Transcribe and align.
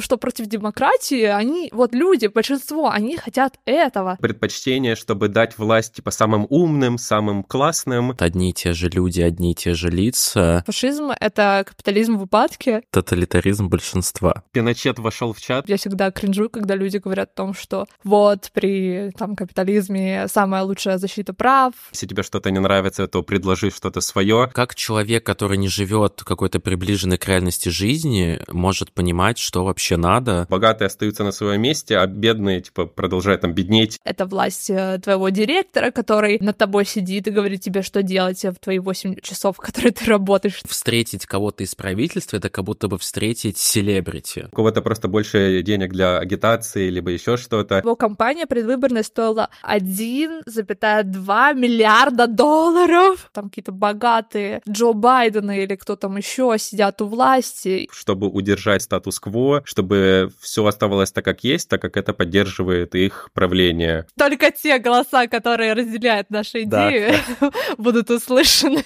что 0.00 0.16
против 0.16 0.46
демократии, 0.46 1.24
они, 1.24 1.68
вот 1.72 1.94
люди, 1.94 2.26
большинство, 2.26 2.90
они 2.90 3.16
хотят 3.16 3.58
этого. 3.64 4.18
Предпочтение, 4.20 4.96
чтобы 4.96 5.28
дать 5.28 5.58
власть 5.58 5.94
типа 5.94 6.10
самым 6.10 6.46
умным, 6.50 6.98
самым 6.98 7.44
классным. 7.44 8.16
Одни 8.18 8.50
и 8.50 8.52
те 8.52 8.72
же 8.72 8.88
люди, 8.88 9.20
одни 9.20 9.52
и 9.52 9.54
те 9.54 9.74
же 9.74 9.90
лица. 9.90 10.64
Фашизм— 10.66 11.12
это 11.20 11.64
капитализм 11.66 12.16
в 12.16 12.22
упадке. 12.22 12.82
Тоталитаризм 12.90 13.68
большинства. 13.68 14.42
Пиночет 14.52 14.98
вошел 14.98 15.32
в 15.32 15.40
чат. 15.40 15.68
Я 15.68 15.76
всегда 15.76 16.10
кринжу, 16.10 16.48
когда 16.48 16.74
люди 16.74 16.96
говорят 16.96 17.30
о 17.30 17.36
том, 17.36 17.54
что 17.54 17.86
вот 18.02 18.50
при 18.52 19.12
там 19.16 19.36
капитализме 19.36 20.26
самая 20.28 20.62
лучшая 20.64 20.98
защита 20.98 21.32
прав. 21.32 21.74
Если 21.92 22.06
тебе 22.06 22.22
что-то 22.22 22.50
не 22.50 22.58
нравится, 22.58 23.06
то 23.06 23.22
предложи 23.22 23.70
что-то 23.70 24.00
свое. 24.00 24.50
Как 24.52 24.74
человек, 24.74 25.24
который 25.24 25.56
не 25.56 25.68
живет 25.68 26.22
какой-то 26.24 26.58
приближенной 26.58 27.18
к 27.18 27.28
реальности 27.28 27.68
жизни, 27.68 28.40
может 28.50 28.92
понимать, 28.92 29.38
что 29.38 29.64
вообще 29.64 29.83
надо? 29.92 30.46
Богатые 30.48 30.86
остаются 30.86 31.24
на 31.24 31.32
своем 31.32 31.62
месте, 31.62 31.98
а 31.98 32.06
бедные, 32.06 32.60
типа, 32.60 32.86
продолжают 32.86 33.42
там 33.42 33.52
беднеть. 33.52 33.98
Это 34.04 34.26
власть 34.26 34.70
э, 34.70 34.98
твоего 35.02 35.28
директора, 35.28 35.90
который 35.90 36.38
над 36.40 36.56
тобой 36.56 36.84
сидит 36.86 37.26
и 37.28 37.30
говорит 37.30 37.60
тебе, 37.60 37.82
что 37.82 38.02
делать 38.02 38.44
в 38.44 38.54
твои 38.56 38.78
8 38.78 39.16
часов, 39.20 39.56
в 39.56 39.60
которые 39.60 39.92
ты 39.92 40.06
работаешь. 40.06 40.60
Встретить 40.66 41.26
кого-то 41.26 41.62
из 41.64 41.74
правительства— 41.74 42.36
это 42.38 42.48
как 42.48 42.64
будто 42.64 42.88
бы 42.88 42.98
встретить 42.98 43.58
селебрити. 43.58 44.48
У 44.52 44.56
кого-то 44.56 44.82
просто 44.82 45.08
больше 45.08 45.62
денег 45.62 45.92
для 45.92 46.18
агитации, 46.18 46.88
либо 46.90 47.10
еще 47.10 47.36
что-то. 47.36 47.78
Его 47.78 47.96
компания 47.96 48.46
предвыборная 48.46 49.02
стоила 49.02 49.50
1,2 49.62 51.54
миллиарда 51.54 52.26
долларов. 52.26 53.30
Там 53.32 53.48
какие-то 53.48 53.72
богатые 53.72 54.62
Джо 54.68 54.92
Байдена 54.92 55.58
или 55.58 55.76
кто 55.76 55.96
там 55.96 56.16
еще 56.16 56.54
сидят 56.58 57.02
у 57.02 57.06
власти. 57.06 57.88
Чтобы 57.92 58.28
удержать 58.28 58.82
статус-кво, 58.82 59.62
чтобы 59.74 60.30
все 60.40 60.64
оставалось 60.64 61.10
так, 61.10 61.24
как 61.24 61.42
есть, 61.42 61.68
так 61.68 61.82
как 61.82 61.96
это 61.96 62.12
поддерживает 62.12 62.94
их 62.94 63.30
правление. 63.34 64.06
Только 64.16 64.52
те 64.52 64.78
голоса, 64.78 65.26
которые 65.26 65.72
разделяют 65.72 66.30
наши 66.30 66.62
идеи, 66.62 67.16
да. 67.40 67.50
будут 67.78 68.08
услышаны. 68.08 68.84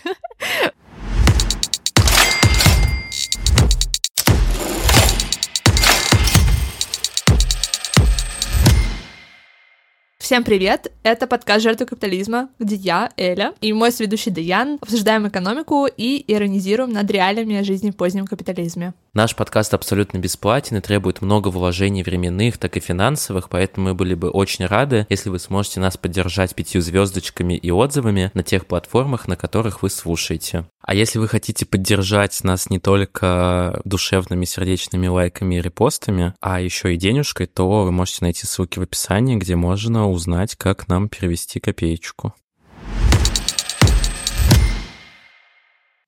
Всем 10.28 10.44
привет! 10.44 10.92
Это 11.04 11.26
подкаст 11.26 11.62
«Жертвы 11.62 11.86
капитализма», 11.86 12.50
где 12.58 12.74
я, 12.74 13.10
Эля, 13.16 13.54
и 13.62 13.72
мой 13.72 13.90
сведущий 13.90 14.30
Даян 14.30 14.76
обсуждаем 14.78 15.26
экономику 15.26 15.86
и 15.86 16.22
иронизируем 16.30 16.92
над 16.92 17.10
реалиями 17.10 17.62
жизни 17.62 17.92
в 17.92 17.96
позднем 17.96 18.26
капитализме. 18.26 18.92
Наш 19.14 19.34
подкаст 19.34 19.72
абсолютно 19.72 20.18
бесплатен 20.18 20.76
и 20.76 20.80
требует 20.82 21.22
много 21.22 21.48
вложений 21.48 22.02
временных, 22.02 22.58
так 22.58 22.76
и 22.76 22.80
финансовых, 22.80 23.48
поэтому 23.48 23.88
мы 23.88 23.94
были 23.94 24.12
бы 24.12 24.28
очень 24.28 24.66
рады, 24.66 25.06
если 25.08 25.30
вы 25.30 25.38
сможете 25.38 25.80
нас 25.80 25.96
поддержать 25.96 26.54
пятью 26.54 26.82
звездочками 26.82 27.54
и 27.54 27.70
отзывами 27.70 28.30
на 28.34 28.42
тех 28.42 28.66
платформах, 28.66 29.28
на 29.28 29.36
которых 29.36 29.80
вы 29.80 29.88
слушаете. 29.88 30.66
А 30.88 30.94
если 30.94 31.18
вы 31.18 31.28
хотите 31.28 31.66
поддержать 31.66 32.42
нас 32.44 32.70
не 32.70 32.78
только 32.78 33.78
душевными 33.84 34.46
сердечными 34.46 35.06
лайками 35.06 35.56
и 35.56 35.60
репостами, 35.60 36.32
а 36.40 36.62
еще 36.62 36.94
и 36.94 36.96
денежкой, 36.96 37.46
то 37.46 37.84
вы 37.84 37.92
можете 37.92 38.20
найти 38.22 38.46
ссылки 38.46 38.78
в 38.78 38.82
описании, 38.84 39.36
где 39.36 39.54
можно 39.54 40.08
узнать, 40.08 40.56
как 40.56 40.88
нам 40.88 41.10
перевести 41.10 41.60
копеечку. 41.60 42.32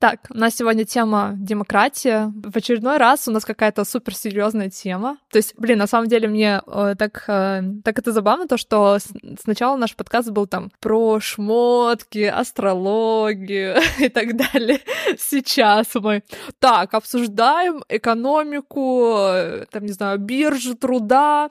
Так, 0.01 0.20
у 0.31 0.39
нас 0.39 0.56
сегодня 0.56 0.87
тема 0.87 1.34
демократия. 1.37 2.33
В 2.34 2.56
очередной 2.56 2.97
раз 2.97 3.29
у 3.29 3.33
нас 3.33 3.45
какая-то 3.45 3.84
суперсерьезная 3.84 4.70
тема. 4.70 5.19
То 5.31 5.37
есть, 5.37 5.53
блин, 5.59 5.77
на 5.77 5.87
самом 5.87 6.09
деле 6.09 6.27
мне 6.27 6.62
э, 6.67 6.95
так, 6.98 7.23
э, 7.29 7.62
так 7.84 7.98
это 7.98 8.11
забавно, 8.11 8.48
то, 8.48 8.56
что 8.56 8.98
с, 8.98 9.09
сначала 9.43 9.77
наш 9.77 9.95
подкаст 9.95 10.31
был 10.31 10.47
там 10.47 10.71
про 10.81 11.21
шмотки, 11.21 12.25
астрологию 12.25 13.77
и 13.99 14.09
так 14.09 14.38
далее. 14.38 14.81
Сейчас 15.19 15.88
мы 15.97 16.22
так 16.61 16.94
обсуждаем 16.94 17.84
экономику, 17.91 19.17
э, 19.19 19.67
там, 19.71 19.84
не 19.84 19.93
знаю, 19.93 20.19
биржу 20.19 20.77
труда, 20.77 21.50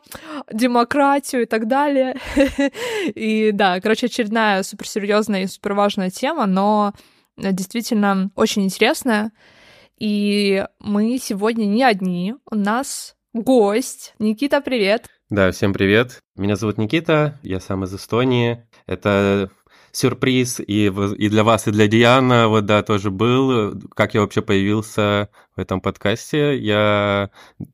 демократию 0.52 1.44
и 1.44 1.46
так 1.46 1.68
далее. 1.68 2.16
И 3.14 3.52
да, 3.52 3.80
короче, 3.80 4.08
очередная 4.08 4.64
суперсерьезная 4.64 5.44
и 5.44 5.48
суперважная 5.48 6.10
тема, 6.10 6.48
но 6.48 6.96
действительно 7.40 8.32
очень 8.36 8.64
интересная. 8.64 9.32
И 9.98 10.66
мы 10.80 11.18
сегодня 11.22 11.66
не 11.66 11.84
одни. 11.84 12.36
У 12.50 12.56
нас 12.56 13.16
гость. 13.34 14.14
Никита, 14.20 14.62
привет. 14.62 15.08
Да, 15.30 15.52
всем 15.52 15.74
привет. 15.74 16.22
Меня 16.36 16.56
зовут 16.56 16.78
Никита, 16.78 17.40
я 17.44 17.60
сам 17.60 17.84
из 17.84 17.94
Эстонии. 17.94 18.66
Это 18.88 19.52
сюрприз 19.92 20.60
и, 20.60 20.88
и 20.88 21.30
для 21.30 21.44
вас, 21.44 21.68
и 21.68 21.72
для 21.72 21.88
Диана, 21.88 22.48
вот 22.48 22.66
да, 22.66 22.84
тоже 22.84 23.12
был, 23.12 23.80
как 23.96 24.14
я 24.14 24.22
вообще 24.22 24.42
появился 24.42 25.30
в 25.60 25.62
этом 25.62 25.82
подкасте. 25.82 26.58
Я, 26.58 27.30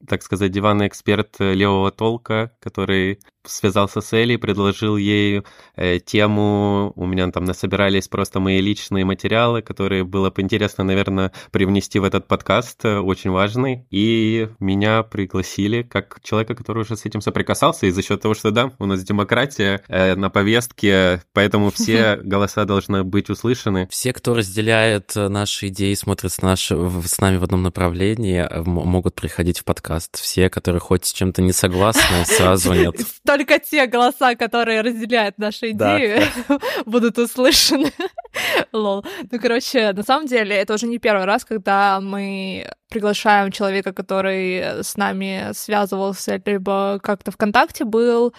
так 0.07 0.23
сказать, 0.23 0.51
диванный 0.51 0.87
эксперт 0.87 1.39
левого 1.39 1.91
толка, 1.91 2.51
который 2.59 3.19
связался 3.49 4.01
с 4.01 4.13
Элей, 4.13 4.37
предложил 4.37 4.97
ей 4.97 5.43
э, 5.75 5.99
тему, 5.99 6.93
у 6.95 7.05
меня 7.05 7.29
там 7.31 7.45
насобирались 7.45 8.07
просто 8.07 8.39
мои 8.39 8.61
личные 8.61 9.05
материалы, 9.05 9.61
которые 9.61 10.03
было 10.03 10.29
бы 10.29 10.41
интересно, 10.41 10.83
наверное, 10.83 11.31
привнести 11.51 11.99
в 11.99 12.03
этот 12.03 12.27
подкаст, 12.27 12.83
э, 12.85 12.99
очень 12.99 13.31
важный, 13.31 13.85
и 13.89 14.49
меня 14.59 15.03
пригласили 15.03 15.83
как 15.83 16.19
человека, 16.23 16.55
который 16.55 16.83
уже 16.83 16.97
с 16.97 17.05
этим 17.05 17.21
соприкасался, 17.21 17.85
и 17.85 17.91
за 17.91 18.01
счет 18.01 18.21
того, 18.21 18.33
что 18.33 18.51
да, 18.51 18.71
у 18.79 18.85
нас 18.85 19.03
демократия 19.03 19.81
э, 19.87 20.15
на 20.15 20.29
повестке, 20.29 21.21
поэтому 21.33 21.71
все 21.75 22.17
голоса 22.17 22.65
должны 22.65 23.03
быть 23.03 23.29
услышаны. 23.29 23.87
Все, 23.89 24.13
кто 24.13 24.33
разделяет 24.33 25.15
э, 25.15 25.27
наши 25.27 25.67
идеи, 25.67 25.93
смотрит 25.93 26.31
с, 26.31 26.41
наш, 26.41 26.71
с 26.71 27.19
нами 27.19 27.37
в 27.37 27.43
одном 27.43 27.63
направлении, 27.63 27.74
э, 27.77 28.61
могут 28.63 29.15
приходить 29.15 29.59
в 29.59 29.63
подкаст. 29.63 30.19
Все, 30.19 30.49
которые 30.49 30.79
хоть 30.79 31.05
с 31.05 31.13
чем-то 31.13 31.41
не 31.41 31.51
согласны, 31.51 32.25
сразу 32.25 32.73
нет. 32.73 32.95
Только 33.25 33.59
те 33.59 33.85
голоса, 33.87 34.35
которые 34.35 34.81
разделяют 34.81 35.37
наши 35.37 35.71
идеи, 35.71 36.21
будут 36.85 37.17
услышаны. 37.17 37.91
Лол. 38.73 39.05
Ну, 39.31 39.39
короче, 39.39 39.93
на 39.93 40.03
самом 40.03 40.27
деле, 40.27 40.55
это 40.55 40.73
уже 40.73 40.87
не 40.87 40.99
первый 40.99 41.25
раз, 41.25 41.45
когда 41.45 41.99
мы 42.01 42.69
приглашаем 42.89 43.51
человека, 43.51 43.93
который 43.93 44.83
с 44.83 44.95
нами 44.95 45.51
связывался, 45.53 46.41
либо 46.45 46.99
как-то 47.01 47.31
ВКонтакте 47.31 47.85
был, 47.85 48.33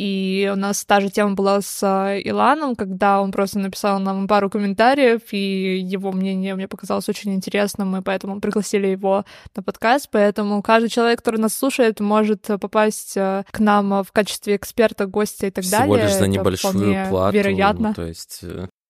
и 0.00 0.50
у 0.50 0.56
нас 0.56 0.82
та 0.86 1.00
же 1.00 1.10
тема 1.10 1.34
была 1.34 1.60
с 1.60 1.82
э, 1.82 2.22
Иланом, 2.22 2.74
когда 2.74 3.20
он 3.20 3.32
просто 3.32 3.58
написал 3.58 3.98
нам 4.00 4.26
пару 4.28 4.48
комментариев, 4.48 5.20
и 5.32 5.78
его 5.78 6.10
мнение 6.10 6.54
мне 6.54 6.68
показалось 6.68 7.10
очень 7.10 7.34
интересным, 7.34 7.94
и 7.94 8.00
поэтому 8.00 8.40
пригласили 8.40 8.86
его 8.86 9.26
на 9.54 9.62
подкаст. 9.62 10.08
Поэтому 10.10 10.62
каждый 10.62 10.88
человек, 10.88 11.18
который 11.18 11.38
нас 11.38 11.54
слушает, 11.54 12.00
может 12.00 12.46
попасть 12.46 13.14
э, 13.18 13.44
к 13.50 13.58
нам 13.58 14.02
в 14.02 14.10
качестве 14.10 14.56
эксперта, 14.56 15.04
гостя 15.04 15.48
и 15.48 15.50
так 15.50 15.64
Всего 15.64 15.78
далее. 15.78 16.06
Всего 16.06 16.08
лишь 16.08 16.18
за 16.18 16.28
небольшую 16.28 17.08
плату. 17.10 17.36
Вероятно. 17.36 17.92
То 17.92 18.06
есть 18.06 18.42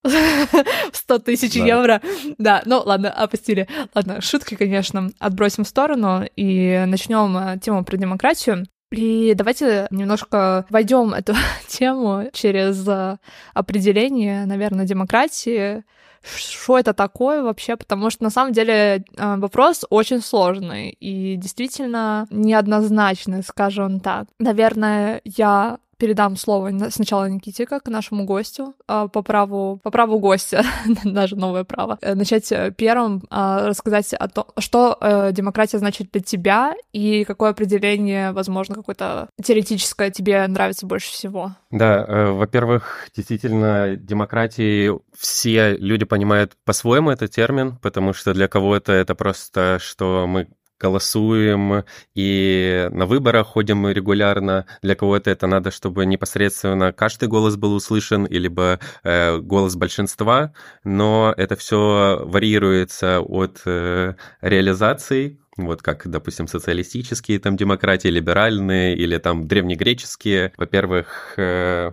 100 0.05 1.19
тысяч 1.21 1.55
да. 1.55 1.65
евро. 1.65 2.01
Да, 2.39 2.63
ну 2.65 2.83
ладно, 2.85 3.11
опустили. 3.11 3.69
Ладно, 3.95 4.21
шутки, 4.21 4.55
конечно, 4.55 5.11
отбросим 5.19 5.65
в 5.65 5.69
сторону 5.69 6.25
и 6.37 6.85
начнем 6.87 7.37
э, 7.37 7.59
тему 7.59 7.85
про 7.85 7.97
демократию. 7.97 8.67
И 8.93 9.35
давайте 9.37 9.87
немножко 9.91 10.67
войдем 10.69 11.15
эту 11.15 11.35
тему 11.69 12.29
через 12.33 12.87
э, 12.89 13.19
определение, 13.55 14.47
наверное, 14.47 14.85
демократии. 14.85 15.85
Что 16.23 16.79
это 16.79 16.93
такое 16.93 17.43
вообще? 17.43 17.77
Потому 17.77 18.11
что 18.11 18.25
на 18.25 18.31
самом 18.31 18.53
деле 18.53 19.05
э, 19.17 19.37
вопрос 19.37 19.85
очень 19.91 20.21
сложный 20.21 20.91
и 20.91 21.37
действительно 21.37 22.27
неоднозначный, 22.31 23.43
скажем 23.43 24.01
так. 24.01 24.27
Наверное, 24.39 25.21
я 25.25 25.79
передам 26.01 26.37
слово 26.37 26.73
сначала 26.91 27.29
Никите, 27.29 27.67
как 27.67 27.87
нашему 27.89 28.25
гостю, 28.25 28.75
а, 28.89 29.07
по 29.07 29.23
праву, 29.23 29.79
по 29.83 29.91
праву 29.91 30.19
гостя, 30.19 30.65
даже 31.05 31.37
новое 31.37 31.65
право, 31.65 31.99
э, 32.01 32.15
начать 32.15 32.51
э, 32.51 32.73
первым 32.77 33.23
а, 33.31 33.67
рассказать 33.69 34.13
о 34.15 34.29
том, 34.29 34.47
что 34.59 34.97
э, 35.01 35.33
демократия 35.33 35.79
значит 35.79 36.11
для 36.11 36.23
тебя 36.23 36.75
и 36.93 37.25
какое 37.25 37.51
определение, 37.51 38.33
возможно, 38.33 38.75
какое-то 38.75 39.29
теоретическое 39.43 40.11
тебе 40.11 40.47
нравится 40.47 40.87
больше 40.87 41.13
всего. 41.13 41.53
Да, 41.71 42.33
во-первых, 42.33 43.09
действительно, 43.15 43.95
демократии 43.97 44.91
все 45.17 45.77
люди 45.77 46.05
понимают 46.05 46.53
по-своему 46.65 47.11
этот 47.11 47.31
термин, 47.31 47.77
потому 47.83 48.15
что 48.15 48.33
для 48.33 48.49
кого-то 48.49 48.93
это 48.93 49.15
просто, 49.15 49.79
что 49.81 50.27
мы 50.27 50.49
голосуем 50.81 51.85
и 52.15 52.89
на 52.91 53.07
выборах 53.07 53.49
ходим 53.49 53.89
регулярно. 53.89 54.67
Для 54.83 54.95
кого-то 54.95 55.31
это 55.31 55.47
надо, 55.47 55.71
чтобы 55.71 56.07
непосредственно 56.07 56.93
каждый 56.93 57.29
голос 57.29 57.57
был 57.57 57.75
услышан, 57.75 58.27
либо 58.27 58.81
э, 59.05 59.39
голос 59.39 59.77
большинства, 59.77 60.53
но 60.85 61.35
это 61.37 61.57
все 61.57 62.23
варьируется 62.25 63.21
от 63.21 63.61
э, 63.67 64.15
реализаций 64.41 65.41
вот 65.57 65.83
как, 65.83 66.09
допустим, 66.09 66.47
социалистические 66.47 67.39
там 67.39 67.57
демократии, 67.57 68.09
либеральные 68.09 68.97
или 68.97 69.19
там 69.19 69.47
древнегреческие. 69.47 70.53
Во-первых, 70.57 71.35
э, 71.37 71.91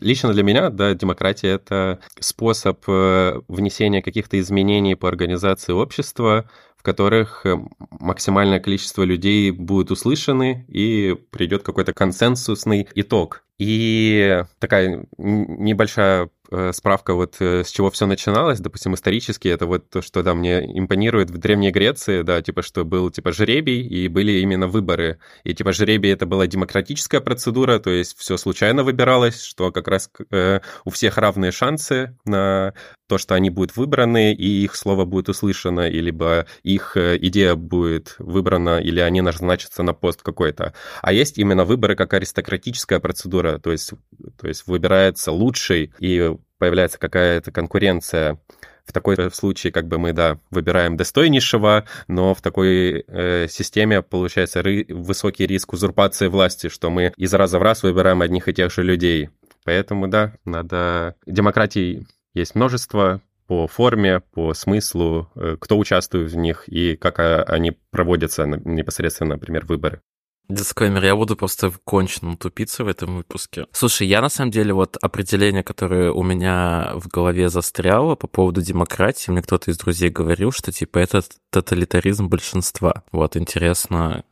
Лично 0.00 0.32
для 0.32 0.44
меня, 0.44 0.70
да, 0.70 0.94
демократия— 0.94 1.48
это 1.54 1.98
способ 2.20 2.84
э, 2.86 3.40
внесения 3.48 4.00
каких-то 4.00 4.38
изменений 4.38 4.94
по 4.94 5.08
организации 5.08 5.72
общества, 5.72 6.48
которых 6.86 7.44
э, 7.44 7.56
максимальное 7.90 8.60
количество 8.60 9.02
людей 9.02 9.50
будет 9.50 9.90
услышаны 9.90 10.64
и 10.68 11.16
придет 11.32 11.64
какой-то 11.64 11.92
консенсусный 11.92 12.88
итог. 12.94 13.42
И 13.58 14.44
такая 14.60 15.06
небольшая 15.18 16.30
Э, 16.50 16.72
справка 16.72 17.14
вот 17.14 17.36
э, 17.40 17.64
с 17.64 17.70
чего 17.70 17.90
все 17.90 18.06
начиналось, 18.06 18.60
допустим, 18.60 18.94
исторически, 18.94 19.48
это 19.48 19.66
вот 19.66 19.90
то, 19.90 20.00
что, 20.00 20.22
да, 20.22 20.34
мне 20.34 20.60
импонирует 20.78 21.30
в 21.30 21.38
Древней 21.38 21.72
Греции, 21.72 22.22
да, 22.22 22.40
типа, 22.40 22.62
что 22.62 22.84
был, 22.84 23.10
типа, 23.10 23.32
жребий, 23.32 23.82
и 23.82 24.06
были 24.08 24.32
именно 24.40 24.68
выборы. 24.68 25.18
И, 25.42 25.54
типа, 25.54 25.72
жребий 25.72 26.12
это 26.12 26.26
была 26.26 26.46
демократическая 26.46 27.20
процедура, 27.20 27.78
то 27.78 27.90
есть 27.90 28.16
все 28.18 28.36
случайно 28.36 28.84
выбиралось, 28.84 29.42
что 29.42 29.72
как 29.72 29.88
раз 29.88 30.08
э, 30.30 30.60
у 30.84 30.90
всех 30.90 31.18
равные 31.18 31.50
шансы 31.50 32.16
на 32.24 32.74
то, 33.06 33.18
что 33.18 33.34
они 33.34 33.50
будут 33.50 33.76
выбраны, 33.76 34.32
и 34.32 34.64
их 34.64 34.74
слово 34.74 35.04
будет 35.04 35.28
услышано, 35.28 35.88
и 35.88 36.00
либо 36.00 36.46
их 36.62 36.96
э, 36.96 37.18
идея 37.20 37.54
будет 37.54 38.16
выбрана, 38.18 38.80
или 38.80 39.00
они 39.00 39.20
назначатся 39.20 39.82
на 39.82 39.94
пост 39.94 40.22
какой-то. 40.22 40.74
А 41.02 41.12
есть 41.12 41.38
именно 41.38 41.64
выборы 41.64 41.94
как 41.94 42.14
аристократическая 42.14 42.98
процедура, 42.98 43.58
то 43.58 43.72
есть, 43.72 43.92
то 44.38 44.48
есть 44.48 44.66
выбирается 44.66 45.32
лучший, 45.32 45.92
и 46.00 46.34
появляется 46.58 46.98
какая-то 46.98 47.52
конкуренция 47.52 48.40
в 48.86 48.92
такой 48.92 49.16
случае 49.32 49.72
как 49.72 49.88
бы 49.88 49.98
мы, 49.98 50.12
да, 50.12 50.38
выбираем 50.50 50.96
достойнейшего, 50.96 51.86
но 52.06 52.34
в 52.34 52.40
такой 52.40 53.04
э, 53.06 53.48
системе 53.48 54.00
получается 54.00 54.60
ры- 54.60 54.92
высокий 54.92 55.46
риск 55.46 55.72
узурпации 55.72 56.28
власти, 56.28 56.68
что 56.68 56.88
мы 56.90 57.12
из 57.16 57.34
раза 57.34 57.58
в 57.58 57.62
раз 57.62 57.82
выбираем 57.82 58.22
одних 58.22 58.48
и 58.48 58.54
тех 58.54 58.72
же 58.72 58.84
людей. 58.84 59.30
Поэтому, 59.64 60.06
да, 60.06 60.34
надо... 60.44 61.16
Демократии 61.26 62.06
есть 62.36 62.54
множество 62.54 63.20
по 63.46 63.66
форме, 63.66 64.20
по 64.20 64.52
смыслу, 64.54 65.30
э, 65.34 65.56
кто 65.58 65.78
участвует 65.78 66.30
в 66.30 66.36
них 66.36 66.68
и 66.68 66.96
как 66.96 67.18
а, 67.18 67.42
они 67.44 67.72
проводятся 67.90 68.44
непосредственно, 68.44 69.34
например, 69.34 69.64
выборы. 69.66 70.00
Дисклеймер, 70.48 71.02
я 71.02 71.16
буду 71.16 71.34
просто 71.34 71.72
конченным 71.84 72.36
тупиться 72.36 72.84
в 72.84 72.88
этом 72.88 73.16
выпуске. 73.16 73.66
Слушай, 73.72 74.06
я 74.06 74.20
на 74.20 74.28
самом 74.28 74.52
деле 74.52 74.72
вот 74.72 74.96
определение, 75.00 75.64
которое 75.64 76.12
у 76.12 76.22
меня 76.22 76.92
в 76.94 77.08
голове 77.08 77.48
застряло 77.48 78.14
по 78.14 78.28
поводу 78.28 78.62
демократии, 78.62 79.30
мне 79.30 79.42
кто-то 79.42 79.70
из 79.70 79.78
друзей 79.78 80.10
говорил, 80.10 80.52
что 80.52 80.70
типа 80.70 80.98
это 80.98 81.22
тоталитаризм 81.50 82.28
большинства. 82.28 83.02
Вот 83.10 83.36
интересно, 83.36 84.24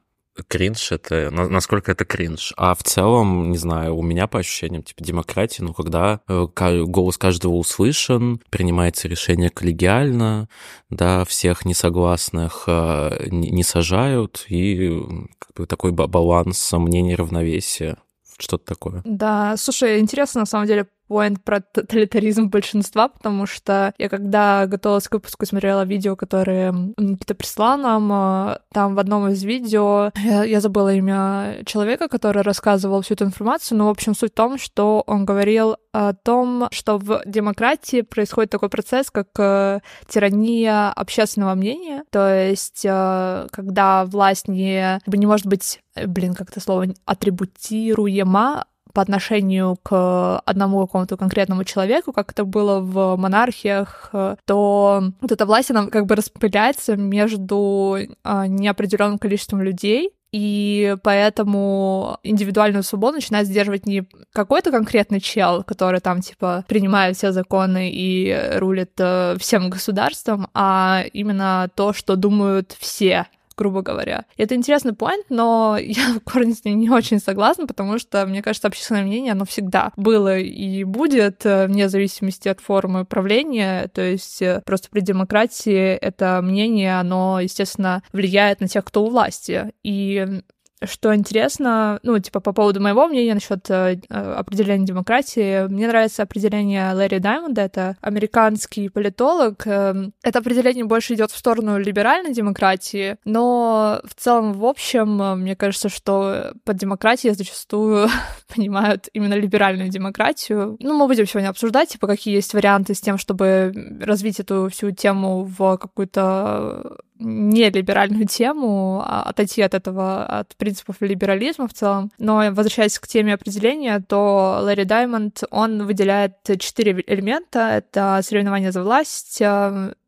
кринж 0.48 0.92
это, 0.92 1.31
насколько 1.31 1.92
это 1.92 2.04
кринж. 2.04 2.52
А 2.56 2.75
в 2.75 2.82
целом, 2.82 3.50
не 3.50 3.58
знаю, 3.58 3.96
у 3.96 4.02
меня 4.02 4.26
по 4.26 4.40
ощущениям, 4.40 4.82
типа, 4.82 5.02
демократии, 5.02 5.62
ну, 5.62 5.72
когда 5.72 6.20
э, 6.28 6.46
голос 6.84 7.19
каждого 7.19 7.54
услышан, 7.54 8.40
принимается 8.50 9.08
решение 9.08 9.50
коллегиально, 9.50 10.48
да, 10.90 11.25
всех 11.25 11.64
несогласных 11.64 12.64
э, 12.66 13.28
не 13.31 13.62
сажают, 13.62 14.46
и 14.48 15.02
как 15.38 15.54
бы 15.54 15.66
такой 15.66 15.92
баланс 15.92 16.72
мнений 16.72 17.14
равновесия 17.14 17.98
что-то 18.38 18.64
такое. 18.64 19.02
Да, 19.04 19.56
слушай, 19.56 20.00
интересно 20.00 20.40
на 20.40 20.46
самом 20.46 20.66
деле 20.66 20.88
поинт 21.09 21.43
про 21.43 21.61
тоталитаризм 21.61 22.49
большинства, 22.49 23.09
потому 23.09 23.47
что 23.47 23.93
я 23.99 24.09
когда 24.09 24.67
готовилась 24.67 25.09
к 25.09 25.12
выпуску, 25.12 25.47
смотрела 25.47 25.85
видео, 25.85 26.17
которые 26.17 26.73
Никита 26.97 27.35
прислал 27.35 27.79
нам, 27.79 28.11
а, 28.12 28.61
там 28.73 28.95
в 28.95 28.99
одном 28.99 29.29
из 29.29 29.43
видео, 29.43 30.11
я, 30.17 30.45
я 30.45 30.61
забыла 30.61 30.95
имя 30.95 31.59
человека, 31.67 32.09
который 32.09 32.43
рассказывал 32.43 33.03
всю 33.03 33.15
эту 33.15 33.25
информацию, 33.25 33.79
но, 33.79 33.87
в 33.87 33.91
общем, 33.91 34.15
суть 34.15 34.33
в 34.33 34.35
том, 34.35 34.59
что 34.59 35.03
он 35.06 35.25
говорил 35.25 35.77
о 35.93 36.12
том, 36.12 36.69
что 36.73 36.99
в 36.99 37.23
демократии 37.25 38.03
происходит 38.03 38.51
такой 38.51 38.69
процесс, 38.69 39.11
как 39.11 39.29
э, 39.39 39.81
тирания 40.09 40.91
общественного 40.91 41.55
мнения, 41.55 42.05
то 42.11 42.35
есть 42.35 42.85
э, 42.85 43.47
когда 43.53 44.05
власть 44.05 44.49
не, 44.49 45.01
не 45.06 45.27
может 45.27 45.47
быть, 45.47 45.81
э, 45.95 46.06
блин, 46.06 46.35
как 46.35 46.51
это 46.51 46.61
слово, 46.61 46.87
атрибутируема 47.05 48.65
по 48.94 49.02
отношению 49.02 49.76
к 49.82 50.38
одному 50.38 50.87
какому-то 50.87 51.17
конкретному 51.17 51.64
человеку, 51.64 52.12
как 52.12 52.32
это 52.32 52.44
было 52.44 52.81
в 52.81 53.17
монархиях, 53.17 54.11
то 54.46 55.02
вот 55.20 55.32
эта 55.32 55.44
власть, 55.44 55.70
она 55.70 55.87
как 55.87 56.06
бы 56.06 56.14
распыляется 56.14 56.96
между 56.96 57.99
а, 58.23 58.46
неопределенным 58.46 59.19
количеством 59.19 59.61
людей, 59.62 60.12
и 60.35 60.96
поэтому 61.05 62.19
индивидуальную 62.25 62.82
свободу 62.82 63.17
начинает 63.17 63.46
сдерживать 63.46 63.87
не 63.87 64.08
какой-то 64.32 64.73
конкретный 64.73 65.20
чел, 65.20 65.62
который 65.62 66.00
там, 66.00 66.23
типа, 66.23 66.64
принимает 66.67 67.17
все 67.17 67.31
законы 67.31 67.88
и 67.93 68.37
рулит 68.56 68.94
э, 68.99 69.37
всем 69.38 69.70
государством, 69.70 70.49
а 70.52 71.05
именно 71.12 71.70
то, 71.76 71.93
что 71.93 72.17
думают 72.17 72.75
все 72.76 73.26
грубо 73.56 73.83
говоря. 73.83 74.25
И 74.37 74.43
это 74.43 74.55
интересный 74.55 74.93
point, 74.93 75.25
но 75.29 75.77
я 75.81 76.15
в 76.15 76.21
корне 76.21 76.55
с 76.55 76.65
ним 76.65 76.79
не 76.79 76.91
очень 76.91 77.19
согласна, 77.19 77.67
потому 77.67 77.99
что, 77.99 78.27
мне 78.27 78.43
кажется, 78.43 78.69
общественное 78.69 79.05
мнение, 79.05 79.33
оно 79.33 79.45
всегда 79.45 79.93
было 79.97 80.39
и 80.39 80.85
будет, 80.85 81.45
э, 81.45 81.67
вне 81.67 81.89
зависимости 81.89 82.49
от 82.49 82.61
формы 82.61 83.05
правления, 83.05 83.89
то 83.89 84.03
есть 84.03 84.43
э, 84.43 84.62
просто 84.65 84.89
при 84.91 85.01
демократии 85.01 85.95
это 85.95 86.41
мнение, 86.43 86.99
оно, 86.99 87.41
естественно, 87.41 88.03
влияет 88.12 88.61
на 88.61 88.69
тех, 88.69 88.85
кто 88.85 89.05
у 89.05 89.11
власти. 89.11 89.73
И 89.83 90.43
что 90.86 91.14
интересно, 91.14 91.98
ну, 92.02 92.19
типа, 92.19 92.40
по 92.40 92.52
поводу 92.52 92.81
моего 92.81 93.06
мнения 93.06 93.34
насчет 93.34 93.69
э, 93.70 93.98
определения 94.08 94.86
демократии, 94.86 95.66
мне 95.69 95.88
нравится 95.88 96.22
определение 96.22 96.92
Лэри 96.92 97.19
Даймонда, 97.19 97.62
это 97.62 97.96
американский 98.00 98.88
политолог. 98.88 99.66
Э, 99.66 100.10
это 100.22 100.38
определение 100.38 100.84
больше 100.84 101.14
идет 101.14 101.31
в 101.31 101.36
сторону 101.36 101.78
либеральной 101.78 102.32
демократии, 102.32 103.16
но 103.25 104.00
в 104.04 104.14
целом, 104.14 104.52
в 104.52 104.64
общем, 104.64 105.40
мне 105.40 105.56
кажется, 105.56 105.88
что 105.88 106.52
под 106.64 106.76
демократией 106.76 107.34
зачастую 107.34 108.08
понимают 108.54 109.08
именно 109.12 109.34
либеральную 109.34 109.88
демократию. 109.88 110.76
Ну, 110.81 110.96
мы 110.96 111.06
будем 111.06 111.26
сегодня 111.26 111.48
обсуждать, 111.48 111.90
типа, 111.90 112.06
какие 112.06 112.34
есть 112.34 112.54
варианты 112.54 112.94
с 112.94 113.00
тем, 113.00 113.19
чтобы 113.19 113.72
развить 114.00 114.40
эту 114.40 114.69
всю 114.70 114.90
тему 114.90 115.44
в 115.44 115.76
какую-то 115.76 116.98
не 117.19 117.70
либеральную 117.70 118.26
тему, 118.26 119.02
а 119.05 119.22
отойти 119.22 119.62
от 119.62 119.75
этого, 119.75 120.25
от 120.26 120.56
принципов 120.56 120.96
либерализма 121.00 121.69
в 121.69 121.72
целом. 121.72 122.11
Но 122.19 122.37
возвращаясь 122.50 122.98
к 122.98 123.06
теме 123.06 123.34
определения, 123.34 124.00
то 124.00 124.58
Лэри 124.62 124.84
Даймонд, 124.84 125.43
он 125.50 125.86
выделяет 125.86 126.36
четыре 126.58 127.03
элемента. 127.06 127.69
Это 127.70 128.20
соревнование 128.22 128.72
за 128.72 128.82
власть, 128.82 129.41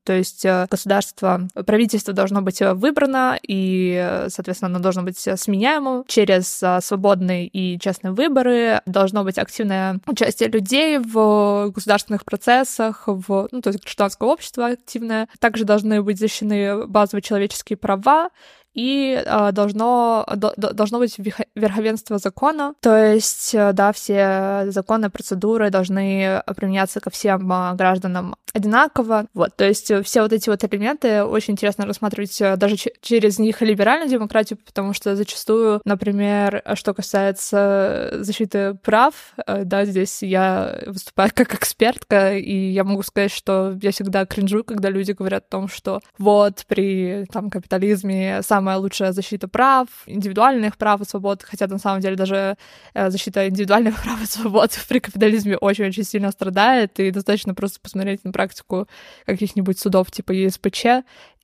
то 0.07 0.13
есть 0.13 0.45
э, 0.45 0.69
государство, 0.71 1.49
правительство 1.67 2.15
должно 2.15 2.41
быть 2.41 2.63
э, 2.63 2.75
выбрано, 2.75 3.37
и, 3.43 4.25
соответственно, 4.29 4.71
оно 4.71 4.79
должно 4.79 5.03
быть 5.03 5.19
сменяемым 5.19 6.05
через 6.07 6.63
э, 6.63 6.79
свободные 6.81 7.49
и 7.49 7.77
честные 7.81 8.13
выборы. 8.13 8.81
Должно 8.87 9.25
быть 9.25 9.37
активное 9.37 9.99
участие 10.07 10.49
людей 10.49 10.99
в 10.99 11.73
государственных 11.75 12.25
процессах, 12.25 13.03
в, 13.09 13.49
ну, 13.51 13.61
то 13.61 13.71
есть 13.71 13.83
гражданское 13.83 14.29
общество 14.29 14.67
активное. 14.67 15.29
Также 15.41 15.65
должны 15.65 16.01
быть 16.03 16.21
защищены 16.21 16.87
базовые 16.87 17.23
человеческие 17.23 17.77
права, 17.77 18.31
и 18.76 19.21
э, 19.25 19.52
должно, 19.52 20.26
до, 20.37 20.52
должно 20.56 20.99
быть 20.99 21.16
верховенство 21.54 22.18
закона, 22.18 22.75
то 22.80 22.95
есть, 22.95 23.54
э, 23.54 23.73
да, 23.73 23.92
все 23.92 24.66
законы, 24.68 25.09
процедуры 25.09 25.71
должны 25.71 26.42
применяться 26.54 27.00
ко 27.00 27.09
всем 27.09 27.50
э, 27.50 27.75
гражданам 27.75 28.37
одинаково, 28.52 29.26
вот, 29.33 29.56
то 29.56 29.64
есть 29.64 29.90
э, 29.90 30.02
все 30.02 30.21
вот 30.21 30.33
эти 30.35 30.50
вот 30.50 30.62
элементы 30.62 31.25
очень 31.25 31.54
интересно 31.54 31.87
рассматривать 31.87 32.38
даже 32.59 32.76
через 33.00 33.38
них 33.38 33.62
либеральную 33.62 34.11
демократию, 34.11 34.59
потому 34.64 34.92
что 34.92 35.16
зачастую, 35.16 35.80
например, 35.87 36.62
что 36.75 36.92
касается 36.92 38.11
защиты 38.21 38.75
прав, 38.75 39.14
да, 39.47 39.87
здесь 39.87 40.23
я 40.23 40.83
выступаю 40.87 41.30
как 41.35 41.54
экспертка, 41.54 42.37
и 42.37 42.73
я 42.73 42.85
могу 42.85 43.02
сказать, 43.02 43.33
что 43.33 43.78
я 43.80 43.90
всегда 43.90 44.26
кринжу, 44.26 44.64
когда 44.64 44.90
люди 44.90 45.12
говорят 45.12 45.45
о 45.47 45.50
том, 45.50 45.68
что 45.68 46.00
вот 46.18 46.64
при 46.68 47.25
там 47.33 47.49
капитализме 47.49 48.42
сам 48.42 48.65
самая 48.66 48.78
лучшая 48.78 49.12
защита 49.12 49.46
прав, 49.46 49.88
индивидуальных 50.06 50.76
прав 50.76 51.00
и 51.00 51.04
свобод, 51.04 51.44
хотя 51.44 51.68
на 51.68 51.78
самом 51.78 52.00
деле 52.00 52.16
даже 52.16 52.56
э, 52.94 53.11
защита 53.11 53.49
индивидуальных 53.49 53.94
прав 54.02 54.20
и 54.23 54.26
свобод 54.26 54.78
при 54.88 54.99
капитализме 54.99 55.56
очень-очень 55.56 56.02
сильно 56.04 56.32
страдает, 56.32 56.99
и 56.99 57.12
достаточно 57.12 57.54
просто 57.54 57.78
посмотреть 57.80 58.25
на 58.25 58.32
практику 58.32 58.88
каких-нибудь 59.25 59.78
судов 59.78 60.11
типа 60.11 60.32
ЕСПЧ, 60.32 60.87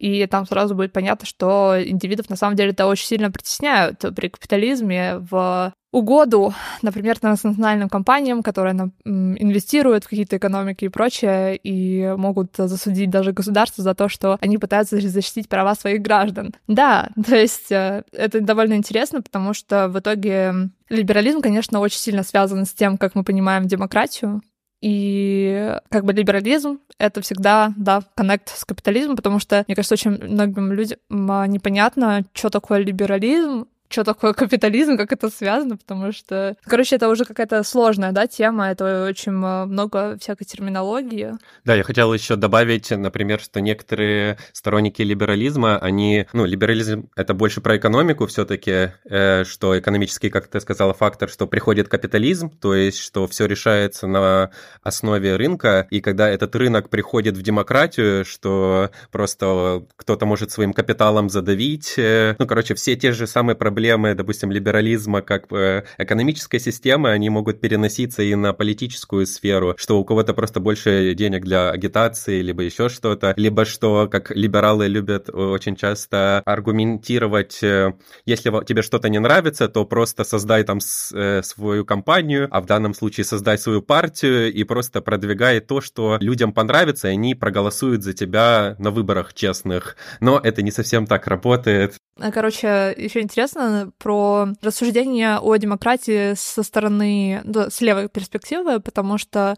и 0.02 0.26
там 0.26 0.46
сразу 0.46 0.74
будет 0.74 0.92
понятно, 0.92 1.26
что 1.26 1.76
индивидов 1.80 2.28
на 2.28 2.34
самом 2.34 2.56
деле 2.56 2.72
это 2.72 2.88
очень 2.88 3.06
сильно 3.06 3.30
притесняют 3.30 4.00
при 4.16 4.28
капитализме 4.28 5.18
в 5.18 5.72
угоду, 5.92 6.52
например, 6.80 7.20
транснациональным 7.20 7.88
компаниям, 7.88 8.42
которые 8.42 8.74
инвестируют 9.04 10.02
в 10.02 10.08
какие-то 10.08 10.38
экономики 10.38 10.86
и 10.86 10.88
прочее, 10.88 11.56
и 11.56 12.14
могут 12.16 12.56
засудить 12.56 13.10
даже 13.10 13.32
государство 13.32 13.84
за 13.84 13.94
то, 13.94 14.08
что 14.08 14.38
они 14.40 14.58
пытаются 14.58 14.98
защитить 14.98 15.48
права 15.48 15.76
своих 15.76 16.02
граждан. 16.02 16.52
Да, 16.66 17.10
то 17.24 17.36
есть 17.36 17.70
э, 17.70 18.02
это 18.10 18.40
довольно 18.40 18.74
интересно, 18.74 19.22
потому 19.22 19.54
что 19.54 19.88
в 19.88 20.00
итоге 20.00 20.70
либерализм, 20.88 21.40
конечно, 21.42 21.78
очень 21.78 21.98
сильно 21.98 22.24
связан 22.24 22.66
с 22.66 22.72
тем, 22.72 22.98
как 22.98 23.14
мы 23.14 23.22
понимаем 23.22 23.68
демократию, 23.68 24.42
и 24.82 25.78
как 25.90 26.04
бы 26.04 26.12
либерализм— 26.12 26.80
это 26.98 27.22
всегда, 27.22 27.72
да, 27.76 28.02
коннект 28.16 28.48
с 28.48 28.64
капитализмом, 28.64 29.16
потому 29.16 29.38
что, 29.38 29.64
мне 29.66 29.76
кажется, 29.76 29.94
очень 29.94 30.10
многим 30.10 30.72
людям 30.72 30.98
а, 31.10 31.46
непонятно, 31.46 32.24
что 32.34 32.50
такое 32.50 32.80
либерализм, 32.80 33.66
что 33.92 34.04
такое 34.04 34.32
капитализм, 34.32 34.96
как 34.96 35.12
это 35.12 35.28
связано, 35.30 35.76
потому 35.76 36.12
что, 36.12 36.56
короче, 36.64 36.96
это 36.96 37.08
уже 37.08 37.24
какая-то 37.24 37.62
сложная, 37.62 38.12
да, 38.12 38.26
тема, 38.26 38.70
это 38.70 39.06
очень 39.08 39.32
э, 39.32 39.64
много 39.66 40.16
всякой 40.18 40.44
терминологии. 40.44 41.32
Да, 41.64 41.74
я 41.74 41.82
хотел 41.82 42.12
еще 42.12 42.36
добавить, 42.36 42.90
например, 42.90 43.40
что 43.40 43.60
некоторые 43.60 44.38
сторонники 44.52 45.02
либерализма, 45.02 45.78
они, 45.78 46.26
ну, 46.32 46.44
либерализм 46.44 47.10
это 47.16 47.34
больше 47.34 47.60
про 47.60 47.76
экономику 47.76 48.26
все-таки, 48.26 48.92
э, 49.04 49.44
что 49.44 49.78
экономический, 49.78 50.30
как 50.30 50.48
ты 50.48 50.60
сказала, 50.60 50.94
фактор, 50.94 51.28
что 51.28 51.46
приходит 51.46 51.88
капитализм, 51.88 52.50
то 52.50 52.74
есть, 52.74 52.98
что 52.98 53.26
все 53.26 53.46
решается 53.46 54.06
на 54.06 54.50
основе 54.82 55.36
рынка, 55.36 55.86
и 55.90 56.00
когда 56.00 56.28
этот 56.28 56.56
рынок 56.56 56.88
приходит 56.88 57.36
в 57.36 57.42
демократию, 57.42 58.24
что 58.24 58.90
просто 59.10 59.84
кто-то 59.96 60.26
может 60.26 60.50
своим 60.50 60.72
капиталом 60.72 61.28
задавить, 61.28 61.94
э, 61.98 62.36
ну, 62.38 62.46
короче, 62.46 62.74
все 62.74 62.96
те 62.96 63.12
же 63.12 63.26
самые 63.26 63.56
проблемы 63.56 63.81
проблемы, 63.82 64.14
допустим, 64.14 64.52
либерализма 64.52 65.22
как 65.22 65.52
э, 65.52 65.82
экономической 65.98 66.60
системы, 66.60 67.10
они 67.10 67.30
могут 67.30 67.60
переноситься 67.60 68.22
и 68.22 68.32
на 68.36 68.52
политическую 68.52 69.26
сферу, 69.26 69.74
что 69.76 69.98
у 69.98 70.04
кого-то 70.04 70.34
просто 70.34 70.60
больше 70.60 71.14
денег 71.14 71.44
для 71.44 71.70
агитации, 71.70 72.42
либо 72.42 72.62
еще 72.62 72.88
что-то, 72.88 73.34
либо 73.36 73.64
что, 73.64 74.06
как 74.08 74.30
либералы 74.30 74.86
любят 74.86 75.28
очень 75.30 75.74
часто 75.74 76.42
аргументировать, 76.46 77.60
э, 77.64 77.94
если 78.24 78.52
тебе 78.64 78.82
что-то 78.82 79.08
не 79.08 79.18
нравится, 79.18 79.68
то 79.68 79.84
просто 79.84 80.22
создай 80.22 80.62
там 80.62 80.78
э, 81.14 81.42
свою 81.42 81.84
компанию, 81.84 82.46
а 82.52 82.60
в 82.60 82.66
данном 82.66 82.94
случае 82.94 83.24
создай 83.24 83.58
свою 83.58 83.82
партию 83.82 84.52
и 84.52 84.62
просто 84.62 85.00
продвигай 85.00 85.58
то, 85.58 85.80
что 85.80 86.18
людям 86.20 86.52
понравится, 86.52 87.08
и 87.08 87.12
они 87.12 87.34
проголосуют 87.34 88.04
за 88.04 88.12
тебя 88.12 88.76
на 88.78 88.92
выборах 88.92 89.34
честных. 89.34 89.96
Но 90.20 90.38
это 90.38 90.62
не 90.62 90.70
совсем 90.70 91.06
так 91.06 91.26
работает. 91.26 91.96
Короче, 92.16 92.94
еще 92.96 93.20
интересно 93.20 93.90
про 93.98 94.48
рассуждение 94.60 95.38
о 95.38 95.56
демократии 95.56 96.34
со 96.34 96.62
стороны, 96.62 97.40
да, 97.44 97.70
с 97.70 97.80
левой 97.80 98.08
перспективы, 98.08 98.80
потому 98.80 99.16
что 99.16 99.56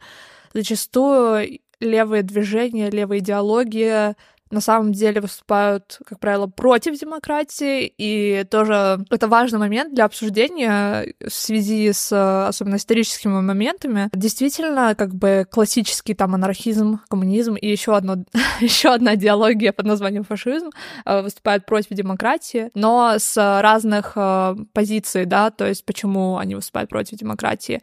зачастую 0.53 1.61
левые 1.81 2.23
движения, 2.23 2.91
левые 2.91 3.21
идеологии 3.21 4.15
на 4.51 4.61
самом 4.61 4.93
деле 4.93 5.21
выступают, 5.21 5.99
как 6.07 6.21
правило, 6.21 6.47
против 6.47 6.99
демократии, 6.99 7.93
и 7.97 8.45
тоже 8.51 9.05
это 9.11 9.29
важный 9.29 9.59
момент 9.59 9.95
для 9.95 10.05
обсуждения 10.05 11.15
в 11.21 11.31
связи 11.33 11.93
с 11.93 12.49
особенно 12.49 12.77
историческими 12.77 13.41
моментами. 13.41 14.11
Действительно, 14.13 14.95
как 14.95 15.15
бы 15.15 15.47
классический 15.51 16.15
там 16.15 16.35
анархизм, 16.35 17.01
коммунизм 17.09 17.55
и 17.55 17.69
еще 17.69 17.97
одно, 17.97 18.25
еще 18.61 18.91
одна 18.91 19.15
идеология 19.15 19.73
под 19.73 19.87
названием 19.87 20.25
фашизм 20.25 20.71
э, 21.05 21.23
выступают 21.23 21.67
против 21.67 21.91
демократии, 21.91 22.71
но 22.75 23.15
с 23.19 23.37
разных 23.37 24.13
э, 24.17 24.57
позиций, 24.73 25.25
да, 25.25 25.51
то 25.51 25.67
есть 25.67 25.85
почему 25.85 26.39
они 26.39 26.55
выступают 26.55 26.91
против 26.91 27.19
демократии. 27.19 27.81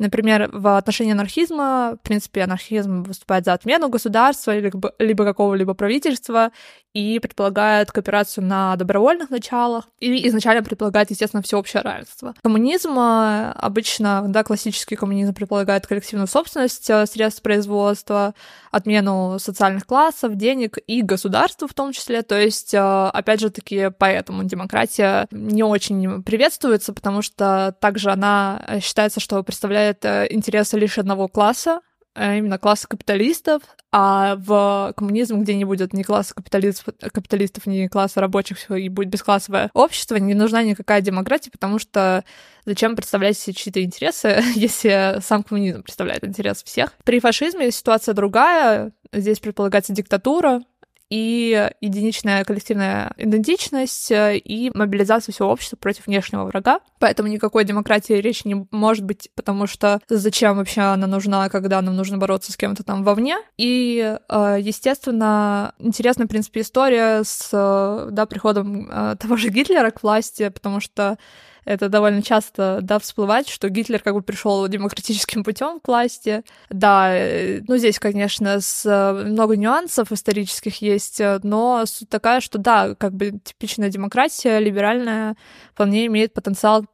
Например, 0.00 0.48
в 0.50 0.78
отношении 0.78 1.12
анархизма, 1.12 1.98
в 2.00 2.02
принципе, 2.02 2.40
анархизм 2.40 3.02
выступает 3.02 3.44
за 3.44 3.52
отмену 3.52 3.90
государства 3.90 4.58
либо, 4.58 4.94
либо 4.98 5.24
какого-либо 5.26 5.74
правительства 5.74 6.52
и 6.92 7.18
предполагает 7.20 7.92
кооперацию 7.92 8.44
на 8.44 8.74
добровольных 8.76 9.30
началах 9.30 9.88
и 10.00 10.26
изначально 10.28 10.62
предполагает, 10.62 11.10
естественно, 11.10 11.42
всеобщее 11.42 11.82
равенство. 11.82 12.34
Коммунизм 12.42 12.98
э, 12.98 13.52
обычно, 13.52 14.24
да, 14.26 14.42
классический 14.42 14.96
коммунизм 14.96 15.34
предполагает 15.34 15.86
коллективную 15.86 16.26
собственность 16.26 16.90
э, 16.90 17.06
средств 17.06 17.42
производства, 17.42 18.34
отмену 18.70 19.38
социальных 19.38 19.86
классов, 19.86 20.34
денег 20.36 20.78
и 20.86 21.02
государства 21.02 21.68
в 21.68 21.74
том 21.74 21.92
числе. 21.92 22.22
То 22.22 22.38
есть, 22.40 22.74
э, 22.74 22.78
опять 22.78 23.40
же 23.40 23.50
таки, 23.50 23.90
поэтому 23.96 24.44
демократия 24.44 25.28
не 25.30 25.62
очень 25.62 26.22
приветствуется, 26.22 26.92
потому 26.92 27.22
что 27.22 27.76
также 27.80 28.10
она 28.10 28.78
считается, 28.82 29.20
что 29.20 29.42
представляет 29.42 30.04
интересы 30.04 30.78
лишь 30.78 30.98
одного 30.98 31.28
класса, 31.28 31.80
именно 32.16 32.58
класса 32.58 32.88
капиталистов, 32.88 33.62
а 33.92 34.36
в 34.36 34.92
коммунизм, 34.96 35.42
где 35.42 35.54
не 35.54 35.64
будет 35.64 35.92
ни 35.92 36.02
класса 36.02 36.34
капиталистов, 36.34 36.94
капиталистов 37.12 37.66
ни 37.66 37.86
класса 37.86 38.20
рабочих, 38.20 38.70
и 38.70 38.88
будет 38.88 39.08
бесклассовое 39.08 39.70
общество, 39.74 40.16
не 40.16 40.34
нужна 40.34 40.62
никакая 40.62 41.00
демократия, 41.00 41.50
потому 41.50 41.78
что 41.78 42.24
зачем 42.66 42.96
представлять 42.96 43.38
себе 43.38 43.54
чьи-то 43.54 43.82
интересы, 43.82 44.42
если 44.54 45.20
сам 45.20 45.42
коммунизм 45.42 45.82
представляет 45.82 46.24
интерес 46.24 46.62
всех. 46.62 46.94
При 47.04 47.20
фашизме 47.20 47.70
ситуация 47.70 48.14
другая, 48.14 48.92
здесь 49.12 49.40
предполагается 49.40 49.92
диктатура, 49.92 50.62
и 51.10 51.70
единичная 51.80 52.44
коллективная 52.44 53.12
идентичность 53.16 54.10
э, 54.12 54.38
и 54.38 54.70
мобилизация 54.72 55.32
всего 55.32 55.48
общества 55.48 55.76
против 55.76 56.06
внешнего 56.06 56.44
врага. 56.44 56.80
Поэтому 57.00 57.28
никакой 57.28 57.64
демократии 57.64 58.14
речи 58.14 58.46
не 58.46 58.66
может 58.70 59.04
быть, 59.04 59.28
потому 59.34 59.66
что 59.66 60.00
зачем 60.08 60.56
вообще 60.56 60.82
она 60.82 61.08
нужна, 61.08 61.48
когда 61.48 61.82
нам 61.82 61.96
нужно 61.96 62.16
бороться 62.16 62.52
с 62.52 62.56
кем-то 62.56 62.84
там 62.84 63.02
вовне. 63.02 63.36
И, 63.58 64.16
э, 64.28 64.56
естественно, 64.60 65.74
интересная, 65.78 66.26
в 66.26 66.30
принципе, 66.30 66.60
история 66.60 67.24
с 67.24 67.50
э, 67.52 68.08
да, 68.12 68.26
приходом 68.26 68.88
того 69.18 69.36
же 69.36 69.48
Гитлера 69.48 69.90
к 69.90 70.02
власти, 70.04 70.48
потому 70.48 70.80
что 70.80 71.18
это 71.64 71.88
довольно 71.88 72.22
часто, 72.22 72.78
да, 72.82 72.98
всплывает, 72.98 73.48
что 73.48 73.68
Гитлер 73.68 74.00
как 74.00 74.14
бы 74.14 74.22
пришел 74.22 74.66
демократическим 74.68 75.44
путем 75.44 75.80
к 75.80 75.88
власти. 75.88 76.42
Да, 76.70 77.14
э, 77.14 77.60
ну 77.66 77.76
здесь, 77.76 77.98
конечно, 77.98 78.60
с 78.60 78.84
э, 78.86 79.24
много 79.24 79.56
нюансов 79.56 80.12
исторических 80.12 80.80
есть, 80.80 81.20
э, 81.20 81.40
но 81.42 81.84
суть 81.86 82.08
такая, 82.08 82.40
что 82.40 82.58
да, 82.58 82.94
как 82.94 83.12
бы 83.12 83.38
типичная 83.42 83.90
демократия, 83.90 84.58
либеральная, 84.58 85.36
вполне 85.72 86.06
имеет 86.06 86.34
потенциал 86.34 86.84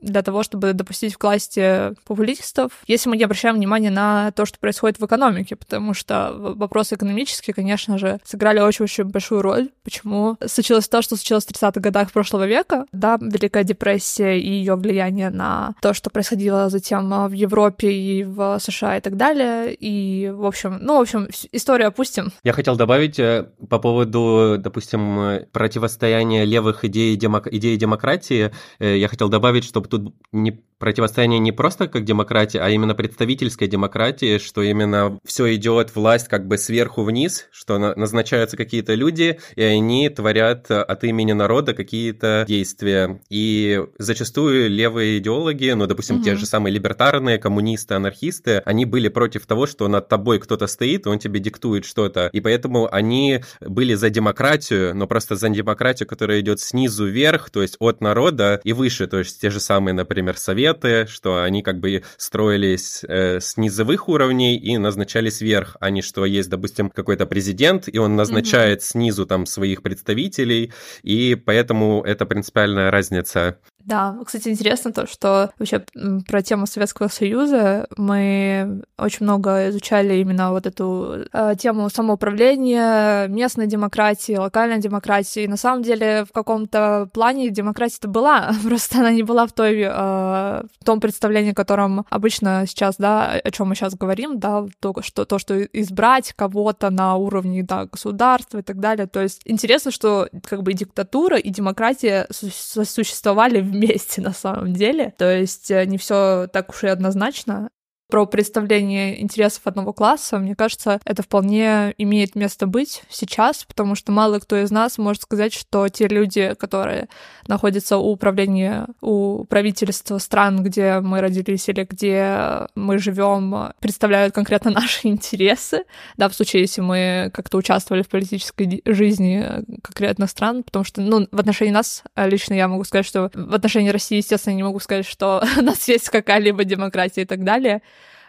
для 0.00 0.22
того, 0.22 0.42
чтобы 0.42 0.72
допустить 0.72 1.16
к 1.16 1.24
власти 1.24 1.94
популистов, 2.06 2.72
если 2.86 3.08
мы 3.08 3.16
не 3.16 3.24
обращаем 3.24 3.56
внимание 3.56 3.90
на 3.90 4.30
то, 4.32 4.46
что 4.46 4.58
происходит 4.58 4.98
в 4.98 5.06
экономике, 5.06 5.56
потому 5.56 5.94
что 5.94 6.32
вопросы 6.34 6.94
экономические, 6.94 7.54
конечно 7.54 7.98
же, 7.98 8.20
сыграли 8.24 8.60
очень-очень 8.60 9.04
большую 9.04 9.42
роль. 9.42 9.70
Почему 9.82 10.36
случилось 10.46 10.88
то, 10.88 11.02
что 11.02 11.16
случилось 11.16 11.46
в 11.46 11.50
30-х 11.50 11.80
годах 11.80 12.12
прошлого 12.12 12.46
века? 12.46 12.86
Да, 12.92 13.18
Великая 13.20 13.64
депрессия 13.64 14.07
и 14.16 14.48
ее 14.48 14.76
влияние 14.76 15.30
на 15.30 15.74
то, 15.80 15.94
что 15.94 16.10
происходило 16.10 16.68
затем 16.68 17.28
в 17.28 17.32
Европе 17.32 17.90
и 17.90 18.24
в 18.24 18.58
США 18.58 18.96
и 18.96 19.00
так 19.00 19.16
далее. 19.16 19.74
И, 19.74 20.28
в 20.28 20.44
общем, 20.44 20.78
ну, 20.80 20.98
в 20.98 21.02
общем, 21.02 21.28
историю 21.52 21.88
опустим. 21.88 22.32
Я 22.44 22.52
хотел 22.52 22.76
добавить 22.76 23.18
э, 23.18 23.48
по 23.68 23.78
поводу, 23.78 24.56
допустим, 24.58 25.46
противостояния 25.52 26.44
левых 26.44 26.84
идей, 26.84 27.16
демок... 27.16 27.46
идеи 27.52 27.76
демократии. 27.76 28.52
Э, 28.78 28.96
я 28.96 29.08
хотел 29.08 29.28
добавить, 29.28 29.64
чтобы 29.64 29.88
тут 29.88 30.14
не 30.32 30.62
противостояние 30.78 31.40
не 31.40 31.52
просто 31.52 31.88
как 31.88 32.04
демократия, 32.04 32.60
а 32.60 32.70
именно 32.70 32.94
представительской 32.94 33.68
демократии, 33.68 34.38
что 34.38 34.62
именно 34.62 35.18
все 35.24 35.54
идет 35.54 35.94
власть 35.94 36.28
как 36.28 36.46
бы 36.46 36.56
сверху 36.56 37.02
вниз, 37.02 37.48
что 37.50 37.78
назначаются 37.78 38.56
какие-то 38.56 38.94
люди, 38.94 39.40
и 39.56 39.62
они 39.62 40.08
творят 40.08 40.70
от 40.70 41.04
имени 41.04 41.32
народа 41.32 41.74
какие-то 41.74 42.44
действия. 42.46 43.20
И 43.28 43.84
зачастую 43.98 44.70
левые 44.70 45.18
идеологи, 45.18 45.70
ну, 45.70 45.86
допустим, 45.86 46.16
угу. 46.16 46.24
те 46.24 46.36
же 46.36 46.46
самые 46.46 46.72
либертарные, 46.72 47.38
коммунисты, 47.38 47.94
анархисты, 47.94 48.58
они 48.64 48.84
были 48.84 49.08
против 49.08 49.46
того, 49.46 49.66
что 49.66 49.88
над 49.88 50.08
тобой 50.08 50.38
кто-то 50.38 50.66
стоит, 50.66 51.06
он 51.06 51.18
тебе 51.18 51.40
диктует 51.40 51.84
что-то. 51.84 52.30
И 52.32 52.40
поэтому 52.40 52.92
они 52.92 53.42
были 53.60 53.94
за 53.94 54.10
демократию, 54.10 54.94
но 54.94 55.06
просто 55.06 55.36
за 55.36 55.48
демократию, 55.48 56.08
которая 56.08 56.40
идет 56.40 56.60
снизу 56.60 57.06
вверх, 57.06 57.50
то 57.50 57.62
есть 57.62 57.76
от 57.80 58.00
народа 58.00 58.60
и 58.64 58.72
выше, 58.72 59.06
то 59.06 59.18
есть 59.18 59.40
те 59.40 59.50
же 59.50 59.60
самые, 59.60 59.94
например, 59.94 60.36
советы, 60.36 61.06
что 61.08 61.42
они 61.42 61.62
как 61.62 61.80
бы 61.80 62.04
строились 62.16 63.02
э, 63.02 63.40
с 63.40 63.56
низовых 63.56 64.08
уровней 64.08 64.56
и 64.56 64.78
назначались 64.78 65.40
вверх, 65.40 65.76
а 65.80 65.90
не 65.90 66.02
что 66.02 66.24
есть, 66.24 66.48
допустим, 66.48 66.90
какой-то 66.90 67.26
президент, 67.26 67.88
и 67.88 67.98
он 67.98 68.14
назначает 68.14 68.80
mm-hmm. 68.80 68.84
снизу 68.84 69.26
там 69.26 69.46
своих 69.46 69.82
представителей, 69.82 70.72
и 71.02 71.34
поэтому 71.34 72.02
это 72.02 72.26
принципиальная 72.26 72.90
разница. 72.90 73.58
Да, 73.88 74.18
кстати, 74.26 74.50
интересно 74.50 74.92
то, 74.92 75.06
что 75.06 75.50
вообще 75.58 75.82
про 76.28 76.42
тему 76.42 76.66
Советского 76.66 77.08
Союза 77.08 77.86
мы 77.96 78.82
очень 78.98 79.24
много 79.24 79.70
изучали 79.70 80.16
именно 80.16 80.50
вот 80.50 80.66
эту 80.66 81.24
э, 81.32 81.54
тему 81.58 81.88
самоуправления, 81.88 83.28
местной 83.28 83.66
демократии, 83.66 84.34
локальной 84.34 84.78
демократии. 84.78 85.44
И 85.44 85.48
на 85.48 85.56
самом 85.56 85.82
деле 85.82 86.26
в 86.26 86.32
каком-то 86.32 87.08
плане 87.14 87.48
демократия-то 87.48 88.08
была, 88.08 88.52
просто 88.62 88.98
она 88.98 89.10
не 89.10 89.22
была 89.22 89.46
в 89.46 89.54
той 89.54 89.80
э, 89.80 89.88
в 89.90 90.84
том 90.84 91.00
представлении, 91.00 91.52
котором 91.52 92.04
обычно 92.10 92.64
сейчас, 92.66 92.96
да, 92.98 93.40
о 93.42 93.50
чем 93.50 93.68
мы 93.68 93.74
сейчас 93.74 93.94
говорим, 93.94 94.38
да, 94.38 94.66
то, 94.80 95.00
что 95.00 95.24
то, 95.24 95.38
что 95.38 95.62
избрать 95.62 96.34
кого-то 96.34 96.90
на 96.90 97.16
уровне 97.16 97.62
да, 97.62 97.86
государства 97.86 98.58
и 98.58 98.62
так 98.62 98.80
далее. 98.80 99.06
То 99.06 99.22
есть 99.22 99.40
интересно, 99.46 99.90
что 99.90 100.28
как 100.44 100.62
бы 100.62 100.74
диктатура, 100.74 101.38
и 101.38 101.48
демократия 101.48 102.26
существовали 102.30 103.62
вместе 103.62 103.77
на 104.20 104.32
самом 104.32 104.72
деле. 104.72 105.14
То 105.16 105.30
есть 105.30 105.70
э, 105.70 105.84
не 105.86 105.98
все 105.98 106.48
так 106.52 106.70
уж 106.70 106.84
и 106.84 106.88
однозначно 106.88 107.70
про 108.08 108.24
представление 108.26 109.20
интересов 109.20 109.66
одного 109.66 109.92
класса, 109.92 110.38
мне 110.38 110.56
кажется, 110.56 110.98
это 111.04 111.22
вполне 111.22 111.94
имеет 111.98 112.34
место 112.34 112.66
быть 112.66 113.02
сейчас, 113.10 113.64
потому 113.64 113.94
что 113.94 114.12
мало 114.12 114.38
кто 114.38 114.56
из 114.56 114.70
нас 114.70 114.96
может 114.96 115.22
сказать, 115.22 115.52
что 115.52 115.88
те 115.88 116.08
люди, 116.08 116.54
которые 116.58 117.08
находятся 117.46 117.98
у 117.98 118.10
управления, 118.10 118.86
у 119.02 119.44
правительства 119.44 120.18
стран, 120.18 120.62
где 120.62 121.00
мы 121.00 121.20
родились 121.20 121.68
или 121.68 121.86
где 121.88 122.66
мы 122.74 122.98
живем, 122.98 123.72
представляют 123.80 124.34
конкретно 124.34 124.70
наши 124.72 125.08
интересы, 125.08 125.84
да, 126.16 126.30
в 126.30 126.34
случае, 126.34 126.62
если 126.62 126.80
мы 126.80 127.30
как-то 127.34 127.58
участвовали 127.58 128.02
в 128.02 128.08
политической 128.08 128.82
жизни 128.86 129.64
конкретных 129.82 130.30
стран, 130.30 130.62
потому 130.62 130.84
что, 130.84 131.02
ну, 131.02 131.28
в 131.30 131.38
отношении 131.38 131.72
нас 131.72 132.02
лично 132.16 132.54
я 132.54 132.68
могу 132.68 132.84
сказать, 132.84 133.06
что 133.06 133.30
в 133.34 133.54
отношении 133.54 133.90
России, 133.90 134.16
естественно, 134.16 134.54
не 134.54 134.62
могу 134.62 134.80
сказать, 134.80 135.06
что 135.06 135.44
у 135.58 135.62
нас 135.62 135.86
есть 135.88 136.08
какая-либо 136.08 136.64
демократия 136.64 137.22
и 137.22 137.26
так 137.26 137.44
далее, 137.44 137.82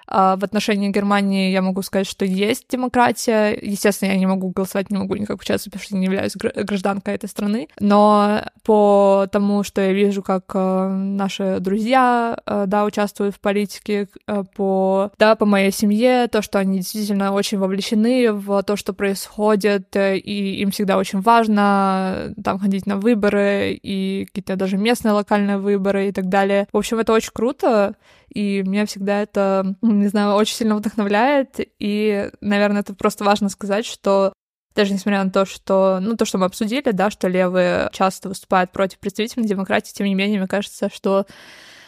в 0.10 0.44
отношении 0.44 0.90
Германии 0.90 1.52
я 1.52 1.62
могу 1.62 1.82
сказать, 1.82 2.08
что 2.08 2.26
есть 2.26 2.66
демократия. 2.70 3.58
Естественно, 3.62 4.12
я 4.12 4.18
не 4.18 4.26
могу 4.26 4.50
голосовать, 4.50 4.90
не 4.90 4.98
могу 4.98 5.16
никак 5.16 5.40
участвовать, 5.42 5.74
потому 5.74 5.84
что 5.84 5.98
не 5.98 6.06
являюсь 6.06 6.36
гражданкой 6.36 7.16
этой 7.16 7.30
страны. 7.30 7.68
Но 7.80 8.44
по 8.64 9.28
тому, 9.32 9.64
что 9.64 9.82
я 9.82 9.94
вижу, 9.94 10.24
как 10.24 10.44
э, 10.54 10.88
наши 10.88 11.58
друзья, 11.60 12.40
э, 12.46 12.66
да, 12.68 12.86
участвуют 12.86 13.36
в 13.36 13.40
политике, 13.40 14.08
э, 14.28 14.44
по, 14.56 15.12
да, 15.20 15.36
по 15.36 15.46
моей 15.46 15.72
семье, 15.72 16.28
то, 16.28 16.42
что 16.42 16.60
они 16.60 16.78
действительно 16.80 17.34
очень 17.34 17.58
вовлечены 17.58 18.34
в 18.34 18.64
то, 18.64 18.76
что 18.76 18.94
происходит, 18.94 19.96
и 19.96 20.62
им 20.62 20.72
всегда 20.72 20.98
очень 20.98 21.22
важно 21.22 22.34
там 22.44 22.60
ходить 22.60 22.86
на 22.86 22.98
выборы, 22.98 23.80
и 23.82 24.26
какие-то 24.26 24.56
даже 24.56 24.78
местные 24.78 25.14
локальные 25.14 25.58
выборы 25.58 26.10
и 26.10 26.12
так 26.12 26.30
далее. 26.30 26.68
В 26.72 26.78
общем, 26.78 27.00
это 27.00 27.14
очень 27.14 27.32
круто, 27.34 27.96
и 28.30 28.64
меня 28.64 28.86
всегда 28.86 29.22
это, 29.22 29.76
не 29.82 30.08
знаю, 30.08 30.36
очень 30.36 30.56
сильно 30.56 30.76
вдохновляет, 30.76 31.60
и, 31.80 32.32
наверное, 32.42 32.82
это 32.82 32.94
просто 32.94 33.24
важно 33.24 33.50
сказать, 33.50 33.86
что 33.86 34.34
даже 34.76 34.94
несмотря 34.94 35.24
на 35.24 35.32
то, 35.32 35.46
что, 35.46 36.00
ну, 36.02 36.16
то, 36.16 36.26
что 36.26 36.38
мы 36.38 36.46
обсудили, 36.46 36.92
да, 36.92 37.10
что 37.10 37.28
левые 37.28 37.90
часто 37.92 38.30
выступают 38.30 38.72
против 38.72 39.00
представительной 39.00 39.48
демократии, 39.48 39.94
тем 39.94 40.06
не 40.06 40.16
менее, 40.16 40.40
мне 40.40 40.48
кажется, 40.48 40.90
что 40.94 41.26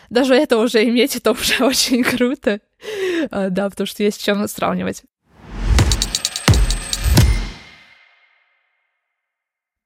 даже 0.10 0.36
это 0.36 0.58
уже 0.58 0.84
иметь, 0.90 1.16
это 1.16 1.32
уже 1.32 1.64
очень 1.64 2.04
круто, 2.04 2.60
а, 3.30 3.50
да, 3.50 3.70
потому 3.70 3.88
что 3.88 4.04
есть 4.04 4.20
с 4.20 4.24
чем 4.24 4.48
сравнивать. 4.48 5.04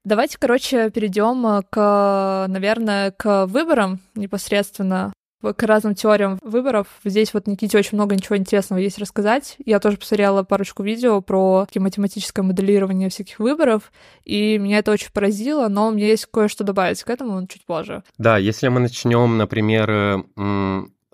Давайте, 0.03 0.37
короче, 0.37 0.91
перейдем 0.91 1.63
к, 1.67 2.45
наверное, 2.47 3.09
к 3.09 3.47
выборам 3.47 4.01
непосредственно 4.13 5.11
к 5.53 5.63
разным 5.63 5.95
теориям 5.95 6.39
выборов. 6.41 6.87
Здесь 7.03 7.33
вот 7.33 7.47
Никите 7.47 7.77
очень 7.77 7.97
много 7.97 8.15
ничего 8.15 8.37
интересного 8.37 8.79
есть 8.79 8.97
рассказать. 8.97 9.57
Я 9.65 9.79
тоже 9.79 9.97
посмотрела 9.97 10.43
парочку 10.43 10.83
видео 10.83 11.21
про 11.21 11.67
математическое 11.75 12.41
моделирование 12.41 13.09
всяких 13.09 13.39
выборов, 13.39 13.91
и 14.23 14.57
меня 14.57 14.79
это 14.79 14.91
очень 14.91 15.11
поразило, 15.11 15.67
но 15.67 15.87
у 15.87 15.91
меня 15.91 16.07
есть 16.07 16.25
кое-что 16.25 16.63
добавить 16.63 17.03
к 17.03 17.09
этому 17.09 17.45
чуть 17.47 17.65
позже. 17.65 18.03
Да, 18.17 18.37
если 18.37 18.67
мы 18.69 18.79
начнем, 18.79 19.37
например, 19.37 20.25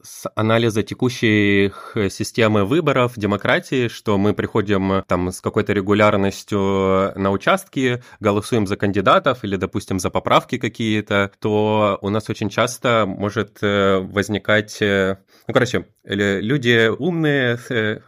с 0.03 0.29
анализа 0.35 0.83
текущих 0.83 1.91
э, 1.95 2.09
системы 2.09 2.65
выборов, 2.65 3.13
демократии, 3.17 3.87
что 3.87 4.17
мы 4.17 4.33
приходим 4.33 4.91
э, 4.91 5.03
там 5.07 5.31
с 5.31 5.41
какой-то 5.41 5.73
регулярностью 5.73 7.13
на 7.15 7.31
участки, 7.31 8.03
голосуем 8.19 8.67
за 8.67 8.77
кандидатов 8.77 9.43
или, 9.43 9.55
допустим, 9.55 9.99
за 9.99 10.09
поправки 10.09 10.57
какие-то, 10.57 11.31
то 11.39 11.97
у 12.01 12.09
нас 12.09 12.29
очень 12.29 12.49
часто 12.49 13.05
может 13.07 13.59
э, 13.61 13.99
возникать... 13.99 14.77
Ну, 14.81 15.53
короче, 15.53 15.87
люди 16.03 16.87
умные, 16.87 17.59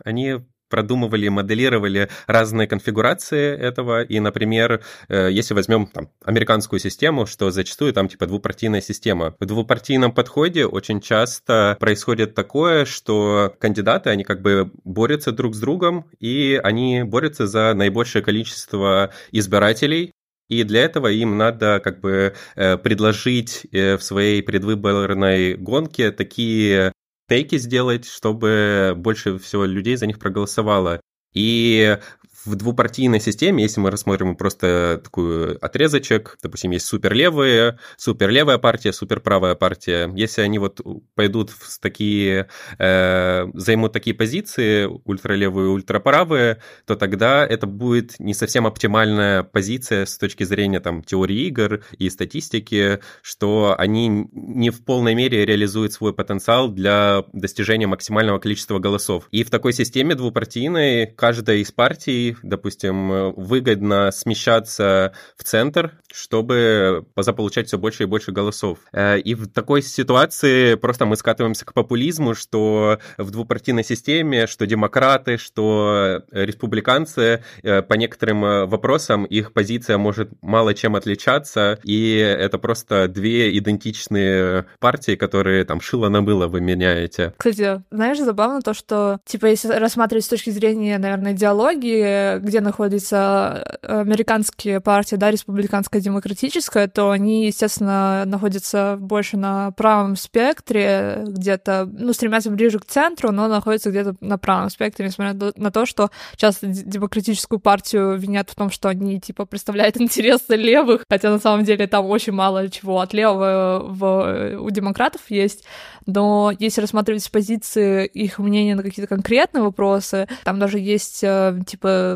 они 0.04 0.40
продумывали, 0.74 1.28
моделировали 1.28 2.10
разные 2.26 2.68
конфигурации 2.68 3.56
этого. 3.56 4.02
И, 4.02 4.20
например, 4.20 4.82
э, 5.08 5.30
если 5.32 5.54
возьмем 5.54 5.86
там, 5.86 6.10
американскую 6.26 6.80
систему, 6.80 7.28
что 7.28 7.52
зачастую 7.52 7.94
там 7.94 8.08
типа 8.08 8.26
двупартийная 8.26 8.82
система. 8.82 9.36
В 9.40 9.46
двупартийном 9.46 10.12
подходе 10.12 10.66
очень 10.66 11.00
часто 11.00 11.78
происходит 11.80 12.34
такое, 12.34 12.86
что 12.86 13.54
кандидаты, 13.60 14.10
они 14.10 14.24
как 14.24 14.42
бы 14.42 14.72
борются 14.84 15.32
друг 15.32 15.54
с 15.54 15.60
другом, 15.60 16.06
и 16.20 16.60
они 16.64 17.04
борются 17.04 17.46
за 17.46 17.76
наибольшее 17.76 18.24
количество 18.24 19.12
избирателей, 19.32 20.12
и 20.50 20.64
для 20.64 20.82
этого 20.82 21.08
им 21.08 21.38
надо 21.38 21.82
как 21.84 22.00
бы 22.00 22.34
э, 22.56 22.78
предложить 22.78 23.68
э, 23.72 23.98
в 23.98 24.04
своей 24.04 24.42
предвыборной 24.42 25.54
гонке 25.54 26.12
такие 26.12 26.94
тейки 27.34 27.58
сделать, 27.58 28.06
чтобы 28.06 28.94
больше 28.96 29.40
всего 29.40 29.66
людей 29.66 29.96
за 29.96 30.06
них 30.06 30.20
проголосовало. 30.20 31.02
И 31.34 31.98
в 32.46 32.56
двупартийной 32.56 33.20
системе, 33.20 33.64
если 33.64 33.80
мы 33.80 33.92
рассмотрим 33.92 34.36
просто 34.36 35.02
такой 35.04 35.56
отрезочек, 35.58 36.38
допустим, 36.42 36.72
есть 36.72 36.86
суперлевые, 36.86 37.80
суперлевая 37.98 38.58
партия, 38.58 38.94
суперправая 38.94 39.56
партия, 39.56 40.12
если 40.16 40.42
они 40.42 40.60
вот 40.60 40.82
пойдут 41.16 41.52
в 41.52 41.80
такие, 41.80 42.50
э, 42.80 43.46
займут 43.54 43.94
такие 43.94 44.16
позиции, 44.16 44.86
ультралевые, 44.86 45.70
ультраправые, 45.70 46.62
то 46.86 46.96
тогда 46.96 47.46
это 47.46 47.68
будет 47.68 48.20
не 48.20 48.34
совсем 48.34 48.68
оптимальная 48.68 49.44
позиция 49.44 50.06
с 50.06 50.18
точки 50.18 50.44
зрения 50.44 50.80
там 50.80 51.04
теории 51.04 51.48
игр 51.48 51.84
и 51.98 52.10
статистики, 52.10 53.00
что 53.22 53.76
они 53.78 54.28
не 54.32 54.70
в 54.70 54.84
полной 54.84 55.16
мере 55.16 55.46
реализуют 55.46 55.94
свой 55.94 56.14
потенциал 56.14 56.70
для 56.70 57.24
достижения 57.34 57.88
максимального 57.88 58.40
количества 58.40 58.80
голосов. 58.80 59.28
И 59.32 59.44
в 59.44 59.50
такой 59.50 59.74
системе 59.74 60.16
двупартийной 60.16 61.08
каждая 61.08 61.58
из 61.58 61.72
партий 61.72 62.33
допустим, 62.44 63.12
э, 63.12 63.34
выгодно 63.36 64.12
смещаться 64.12 65.14
в 65.38 65.44
центр, 65.44 66.00
чтобы 66.12 67.06
заполучать 67.16 67.68
все 67.68 67.78
больше 67.78 68.04
и 68.04 68.06
больше 68.06 68.32
голосов. 68.32 68.80
Э, 68.92 69.20
и 69.20 69.36
в 69.36 69.48
такой 69.48 69.82
ситуации 69.82 70.76
просто 70.76 71.06
мы 71.06 71.16
скатываемся 71.16 71.66
к 71.66 71.74
популизму, 71.74 72.34
что 72.36 73.00
в 73.18 73.32
двупартийной 73.32 73.84
системе, 73.84 74.48
что 74.48 74.66
демократы, 74.66 75.38
что 75.38 76.24
республиканцы 76.32 77.44
э, 77.62 77.82
по 77.82 77.94
некоторым 77.94 78.68
вопросам 78.68 79.26
их 79.26 79.54
позиция 79.54 79.98
может 79.98 80.32
мало 80.42 80.74
чем 80.74 80.96
отличаться, 80.96 81.80
и 81.84 82.16
это 82.16 82.58
просто 82.58 83.08
две 83.08 83.56
идентичные 83.58 84.66
партии, 84.80 85.16
которые 85.16 85.66
там 85.66 85.82
шило 85.82 86.10
на 86.10 86.24
было 86.24 86.48
вы 86.48 86.62
меняете. 86.62 87.34
Кстати, 87.38 87.84
знаешь, 87.92 88.20
забавно 88.20 88.62
то, 88.62 88.74
что, 88.74 89.20
типа, 89.26 89.48
если 89.48 89.68
рассматривать 89.70 90.26
с 90.26 90.30
точки 90.30 90.50
зрения, 90.50 90.98
наверное, 90.98 91.34
идеологии, 91.34 92.23
где 92.42 92.62
находится 92.62 93.80
э, 93.82 94.02
американские 94.02 94.80
партии, 94.82 95.16
да, 95.16 95.32
республиканская, 95.32 96.02
демократическая, 96.02 96.88
то 96.88 97.12
они, 97.12 97.48
естественно, 97.48 98.24
находятся 98.26 98.98
больше 99.00 99.38
на 99.38 99.72
правом 99.72 100.16
спектре, 100.16 101.24
где-то, 101.28 101.90
ну, 101.92 102.14
стремятся 102.14 102.50
ближе 102.52 102.80
к 102.80 102.86
центру, 102.86 103.32
но 103.32 103.48
находятся 103.48 103.90
где-то 103.90 104.16
на 104.22 104.38
правом 104.38 104.70
спектре, 104.70 105.06
несмотря 105.06 105.52
на 105.56 105.72
то, 105.72 105.86
что 105.86 106.10
часто 106.36 106.68
демократическую 106.68 107.60
партию 107.60 108.18
винят 108.18 108.50
в 108.50 108.56
том, 108.56 108.70
что 108.70 108.90
они, 108.90 109.20
типа, 109.20 109.46
представляют 109.46 109.98
интересы 110.02 110.56
левых, 110.56 111.06
хотя 111.10 111.30
на 111.32 111.40
самом 111.40 111.64
деле 111.64 111.88
там 111.88 112.06
очень 112.06 112.34
мало 112.34 112.70
чего 112.70 113.00
от 113.00 113.14
левого 113.14 113.84
в, 113.86 114.58
у 114.60 114.70
демократов 114.70 115.22
есть, 115.30 115.64
но 116.06 116.52
если 116.58 116.82
рассматривать 116.82 117.24
с 117.24 117.30
позиции 117.30 118.06
их 118.06 118.40
мнения 118.40 118.76
на 118.76 118.84
какие-то 118.84 119.14
конкретные 119.14 119.64
вопросы, 119.64 120.28
там 120.44 120.60
даже 120.60 120.80
есть, 120.80 121.24
э, 121.24 121.60
типа, 121.66 122.13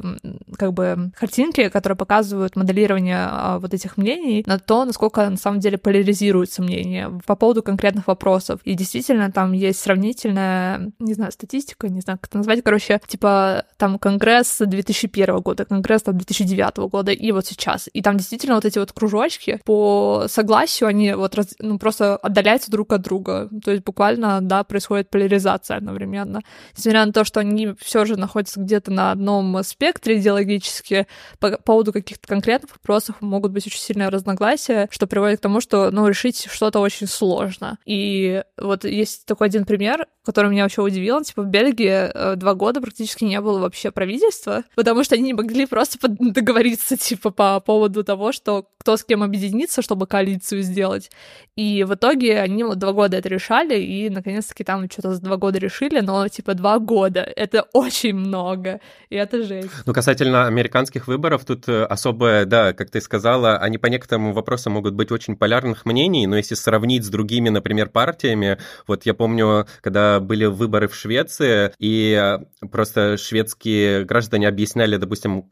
как 0.57 0.73
бы 0.73 1.11
картинки, 1.17 1.69
которые 1.69 1.97
показывают 1.97 2.55
моделирование 2.55 3.27
а, 3.29 3.59
вот 3.59 3.73
этих 3.73 3.97
мнений 3.97 4.43
на 4.45 4.59
то, 4.59 4.85
насколько 4.85 5.29
на 5.29 5.37
самом 5.37 5.59
деле 5.59 5.77
поляризируется 5.77 6.61
мнение 6.61 7.19
по 7.25 7.35
поводу 7.35 7.63
конкретных 7.63 8.07
вопросов. 8.07 8.59
И 8.63 8.73
действительно 8.73 9.31
там 9.31 9.53
есть 9.53 9.79
сравнительная, 9.79 10.91
не 10.99 11.13
знаю, 11.13 11.31
статистика, 11.31 11.89
не 11.89 12.01
знаю, 12.01 12.19
как 12.19 12.29
это 12.29 12.37
назвать, 12.37 12.63
короче, 12.63 13.01
типа 13.07 13.65
там 13.77 13.99
Конгресс 13.99 14.57
2001 14.59 15.39
года, 15.39 15.65
Конгресс 15.65 16.03
там 16.03 16.17
2009 16.17 16.77
года 16.89 17.11
и 17.11 17.31
вот 17.31 17.45
сейчас. 17.45 17.89
И 17.93 18.01
там 18.01 18.17
действительно 18.17 18.55
вот 18.55 18.65
эти 18.65 18.79
вот 18.79 18.91
кружочки 18.91 19.59
по 19.65 20.25
согласию, 20.27 20.89
они 20.89 21.13
вот 21.13 21.35
раз, 21.35 21.55
ну, 21.59 21.79
просто 21.79 22.17
отдаляются 22.17 22.71
друг 22.71 22.93
от 22.93 23.01
друга. 23.01 23.49
То 23.63 23.71
есть 23.71 23.83
буквально, 23.83 24.39
да, 24.41 24.63
происходит 24.63 25.09
поляризация 25.09 25.77
одновременно. 25.77 26.41
Несмотря 26.75 27.05
на 27.05 27.13
то, 27.13 27.23
что 27.23 27.39
они 27.39 27.73
все 27.79 28.05
же 28.05 28.17
находятся 28.17 28.59
где-то 28.59 28.91
на 28.91 29.11
одном 29.11 29.63
спектре 29.63 29.86
идеологически, 29.95 31.07
по 31.39 31.57
поводу 31.57 31.93
каких-то 31.93 32.27
конкретных 32.27 32.71
вопросов 32.71 33.17
могут 33.21 33.51
быть 33.51 33.67
очень 33.67 33.79
сильные 33.79 34.09
разногласия, 34.09 34.87
что 34.91 35.07
приводит 35.07 35.39
к 35.39 35.43
тому, 35.43 35.61
что, 35.61 35.91
ну, 35.91 36.07
решить 36.07 36.47
что-то 36.51 36.79
очень 36.79 37.07
сложно. 37.07 37.77
И 37.85 38.43
вот 38.57 38.83
есть 38.83 39.25
такой 39.25 39.47
один 39.47 39.65
пример, 39.65 40.07
который 40.27 40.51
меня 40.51 40.63
вообще 40.63 40.81
удивил. 40.81 41.21
Типа 41.21 41.41
в 41.41 41.47
Бельгии 41.47 42.11
э, 42.13 42.35
два 42.35 42.53
года 42.53 42.81
практически 42.81 43.23
не 43.23 43.39
было 43.39 43.59
вообще 43.59 43.91
правительства, 43.91 44.63
потому 44.75 45.03
что 45.05 45.15
они 45.15 45.23
не 45.23 45.33
могли 45.33 45.65
просто 45.65 45.97
договориться, 46.07 46.97
типа, 46.97 47.31
по 47.31 47.59
поводу 47.61 48.03
того, 48.03 48.33
что 48.33 48.67
кто 48.77 48.97
с 48.97 49.03
кем 49.03 49.23
объединится, 49.23 49.81
чтобы 49.81 50.05
коалицию 50.07 50.61
сделать. 50.61 51.11
И 51.55 51.83
в 51.83 51.95
итоге 51.95 52.39
они 52.39 52.63
вот 52.63 52.77
два 52.77 52.93
года 52.93 53.17
это 53.17 53.29
решали, 53.29 53.79
и 53.79 54.09
наконец-таки 54.09 54.63
там 54.63 54.89
что-то 54.89 55.13
за 55.13 55.21
два 55.21 55.37
года 55.37 55.59
решили, 55.59 56.01
но 56.01 56.27
типа 56.27 56.53
два 56.53 56.77
года— 56.79 57.21
это 57.35 57.65
очень 57.73 58.13
много, 58.13 58.79
и 59.09 59.15
это 59.15 59.43
жесть. 59.43 59.71
Ну, 59.85 59.93
касательно 59.93 60.47
американских 60.47 61.07
выборов, 61.07 61.45
тут 61.45 61.67
э, 61.67 61.83
особое, 61.83 62.45
да, 62.45 62.73
как 62.73 62.89
ты 62.89 63.01
сказала, 63.01 63.57
они 63.57 63.77
по 63.77 63.87
некоторым 63.87 64.33
вопросам 64.33 64.73
могут 64.73 64.93
быть 64.93 65.11
очень 65.11 65.35
полярных 65.35 65.85
мнений, 65.85 66.27
но 66.27 66.37
если 66.37 66.55
сравнить 66.55 67.05
с 67.05 67.09
другими, 67.09 67.49
например, 67.49 67.89
партиями, 67.89 68.57
вот 68.87 69.05
я 69.05 69.13
помню, 69.13 69.67
когда 69.81 70.16
были 70.19 70.45
выборы 70.45 70.87
в 70.87 70.95
Швеции, 70.95 71.71
и 71.79 72.13
э, 72.13 72.67
просто 72.67 73.17
шведские 73.17 74.05
граждане 74.05 74.47
объясняли, 74.47 74.97
допустим, 74.97 75.43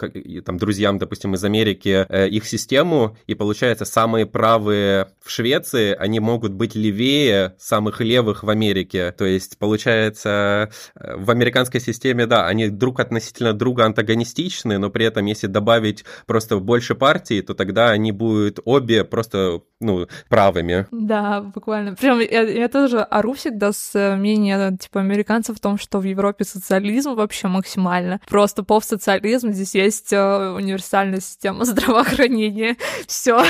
там, 0.45 0.57
друзьям, 0.57 0.97
допустим, 0.97 1.35
из 1.35 1.43
Америки 1.43 2.05
э, 2.07 2.27
их 2.29 2.45
систему, 2.45 3.17
и 3.27 3.35
получается, 3.35 3.85
самые 3.85 4.25
правые 4.25 5.07
в 5.21 5.29
Швеции, 5.29 5.95
они 5.97 6.19
могут 6.19 6.53
быть 6.53 6.75
левее 6.75 7.55
самых 7.57 8.01
левых 8.01 8.43
в 8.43 8.49
Америке. 8.49 9.11
То 9.11 9.25
есть, 9.25 9.57
получается, 9.57 10.69
э, 10.95 11.15
в 11.17 11.31
американской 11.31 11.81
системе, 11.81 12.25
да, 12.25 12.47
они 12.47 12.69
друг 12.69 12.99
относительно 12.99 13.53
друга 13.53 13.85
антагонистичны, 13.85 14.77
но 14.77 14.89
при 14.89 15.05
этом, 15.05 15.25
если 15.25 15.47
добавить 15.47 16.05
просто 16.25 16.57
больше 16.59 16.95
партий, 16.95 17.41
то 17.41 17.53
тогда 17.53 17.89
они 17.89 18.11
будут 18.11 18.59
обе 18.65 19.03
просто, 19.03 19.61
ну, 19.79 20.07
правыми. 20.29 20.87
Да, 20.91 21.41
буквально. 21.41 21.95
Прям 21.95 22.19
я, 22.19 22.41
я 22.41 22.67
тоже 22.69 22.99
ору 22.99 23.33
всегда 23.33 23.71
с 23.71 23.95
э, 23.95 24.15
мнения, 24.55 24.77
типа, 24.77 24.99
американцев 24.99 25.57
в 25.57 25.59
том, 25.59 25.77
что 25.77 25.99
в 25.99 26.03
Европе 26.03 26.43
социализм 26.45 27.15
вообще 27.15 27.47
максимально. 27.47 28.19
Просто 28.27 28.63
постсоциализм, 28.63 29.51
здесь 29.51 29.75
есть 29.75 30.13
э, 30.13 30.49
универсальная 30.51 31.19
система 31.19 31.65
здравоохранения. 31.65 32.77
Все. 33.07 33.43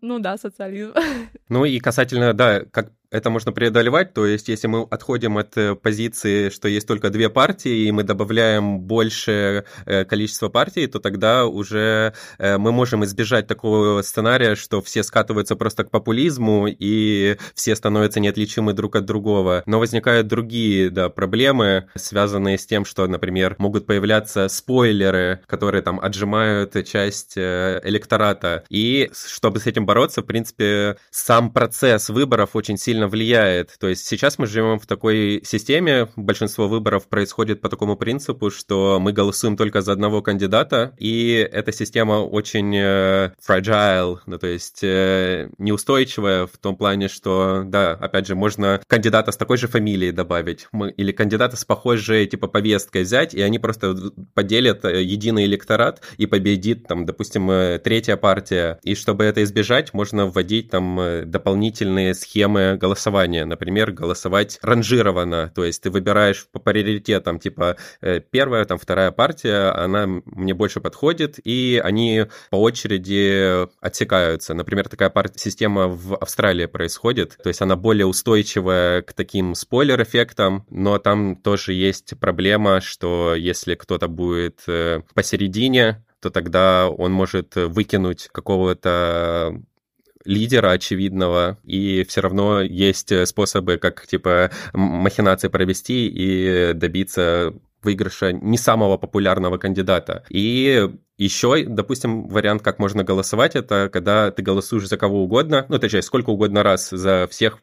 Ну 0.00 0.18
да, 0.18 0.36
социализм. 0.36 0.92
Ну 1.48 1.64
и 1.66 1.78
касательно, 1.80 2.32
да, 2.32 2.62
как 2.70 2.92
это 3.12 3.28
можно 3.28 3.52
преодолевать, 3.52 4.14
то 4.14 4.26
есть 4.26 4.48
если 4.48 4.66
мы 4.66 4.86
отходим 4.90 5.36
от 5.36 5.56
э, 5.58 5.74
позиции, 5.74 6.48
что 6.48 6.66
есть 6.66 6.88
только 6.88 7.10
две 7.10 7.28
партии, 7.28 7.86
и 7.86 7.92
мы 7.92 8.04
добавляем 8.04 8.80
большее 8.80 9.64
э, 9.84 10.06
количество 10.06 10.48
партий, 10.48 10.86
то 10.86 10.98
тогда 10.98 11.46
уже 11.46 12.14
э, 12.38 12.56
мы 12.56 12.72
можем 12.72 13.04
избежать 13.04 13.46
такого 13.46 14.00
сценария, 14.00 14.54
что 14.54 14.80
все 14.80 15.02
скатываются 15.02 15.56
просто 15.56 15.84
к 15.84 15.90
популизму, 15.90 16.66
и 16.66 17.36
все 17.54 17.76
становятся 17.76 18.18
неотличимы 18.18 18.72
друг 18.72 18.96
от 18.96 19.04
другого. 19.04 19.62
Но 19.66 19.78
возникают 19.78 20.26
другие 20.26 20.88
да, 20.88 21.10
проблемы, 21.10 21.88
связанные 21.94 22.56
с 22.56 22.64
тем, 22.64 22.86
что, 22.86 23.06
например, 23.06 23.56
могут 23.58 23.84
появляться 23.84 24.48
спойлеры, 24.48 25.40
которые 25.46 25.82
там 25.82 26.00
отжимают 26.00 26.72
часть 26.86 27.36
электората. 27.36 28.64
И 28.70 29.10
чтобы 29.12 29.60
с 29.60 29.66
этим 29.72 29.86
бороться, 29.86 30.22
в 30.22 30.26
принципе, 30.26 30.96
сам 31.10 31.50
процесс 31.50 32.08
выборов 32.08 32.50
очень 32.54 32.78
сильно 32.78 33.08
влияет. 33.08 33.76
То 33.80 33.88
есть 33.88 34.06
сейчас 34.06 34.38
мы 34.38 34.46
живем 34.46 34.78
в 34.78 34.86
такой 34.86 35.42
системе, 35.44 36.08
большинство 36.16 36.68
выборов 36.68 37.08
происходит 37.08 37.60
по 37.60 37.68
такому 37.68 37.96
принципу, 37.96 38.50
что 38.50 38.98
мы 39.00 39.12
голосуем 39.12 39.56
только 39.56 39.80
за 39.80 39.92
одного 39.92 40.22
кандидата, 40.22 40.94
и 40.98 41.48
эта 41.52 41.72
система 41.72 42.14
очень 42.14 42.74
э, 42.76 43.32
fragile, 43.46 44.18
ну, 44.26 44.38
то 44.38 44.46
есть 44.46 44.80
э, 44.82 45.48
неустойчивая 45.58 46.46
в 46.46 46.58
том 46.58 46.76
плане, 46.76 47.08
что, 47.08 47.62
да, 47.64 47.92
опять 47.92 48.26
же, 48.26 48.34
можно 48.34 48.80
кандидата 48.86 49.32
с 49.32 49.36
такой 49.36 49.56
же 49.56 49.68
фамилией 49.68 50.12
добавить, 50.12 50.68
или 50.96 51.12
кандидата 51.12 51.56
с 51.56 51.64
похожей, 51.64 52.26
типа, 52.26 52.46
повесткой 52.46 53.02
взять, 53.02 53.34
и 53.34 53.40
они 53.40 53.58
просто 53.58 53.94
поделят 54.34 54.84
э, 54.84 55.02
единый 55.02 55.46
электорат, 55.46 56.02
и 56.18 56.26
победит, 56.26 56.86
там, 56.86 57.06
допустим, 57.06 57.50
третья 57.82 58.16
партия. 58.16 58.78
И 58.82 58.94
чтобы 58.94 59.24
это 59.24 59.42
избежать, 59.42 59.61
можно 59.92 60.26
вводить 60.26 60.70
там 60.70 60.98
э, 60.98 61.24
дополнительные 61.24 62.14
схемы 62.14 62.76
голосования. 62.76 63.44
Например, 63.44 63.92
голосовать 63.92 64.58
ранжированно, 64.62 65.52
то 65.54 65.64
есть 65.64 65.82
ты 65.82 65.90
выбираешь 65.90 66.46
по 66.50 66.58
приоритетам, 66.58 67.38
типа 67.38 67.76
э, 68.00 68.20
первая, 68.20 68.64
там 68.64 68.78
вторая 68.78 69.10
партия, 69.10 69.70
она 69.70 70.06
мне 70.06 70.54
больше 70.54 70.80
подходит, 70.80 71.38
и 71.44 71.80
они 71.82 72.26
по 72.50 72.56
очереди 72.56 73.66
отсекаются. 73.84 74.54
Например, 74.54 74.88
такая 74.88 75.10
пар- 75.10 75.30
система 75.34 75.88
в 75.88 76.16
Австралии 76.16 76.66
происходит, 76.66 77.36
то 77.42 77.48
есть 77.48 77.60
она 77.60 77.76
более 77.76 78.06
устойчивая 78.06 79.02
к 79.02 79.12
таким 79.12 79.54
спойлер-эффектам, 79.54 80.64
но 80.70 80.98
там 80.98 81.36
тоже 81.36 81.72
есть 81.72 82.18
проблема, 82.18 82.80
что 82.80 83.34
если 83.34 83.74
кто-то 83.74 84.08
будет 84.08 84.60
э, 84.66 85.02
посередине, 85.14 86.04
то 86.22 86.30
тогда 86.30 86.88
он 86.88 87.12
может 87.12 87.56
выкинуть 87.56 88.28
какого-то 88.32 89.60
лидера 90.24 90.70
очевидного, 90.70 91.58
и 91.64 92.04
все 92.08 92.20
равно 92.20 92.62
есть 92.62 93.10
э, 93.10 93.26
способы, 93.26 93.76
как, 93.76 94.06
типа, 94.06 94.52
махинации 94.72 95.48
провести 95.48 96.06
и 96.06 96.72
добиться 96.74 97.52
выигрыша 97.82 98.32
не 98.32 98.56
самого 98.56 98.98
популярного 98.98 99.58
кандидата. 99.58 100.24
И 100.28 100.88
еще, 101.22 101.64
допустим, 101.64 102.28
вариант, 102.28 102.62
как 102.62 102.78
можно 102.78 103.04
голосовать, 103.04 103.56
это 103.56 103.88
когда 103.92 104.30
ты 104.30 104.42
голосуешь 104.42 104.88
за 104.88 104.96
кого 104.96 105.22
угодно, 105.24 105.66
ну, 105.68 105.78
точнее, 105.78 106.02
сколько 106.02 106.30
угодно 106.30 106.62
раз 106.62 106.90
за 106.90 107.26
всех 107.30 107.58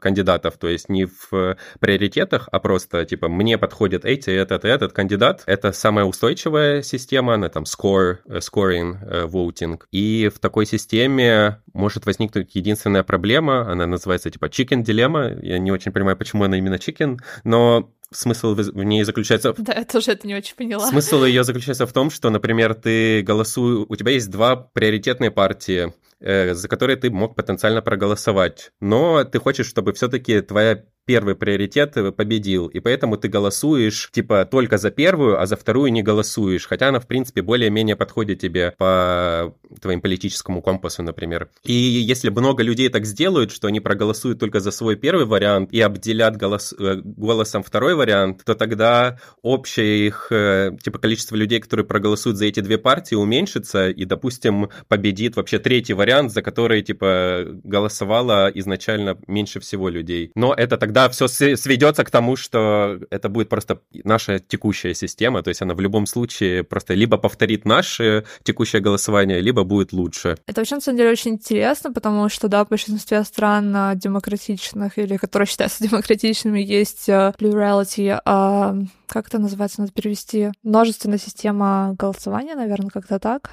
кандидатов, 0.00 0.56
то 0.58 0.68
есть 0.68 0.88
не 0.88 1.06
в 1.06 1.56
приоритетах, 1.78 2.48
а 2.50 2.58
просто, 2.58 3.04
типа, 3.04 3.28
мне 3.28 3.56
подходит 3.58 4.04
эти, 4.04 4.30
этот 4.30 4.64
и 4.64 4.68
этот 4.68 4.92
кандидат. 4.92 5.42
Это 5.46 5.72
самая 5.72 6.04
устойчивая 6.04 6.82
система, 6.82 7.34
она 7.34 7.48
там 7.48 7.64
score, 7.64 8.18
э, 8.26 8.38
scoring, 8.38 8.96
э, 9.02 9.26
voting. 9.26 9.80
И 9.92 10.30
в 10.34 10.38
такой 10.40 10.66
системе 10.66 11.62
может 11.72 12.06
возникнуть 12.06 12.54
единственная 12.54 13.04
проблема, 13.04 13.70
она 13.70 13.86
называется, 13.86 14.30
типа, 14.30 14.46
chicken 14.46 14.82
dilemma. 14.82 15.38
Я 15.40 15.58
не 15.58 15.70
очень 15.70 15.92
понимаю, 15.92 16.16
почему 16.16 16.44
она 16.44 16.58
именно 16.58 16.76
chicken, 16.76 17.18
но 17.44 17.90
смысл 18.12 18.54
в 18.54 18.82
ней 18.82 19.02
заключается... 19.04 19.54
Да, 19.56 19.74
я 19.74 19.84
тоже 19.84 20.12
это 20.12 20.26
не 20.26 20.34
очень 20.34 20.54
поняла. 20.56 20.86
Смысл 20.86 21.24
ее 21.24 21.44
заключается 21.44 21.86
в 21.86 21.92
том, 21.92 22.10
что, 22.10 22.30
например, 22.30 22.74
ты 22.74 23.22
голосуешь... 23.22 23.86
У 23.88 23.96
тебя 23.96 24.12
есть 24.12 24.30
два 24.30 24.56
приоритетные 24.56 25.30
партии, 25.30 25.92
за 26.20 26.68
которые 26.68 26.96
ты 26.96 27.10
мог 27.10 27.34
потенциально 27.34 27.82
проголосовать. 27.82 28.72
Но 28.80 29.24
ты 29.24 29.38
хочешь, 29.38 29.66
чтобы 29.66 29.92
все-таки 29.92 30.40
твоя 30.40 30.84
первый 31.10 31.34
приоритет 31.34 31.96
победил, 32.16 32.68
и 32.68 32.78
поэтому 32.78 33.16
ты 33.16 33.26
голосуешь, 33.26 34.10
типа, 34.12 34.44
только 34.44 34.78
за 34.78 34.92
первую, 34.92 35.40
а 35.40 35.46
за 35.46 35.56
вторую 35.56 35.90
не 35.90 36.04
голосуешь, 36.04 36.68
хотя 36.68 36.88
она, 36.88 37.00
в 37.00 37.08
принципе, 37.08 37.42
более-менее 37.42 37.96
подходит 37.96 38.38
тебе 38.38 38.74
по 38.78 39.52
твоим 39.80 40.00
политическому 40.00 40.62
компасу, 40.62 41.02
например. 41.02 41.48
И 41.64 41.72
если 41.72 42.28
много 42.28 42.62
людей 42.62 42.88
так 42.90 43.06
сделают, 43.06 43.50
что 43.50 43.66
они 43.66 43.80
проголосуют 43.80 44.38
только 44.38 44.60
за 44.60 44.70
свой 44.70 44.94
первый 44.94 45.26
вариант 45.26 45.72
и 45.72 45.80
обделят 45.80 46.36
голос, 46.36 46.72
э, 46.78 47.00
голосом 47.02 47.64
второй 47.64 47.96
вариант, 47.96 48.44
то 48.44 48.54
тогда 48.54 49.18
общее 49.42 50.06
их, 50.06 50.28
э, 50.30 50.70
типа, 50.80 51.00
количество 51.00 51.34
людей, 51.34 51.58
которые 51.58 51.86
проголосуют 51.86 52.38
за 52.38 52.44
эти 52.44 52.60
две 52.60 52.78
партии, 52.78 53.16
уменьшится, 53.16 53.88
и, 53.88 54.04
допустим, 54.04 54.68
победит 54.86 55.34
вообще 55.34 55.58
третий 55.58 55.94
вариант, 55.94 56.09
за 56.28 56.42
который, 56.42 56.82
типа, 56.82 57.44
голосовало 57.64 58.50
изначально 58.54 59.18
меньше 59.26 59.60
всего 59.60 59.88
людей. 59.88 60.32
Но 60.34 60.54
это 60.54 60.76
тогда 60.76 61.08
все 61.08 61.28
сведется 61.28 62.04
к 62.04 62.10
тому, 62.10 62.36
что 62.36 62.98
это 63.10 63.28
будет 63.28 63.48
просто 63.48 63.80
наша 64.04 64.38
текущая 64.38 64.94
система, 64.94 65.42
то 65.42 65.48
есть 65.48 65.62
она 65.62 65.74
в 65.74 65.80
любом 65.80 66.06
случае 66.06 66.64
просто 66.64 66.94
либо 66.94 67.16
повторит 67.16 67.64
наше 67.64 68.24
текущее 68.42 68.82
голосование, 68.82 69.40
либо 69.40 69.64
будет 69.64 69.92
лучше. 69.92 70.36
Это 70.46 70.60
вообще, 70.60 70.76
на 70.76 70.80
самом 70.80 70.98
деле, 70.98 71.10
очень 71.10 71.32
интересно, 71.32 71.92
потому 71.92 72.28
что, 72.28 72.48
да, 72.48 72.64
в 72.64 72.68
большинстве 72.68 73.24
стран 73.24 73.74
а, 73.76 73.94
демократичных 73.94 74.98
или 74.98 75.16
которые 75.16 75.46
считаются 75.46 75.84
демократичными, 75.88 76.60
есть 76.60 77.08
э, 77.08 77.32
plurality, 77.38 78.20
а, 78.24 78.74
как 79.06 79.28
это 79.28 79.38
называется, 79.38 79.80
надо 79.80 79.92
перевести, 79.92 80.50
множественная 80.62 81.18
система 81.18 81.94
голосования, 81.98 82.54
наверное, 82.54 82.90
как-то 82.90 83.18
так. 83.18 83.50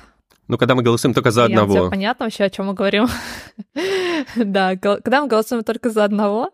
Ну, 0.47 0.57
когда 0.57 0.75
мы 0.75 0.83
голосуем 0.83 1.13
только 1.13 1.31
за 1.31 1.45
одного. 1.45 1.73
Тебе 1.73 1.89
понятно 1.89 2.25
вообще, 2.25 2.45
о 2.45 2.49
чем 2.49 2.67
мы 2.67 2.73
говорим? 2.73 3.07
да, 4.35 4.75
когда 4.77 5.21
мы 5.21 5.27
голосуем 5.27 5.63
только 5.63 5.89
за 5.89 6.03
одного, 6.03 6.51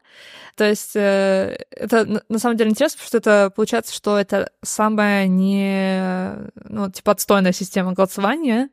то 0.55 0.65
есть 0.65 0.95
э, 0.95 1.57
это 1.71 2.23
на 2.29 2.39
самом 2.39 2.57
деле 2.57 2.69
интересно, 2.69 2.97
потому 2.97 3.07
что 3.07 3.17
это 3.17 3.51
получается, 3.55 3.93
что 3.93 4.19
это 4.19 4.51
самая 4.61 5.27
не, 5.27 6.33
ну, 6.55 6.91
типа 6.91 7.11
отстойная 7.11 7.53
система 7.53 7.93
голосования, 7.93 8.69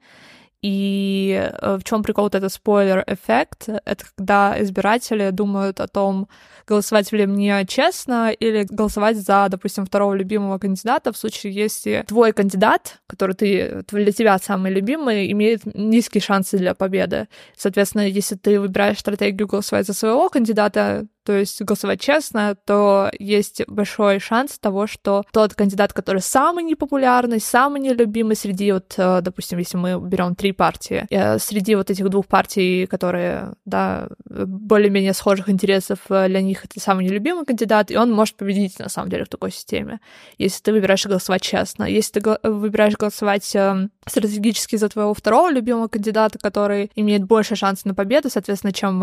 и 0.62 1.50
э, 1.62 1.78
в 1.78 1.84
чем 1.84 2.02
прикол 2.02 2.24
вот 2.24 2.34
этот 2.34 2.52
спойлер-эффект? 2.52 3.68
Это 3.84 4.04
когда 4.16 4.62
избиратели 4.62 5.30
думают 5.30 5.80
о 5.80 5.88
том, 5.88 6.28
голосовать 6.66 7.10
ли 7.12 7.26
мне 7.26 7.64
честно 7.66 8.30
или 8.30 8.66
голосовать 8.68 9.16
за, 9.16 9.46
допустим, 9.48 9.86
второго 9.86 10.14
любимого 10.14 10.58
кандидата 10.58 11.12
в 11.12 11.16
случае, 11.16 11.54
если 11.54 12.04
твой 12.06 12.32
кандидат, 12.32 13.00
который 13.06 13.34
ты, 13.34 13.84
для 13.90 14.12
тебя 14.12 14.38
самый 14.38 14.72
любимый, 14.72 15.32
имеет 15.32 15.62
низкие 15.74 16.20
шансы 16.20 16.58
для 16.58 16.74
победы. 16.74 17.28
Соответственно, 17.56 18.02
если 18.02 18.36
ты 18.36 18.60
выбираешь 18.60 18.98
стратегию 18.98 19.48
голосовать 19.48 19.86
за 19.86 19.94
своего 19.94 20.28
кандидата, 20.28 21.06
то 21.24 21.36
есть 21.36 21.60
голосовать 21.62 22.00
честно, 22.00 22.56
то 22.64 23.10
есть 23.18 23.62
большой 23.66 24.18
шанс 24.20 24.58
того, 24.58 24.86
что 24.86 25.24
тот 25.32 25.54
кандидат, 25.54 25.92
который 25.92 26.22
самый 26.22 26.64
непопулярный, 26.64 27.40
самый 27.40 27.80
нелюбимый 27.80 28.36
среди 28.36 28.72
вот, 28.72 28.94
э, 28.96 29.20
допустим, 29.20 29.58
если 29.58 29.76
мы 29.76 30.00
берем 30.00 30.34
три 30.34 30.52
партии, 30.52 31.06
э, 31.10 31.38
среди 31.38 31.74
вот 31.74 31.90
этих 31.90 32.08
двух 32.08 32.26
партий, 32.26 32.86
которые, 32.86 33.54
да, 33.64 34.08
более-менее 34.24 35.12
схожих 35.12 35.48
интересов 35.48 35.98
э, 36.08 36.28
для 36.28 36.40
них, 36.40 36.64
это 36.64 36.80
самый 36.80 37.04
нелюбимый 37.04 37.44
кандидат, 37.44 37.90
и 37.90 37.96
он 37.96 38.12
может 38.12 38.36
победить, 38.36 38.78
на 38.78 38.88
самом 38.88 39.10
деле, 39.10 39.24
в 39.24 39.28
такой 39.28 39.50
системе, 39.50 40.00
если 40.38 40.62
ты 40.62 40.72
выбираешь 40.72 41.04
голосовать 41.04 41.42
честно. 41.42 41.84
Если 41.84 42.20
ты 42.20 42.38
выбираешь 42.48 42.96
голосовать 42.96 43.44
стратегически 43.44 44.76
за 44.76 44.88
твоего 44.88 45.14
второго 45.14 45.50
любимого 45.50 45.88
кандидата, 45.88 46.38
который 46.38 46.90
имеет 46.94 47.24
больше 47.24 47.56
шансов 47.56 47.84
на 47.84 47.94
победу, 47.94 48.30
соответственно, 48.30 48.72
чем 48.72 48.98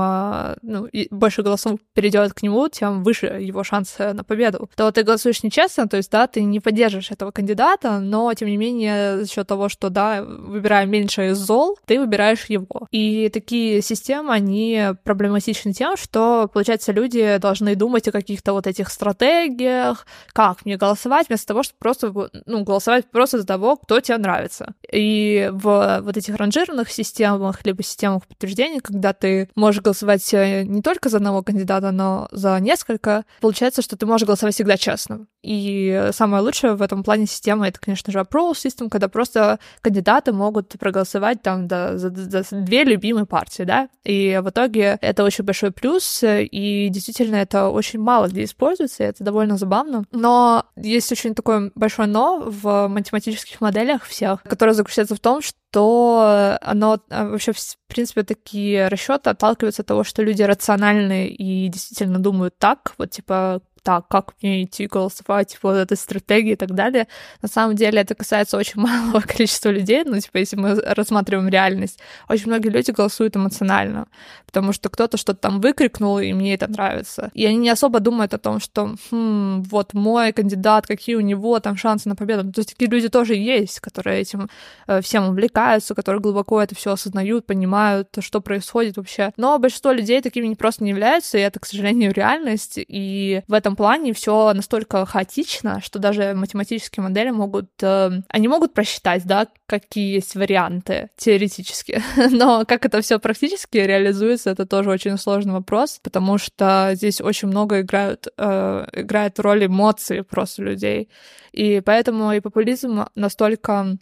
ну, 0.62 0.88
больше 1.12 1.44
голосов 1.44 1.80
перед 1.94 2.07
перейдет 2.08 2.34
к 2.34 2.42
нему, 2.42 2.70
тем 2.70 3.04
выше 3.04 3.26
его 3.26 3.64
шанс 3.64 3.96
на 4.00 4.24
победу. 4.24 4.70
То 4.76 4.92
ты 4.92 5.04
голосуешь 5.04 5.44
нечестно, 5.44 5.88
то 5.88 5.98
есть, 5.98 6.12
да, 6.12 6.28
ты 6.28 6.44
не 6.44 6.60
поддерживаешь 6.60 7.12
этого 7.12 7.32
кандидата, 7.32 8.00
но, 8.00 8.34
тем 8.34 8.48
не 8.48 8.58
менее, 8.58 9.20
за 9.20 9.32
счет 9.32 9.48
того, 9.48 9.70
что, 9.70 9.90
да, 9.90 10.24
выбирая 10.24 10.86
меньше 10.86 11.30
из 11.30 11.38
зол, 11.38 11.78
ты 11.86 12.00
выбираешь 12.00 12.46
его. 12.46 12.88
И 12.92 13.30
такие 13.30 13.82
системы, 13.82 14.34
они 14.34 14.90
проблематичны 15.04 15.74
тем, 15.74 15.98
что, 15.98 16.50
получается, 16.54 16.92
люди 16.92 17.38
должны 17.38 17.76
думать 17.76 18.08
о 18.08 18.12
каких-то 18.12 18.54
вот 18.54 18.68
этих 18.68 18.90
стратегиях, 18.90 20.06
как 20.32 20.66
мне 20.66 20.78
голосовать, 20.78 21.28
вместо 21.28 21.48
того, 21.48 21.64
чтобы 21.64 21.78
просто, 21.80 22.14
ну, 22.46 22.64
голосовать 22.64 23.10
просто 23.12 23.40
за 23.40 23.46
того, 23.46 23.76
кто 23.76 24.00
тебе 24.00 24.18
нравится. 24.18 24.74
И 24.92 25.50
в 25.52 26.02
вот 26.04 26.16
этих 26.16 26.36
ранжированных 26.36 26.90
системах, 26.90 27.66
либо 27.66 27.84
системах 27.84 28.26
подтверждения, 28.28 28.80
когда 28.80 29.14
ты 29.14 29.50
можешь 29.56 29.82
голосовать 29.82 30.34
э, 30.34 30.64
не 30.64 30.82
только 30.82 31.10
за 31.10 31.18
одного 31.18 31.44
кандидата, 31.44 31.92
но 31.98 32.28
за 32.32 32.60
несколько, 32.60 33.26
получается, 33.42 33.82
что 33.82 33.98
ты 33.98 34.06
можешь 34.06 34.26
голосовать 34.26 34.56
всегда 34.56 34.78
честно. 34.78 35.28
И 35.44 36.10
самое 36.12 36.44
лучшее 36.44 36.76
в 36.76 36.82
этом 36.82 37.04
плане 37.04 37.26
системы— 37.26 37.68
это, 37.68 37.80
конечно 37.80 38.12
же, 38.12 38.20
approval 38.20 38.54
system, 38.54 38.90
когда 38.90 39.08
просто 39.08 39.60
кандидаты 39.82 40.34
могут 40.34 40.70
проголосовать 40.80 41.42
там 41.42 41.68
да, 41.68 41.98
за, 41.98 42.10
за 42.10 42.44
две 42.52 42.84
любимые 42.84 43.26
партии, 43.26 43.64
да, 43.64 43.90
и 44.04 44.40
в 44.44 44.50
итоге 44.50 44.98
это 45.02 45.24
очень 45.24 45.44
большой 45.44 45.72
плюс, 45.72 46.24
и 46.24 46.90
действительно 46.90 47.38
это 47.38 47.70
очень 47.70 48.00
мало 48.00 48.28
где 48.28 48.44
используется, 48.44 49.04
и 49.04 49.08
это 49.08 49.24
довольно 49.24 49.58
забавно. 49.58 50.06
Но 50.12 50.66
есть 50.76 51.12
очень 51.12 51.36
такое 51.36 51.72
большое 51.76 52.08
но 52.08 52.40
в 52.46 52.88
математических 52.88 53.62
моделях 53.62 54.04
всех, 54.04 54.44
которое 54.44 54.74
заключается 54.74 55.16
в 55.16 55.20
том, 55.20 55.42
что 55.42 55.58
то 55.72 56.58
оно 56.62 57.00
а, 57.10 57.26
вообще, 57.26 57.52
в 57.52 57.78
принципе, 57.88 58.24
такие 58.24 58.88
расчеты 58.88 59.30
отталкиваются 59.30 59.82
от 59.82 59.88
того, 59.88 60.04
что 60.04 60.24
люди 60.24 60.42
рациональные 60.42 61.30
и 61.30 61.68
действительно 61.68 62.20
думают 62.20 62.58
так, 62.58 62.94
вот 62.98 63.12
типа 63.12 63.62
так, 63.82 64.08
как 64.08 64.34
мне 64.42 64.64
идти 64.64 64.88
голосовать, 64.88 65.58
вот 65.62 65.74
этой 65.74 65.98
стратегии 65.98 66.54
и 66.54 66.56
так 66.56 66.74
далее. 66.74 67.08
На 67.42 67.48
самом 67.48 67.76
деле 67.76 68.02
это 68.02 68.16
касается 68.16 68.58
очень 68.58 68.82
малого 68.82 69.22
количества 69.22 69.70
людей, 69.70 70.04
ну, 70.06 70.20
типа, 70.20 70.38
если 70.38 70.56
мы 70.56 70.76
рассматриваем 70.76 71.50
реальность. 71.50 72.00
Очень 72.30 72.48
многие 72.48 72.70
люди 72.70 72.92
голосуют 72.92 73.36
эмоционально, 73.36 74.08
потому 74.46 74.74
что 74.74 74.90
кто-то 74.90 75.18
что-то 75.18 75.40
там 75.40 75.62
выкрикнул, 75.62 76.20
и 76.20 76.34
мне 76.34 76.54
это 76.54 76.68
нравится. 76.70 77.32
И 77.34 77.46
они 77.46 77.58
не 77.58 77.70
особо 77.70 78.00
думают 78.00 78.34
о 78.34 78.38
том, 78.38 78.60
что, 78.60 78.96
хм, 79.12 79.64
вот 79.64 79.94
мой 79.94 80.32
кандидат, 80.34 80.88
какие 80.88 81.16
у 81.16 81.22
него 81.22 81.60
там 81.60 81.78
шансы 81.78 82.10
на 82.10 82.16
победу. 82.16 82.44
Ну, 82.44 82.52
то 82.52 82.60
есть 82.60 82.70
такие 82.70 82.90
люди 82.90 83.10
тоже 83.10 83.36
есть, 83.36 83.80
которые 83.80 84.22
этим 84.22 84.50
э, 84.88 85.02
всем 85.02 85.30
увлекаются, 85.30 85.96
которые 85.96 86.22
глубоко 86.22 86.62
это 86.62 86.76
все 86.76 86.94
осознают, 86.94 87.46
понимают, 87.46 88.10
что 88.20 88.42
происходит 88.42 88.98
вообще. 88.98 89.32
Но 89.38 89.60
большинство 89.60 89.92
людей 89.92 90.22
такими 90.22 90.54
просто 90.54 90.84
не 90.84 90.92
являются, 90.92 91.38
и 91.38 91.42
это, 91.42 91.60
к 91.60 91.66
сожалению, 91.66 92.14
реальность. 92.14 92.74
И 92.78 93.42
в 93.48 93.54
этом 93.54 93.67
плане 93.76 94.14
все 94.14 94.54
настолько 94.54 95.06
хаотично, 95.06 95.82
что 95.82 96.00
даже 96.00 96.34
математические 96.34 97.04
модели 97.04 97.32
могут... 97.32 97.70
Э, 97.82 98.12
они 98.30 98.48
могут 98.48 98.74
просчитать, 98.74 99.26
да, 99.26 99.48
какие 99.66 100.16
есть 100.16 100.36
варианты 100.36 101.10
теоретически, 101.18 102.02
но 102.32 102.66
как 102.66 102.86
это 102.86 103.02
все 103.02 103.20
практически 103.20 103.78
реализуется, 103.78 104.52
это 104.52 104.66
тоже 104.66 104.90
очень 104.90 105.18
сложный 105.18 105.54
вопрос, 105.54 106.00
потому 106.04 106.38
что 106.38 106.92
здесь 106.94 107.22
очень 107.22 107.48
много 107.48 107.82
играют, 107.82 108.28
э, 108.38 108.88
играет 108.94 109.40
роль 109.40 109.66
эмоции 109.66 110.22
просто 110.22 110.64
людей. 110.64 111.10
И 111.52 111.82
поэтому 111.82 112.32
и 112.34 112.40
популизм 112.40 113.06
настолько 113.16 113.98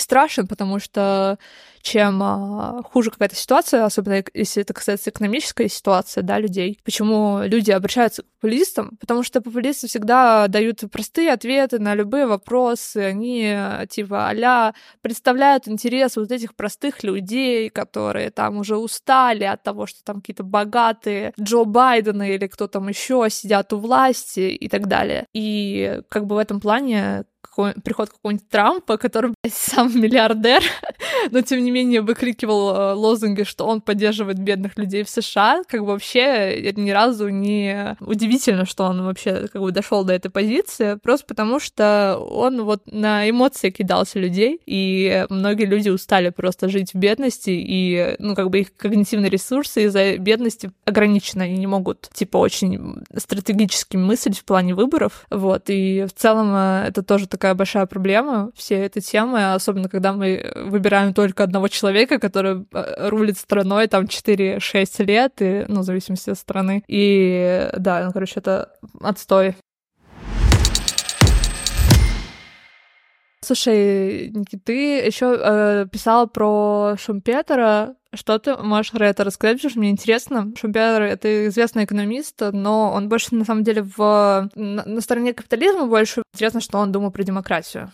страшен, 0.00 0.46
потому 0.46 0.78
что 0.78 1.38
чем 1.82 2.22
а, 2.22 2.82
хуже 2.82 3.10
какая-то 3.10 3.36
ситуация, 3.36 3.84
особенно 3.84 4.22
если 4.34 4.62
это 4.62 4.74
касается 4.74 5.10
экономической 5.10 5.68
ситуации, 5.68 6.20
да, 6.20 6.38
людей. 6.38 6.78
Почему 6.84 7.40
люди 7.44 7.70
обращаются 7.70 8.22
к 8.22 8.26
популистам? 8.26 8.96
Потому 9.00 9.22
что 9.22 9.40
популисты 9.40 9.86
всегда 9.86 10.48
дают 10.48 10.80
простые 10.92 11.32
ответы 11.32 11.78
на 11.78 11.94
любые 11.94 12.26
вопросы. 12.26 12.98
Они, 12.98 13.56
типа, 13.88 14.30
а 14.30 14.72
представляют 15.02 15.68
интерес 15.68 16.16
вот 16.16 16.30
этих 16.30 16.54
простых 16.54 17.02
людей, 17.02 17.70
которые 17.70 18.30
там 18.30 18.58
уже 18.58 18.76
устали 18.76 19.44
от 19.44 19.62
того, 19.62 19.86
что 19.86 20.02
там 20.04 20.16
какие-то 20.16 20.42
богатые 20.42 21.32
Джо 21.40 21.64
Байдены 21.64 22.34
или 22.34 22.46
кто 22.46 22.66
там 22.66 22.88
еще 22.88 23.26
сидят 23.30 23.72
у 23.72 23.78
власти 23.78 24.40
и 24.40 24.68
так 24.68 24.88
далее. 24.88 25.26
И 25.32 26.00
как 26.08 26.26
бы 26.26 26.36
в 26.36 26.38
этом 26.38 26.60
плане 26.60 27.24
приход 27.82 28.10
какого-нибудь 28.10 28.48
Трампа, 28.48 28.96
который, 28.96 29.32
блядь, 29.42 29.54
сам 29.54 29.94
миллиардер, 30.00 30.62
но 31.30 31.40
тем 31.42 31.62
не 31.62 31.70
менее 31.70 32.00
выкрикивал 32.00 32.74
э, 32.74 32.92
лозунги, 32.94 33.42
что 33.42 33.66
он 33.66 33.80
поддерживает 33.80 34.38
бедных 34.38 34.76
людей 34.76 35.02
в 35.02 35.08
США, 35.08 35.62
как 35.68 35.80
бы 35.80 35.88
вообще 35.88 36.72
ни 36.76 36.90
разу 36.90 37.28
не 37.28 37.96
удивительно, 38.00 38.64
что 38.64 38.84
он 38.84 39.02
вообще 39.04 39.48
как 39.48 39.62
бы 39.62 39.72
дошел 39.72 40.04
до 40.04 40.12
этой 40.12 40.30
позиции, 40.30 40.98
просто 41.02 41.26
потому 41.26 41.60
что 41.60 42.18
он 42.18 42.62
вот 42.62 42.82
на 42.86 43.28
эмоции 43.28 43.70
кидался 43.70 44.18
людей, 44.18 44.60
и 44.66 45.26
многие 45.30 45.66
люди 45.66 45.88
устали 45.88 46.30
просто 46.30 46.68
жить 46.68 46.94
в 46.94 46.98
бедности, 46.98 47.50
и, 47.50 48.16
ну, 48.18 48.34
как 48.34 48.50
бы 48.50 48.60
их 48.60 48.76
когнитивные 48.76 49.30
ресурсы 49.30 49.84
из-за 49.84 50.16
бедности 50.18 50.70
ограничены, 50.84 51.42
они 51.42 51.58
не 51.58 51.66
могут, 51.66 52.08
типа, 52.12 52.38
очень 52.38 53.02
стратегически 53.16 53.96
мыслить 53.96 54.38
в 54.38 54.44
плане 54.44 54.74
выборов, 54.74 55.26
вот, 55.30 55.64
и 55.68 56.04
в 56.04 56.12
целом 56.12 56.52
э, 56.54 56.84
это 56.88 57.02
тоже 57.02 57.26
такая 57.26 57.47
большая 57.54 57.86
проблема, 57.86 58.50
все 58.54 58.76
этой 58.76 59.02
темы, 59.02 59.52
особенно 59.52 59.88
когда 59.88 60.12
мы 60.12 60.52
выбираем 60.54 61.14
только 61.14 61.44
одного 61.44 61.68
человека, 61.68 62.18
который 62.18 62.66
э, 62.72 63.08
рулит 63.08 63.38
страной 63.38 63.86
там 63.88 64.04
4-6 64.04 65.04
лет, 65.04 65.32
и, 65.40 65.64
ну, 65.68 65.80
в 65.80 65.84
зависимости 65.84 66.30
от 66.30 66.38
страны. 66.38 66.84
И 66.88 67.68
да, 67.76 68.04
ну, 68.04 68.12
короче, 68.12 68.34
это 68.40 68.72
отстой. 69.00 69.54
Слушай, 73.40 74.30
Никита, 74.34 74.62
ты 74.64 74.98
еще 75.06 75.34
э, 75.38 75.86
писала 75.90 76.26
про 76.26 76.96
Шумпетера. 76.98 77.94
Что 78.14 78.38
ты 78.38 78.56
можешь 78.56 78.92
про 78.92 79.08
это 79.08 79.22
рассказать? 79.22 79.58
Потому 79.58 79.70
что 79.70 79.80
мне 79.80 79.90
интересно. 79.90 80.52
Шумпетер— 80.58 81.02
это 81.02 81.48
известный 81.48 81.84
экономист, 81.84 82.40
но 82.52 82.90
он 82.92 83.08
больше, 83.08 83.34
на 83.34 83.44
самом 83.44 83.64
деле, 83.64 83.82
в... 83.82 84.50
на 84.54 85.00
стороне 85.02 85.34
капитализма 85.34 85.86
больше 85.86 86.22
интересно, 86.32 86.60
что 86.60 86.78
он 86.78 86.90
думал 86.90 87.10
про 87.10 87.22
демократию. 87.22 87.92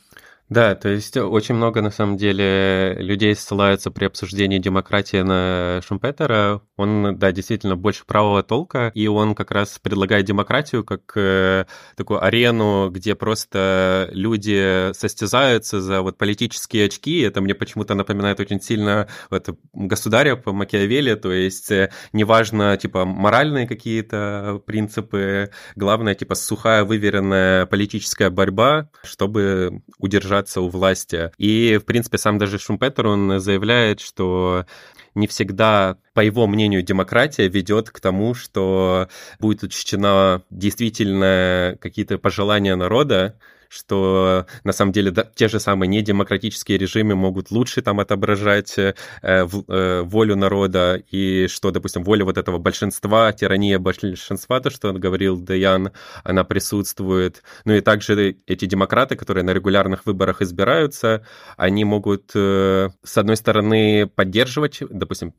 Да, 0.50 0.74
то 0.74 0.90
есть 0.90 1.16
очень 1.16 1.54
много, 1.54 1.80
на 1.80 1.90
самом 1.90 2.18
деле, 2.18 2.94
людей 2.98 3.35
ссылаются 3.35 3.90
при 3.90 4.04
обсуждении 4.04 4.59
демократии 4.59 5.22
на 5.22 5.80
Шумпетера. 5.87 6.61
Он, 6.76 7.18
да, 7.18 7.33
действительно 7.33 7.76
больше 7.76 8.04
правого 8.04 8.42
толка, 8.42 8.92
и 8.94 9.07
он 9.07 9.35
как 9.35 9.50
раз 9.50 9.78
предлагает 9.78 10.26
демократию 10.26 10.85
как 10.85 11.12
э, 11.16 11.64
такую 11.96 12.22
арену, 12.22 12.90
где 12.90 13.14
просто 13.14 14.11
люди 14.12 14.92
состязаются 14.92 15.80
за 15.80 16.02
вот 16.02 16.18
политические 16.18 16.87
очки. 16.87 17.20
Это 17.20 17.40
мне 17.40 17.54
почему-то 17.54 17.94
напоминает 17.94 18.38
очень 18.38 18.61
сильно 18.61 19.09
вот, 19.30 19.48
государя 19.72 20.37
по 20.37 20.52
Макиавелли, 20.52 21.14
то 21.14 21.33
есть 21.33 21.70
э, 21.70 21.90
неважно, 22.12 22.76
типа, 22.76 23.07
моральные 23.07 23.66
какие-то 23.66 24.61
принципы, 24.66 25.50
главное, 25.74 26.14
типа, 26.14 26.35
сухая, 26.35 26.85
выверенная 26.85 27.64
политическая 27.64 28.28
борьба, 28.28 28.90
чтобы 29.04 29.83
удержать 29.98 30.34
удержаться 30.35 30.61
у 30.61 30.68
власти. 30.68 31.31
И, 31.38 31.79
в 31.81 31.85
принципе, 31.85 32.18
сам 32.18 32.38
даже 32.38 32.59
Шумпетер, 32.59 33.07
он 33.07 33.40
заявляет, 33.40 34.01
что 34.01 34.66
не 35.14 35.27
всегда, 35.27 35.97
по 36.12 36.20
его 36.20 36.47
мнению, 36.47 36.83
демократия 36.83 37.49
ведет 37.49 37.90
к 37.90 38.01
тому, 38.01 38.35
что 38.35 39.09
будет 39.38 39.62
учтена 39.62 40.42
действительно 40.51 41.77
какие-то 41.81 42.18
пожелания 42.18 42.75
народа, 42.75 43.38
что 43.68 44.46
на 44.64 44.72
самом 44.72 44.92
деле 44.92 45.11
да, 45.11 45.24
те 45.35 45.48
же 45.48 45.61
самые 45.61 45.88
недемократические 45.88 46.79
режимы 46.79 47.14
могут 47.14 47.50
лучше 47.50 47.83
там 47.83 48.00
отображать 48.00 48.79
э, 48.79 48.94
в, 49.22 49.64
э, 49.68 50.03
волю 50.03 50.37
народа, 50.37 51.03
и 51.11 51.46
что, 51.48 51.70
допустим, 51.70 52.05
воля 52.05 52.24
вот 52.24 52.38
этого 52.38 52.59
большинства, 52.59 53.33
тирания 53.33 53.79
большинства, 53.79 54.61
то, 54.61 54.70
что 54.70 54.92
говорил 54.92 55.40
Даян, 55.40 55.92
она 56.22 56.44
присутствует. 56.44 57.42
Ну 57.64 57.74
и 57.74 57.81
также 57.81 58.37
эти 58.46 58.66
демократы, 58.66 59.16
которые 59.16 59.44
на 59.44 59.53
регулярных 59.53 60.07
выборах 60.07 60.42
избираются, 60.42 61.24
они 61.57 61.85
могут, 61.85 62.33
э, 62.35 62.90
с 63.03 63.18
одной 63.18 63.37
стороны, 63.37 64.07
поддерживать, 64.07 64.83
допустим, 64.90 65.35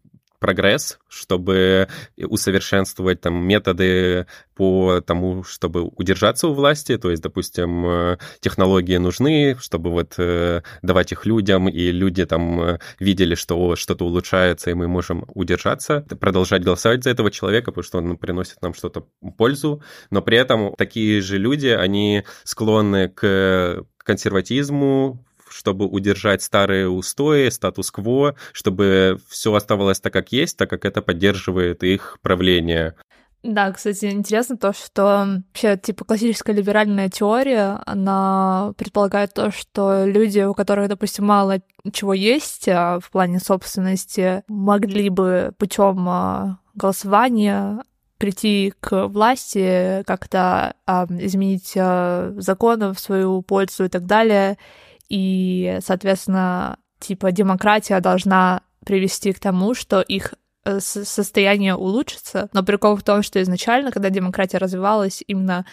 прогресс, 0.45 0.99
чтобы 1.07 1.87
усовершенствовать 2.17 3.19
там 3.19 3.33
методы 3.47 4.27
по 4.53 5.01
тому, 5.01 5.43
чтобы 5.43 5.81
удержаться 5.81 6.47
у 6.47 6.53
власти, 6.53 6.99
то 6.99 7.09
есть, 7.09 7.23
допустим, 7.23 7.83
э, 7.87 8.17
технологии 8.41 8.97
нужны, 8.97 9.57
чтобы 9.59 9.89
вот 9.89 10.13
э, 10.19 10.61
давать 10.83 11.11
их 11.11 11.25
людям, 11.25 11.67
и 11.67 11.91
люди 11.91 12.25
там 12.25 12.61
э, 12.61 12.79
видели, 12.99 13.33
что 13.33 13.75
что-то 13.75 14.05
улучшается, 14.05 14.69
и 14.69 14.75
мы 14.75 14.87
можем 14.87 15.25
удержаться, 15.33 16.01
продолжать 16.01 16.63
голосовать 16.63 17.03
за 17.03 17.09
этого 17.09 17.31
человека, 17.31 17.71
потому 17.71 17.83
что 17.83 17.97
он 17.97 18.15
приносит 18.15 18.61
нам 18.61 18.75
что-то 18.75 19.07
пользу, 19.37 19.81
но 20.11 20.21
при 20.21 20.37
этом 20.37 20.75
такие 20.75 21.21
же 21.21 21.39
люди, 21.39 21.69
они 21.69 22.23
склонны 22.43 23.09
к 23.09 23.83
консерватизму, 23.97 25.24
чтобы 25.49 25.85
удержать 25.85 26.41
старые 26.41 26.89
устои, 26.89 27.49
статус-кво, 27.49 28.35
чтобы 28.51 29.19
все 29.29 29.53
оставалось 29.53 29.99
так, 29.99 30.13
как 30.13 30.31
есть, 30.31 30.57
так 30.57 30.69
как 30.69 30.85
это 30.85 31.01
поддерживает 31.01 31.83
их 31.83 32.17
правление. 32.21 32.95
Да, 33.45 33.71
кстати, 33.71 34.05
интересно 34.05 34.57
то, 34.57 34.73
что 34.73 35.41
вообще, 35.53 35.77
типа, 35.77 36.03
классическая 36.03 36.53
либеральная 36.53 37.09
теория, 37.09 37.79
она 37.85 38.73
предполагает 38.75 39.35
то, 39.35 39.51
что 39.51 40.03
люди, 40.03 40.39
у 40.39 40.55
которых, 40.55 40.89
допустим, 40.89 41.25
мало 41.25 41.59
чего 41.93 42.15
есть 42.15 42.67
а, 42.67 42.99
в 42.99 43.11
плане 43.11 43.39
собственности, 43.39 44.43
могли 44.47 45.09
бы 45.09 45.53
путем 45.59 46.09
а, 46.09 46.59
голосования 46.73 47.83
прийти 48.17 48.73
к 48.79 49.07
власти, 49.07 50.01
как-то 50.07 50.73
а, 50.87 51.05
изменить 51.09 51.73
а, 51.77 52.33
законы 52.37 52.93
в 52.93 52.99
свою 52.99 53.43
пользу 53.43 53.85
и 53.85 53.89
так 53.89 54.07
далее, 54.07 54.57
и, 55.09 55.79
соответственно, 55.81 56.77
типа 56.99 57.31
демократия 57.31 57.99
должна 57.99 58.61
привести 58.85 59.33
к 59.33 59.39
тому, 59.39 59.73
что 59.73 60.01
их 60.01 60.35
э, 60.63 60.79
состояние 60.79 61.75
улучшится. 61.75 62.49
Но 62.53 62.63
прикол 62.63 62.95
в 62.95 63.03
том, 63.03 63.23
что 63.23 63.41
изначально, 63.41 63.91
когда 63.91 64.09
демократия 64.09 64.57
развивалась, 64.57 65.23
именно 65.27 65.65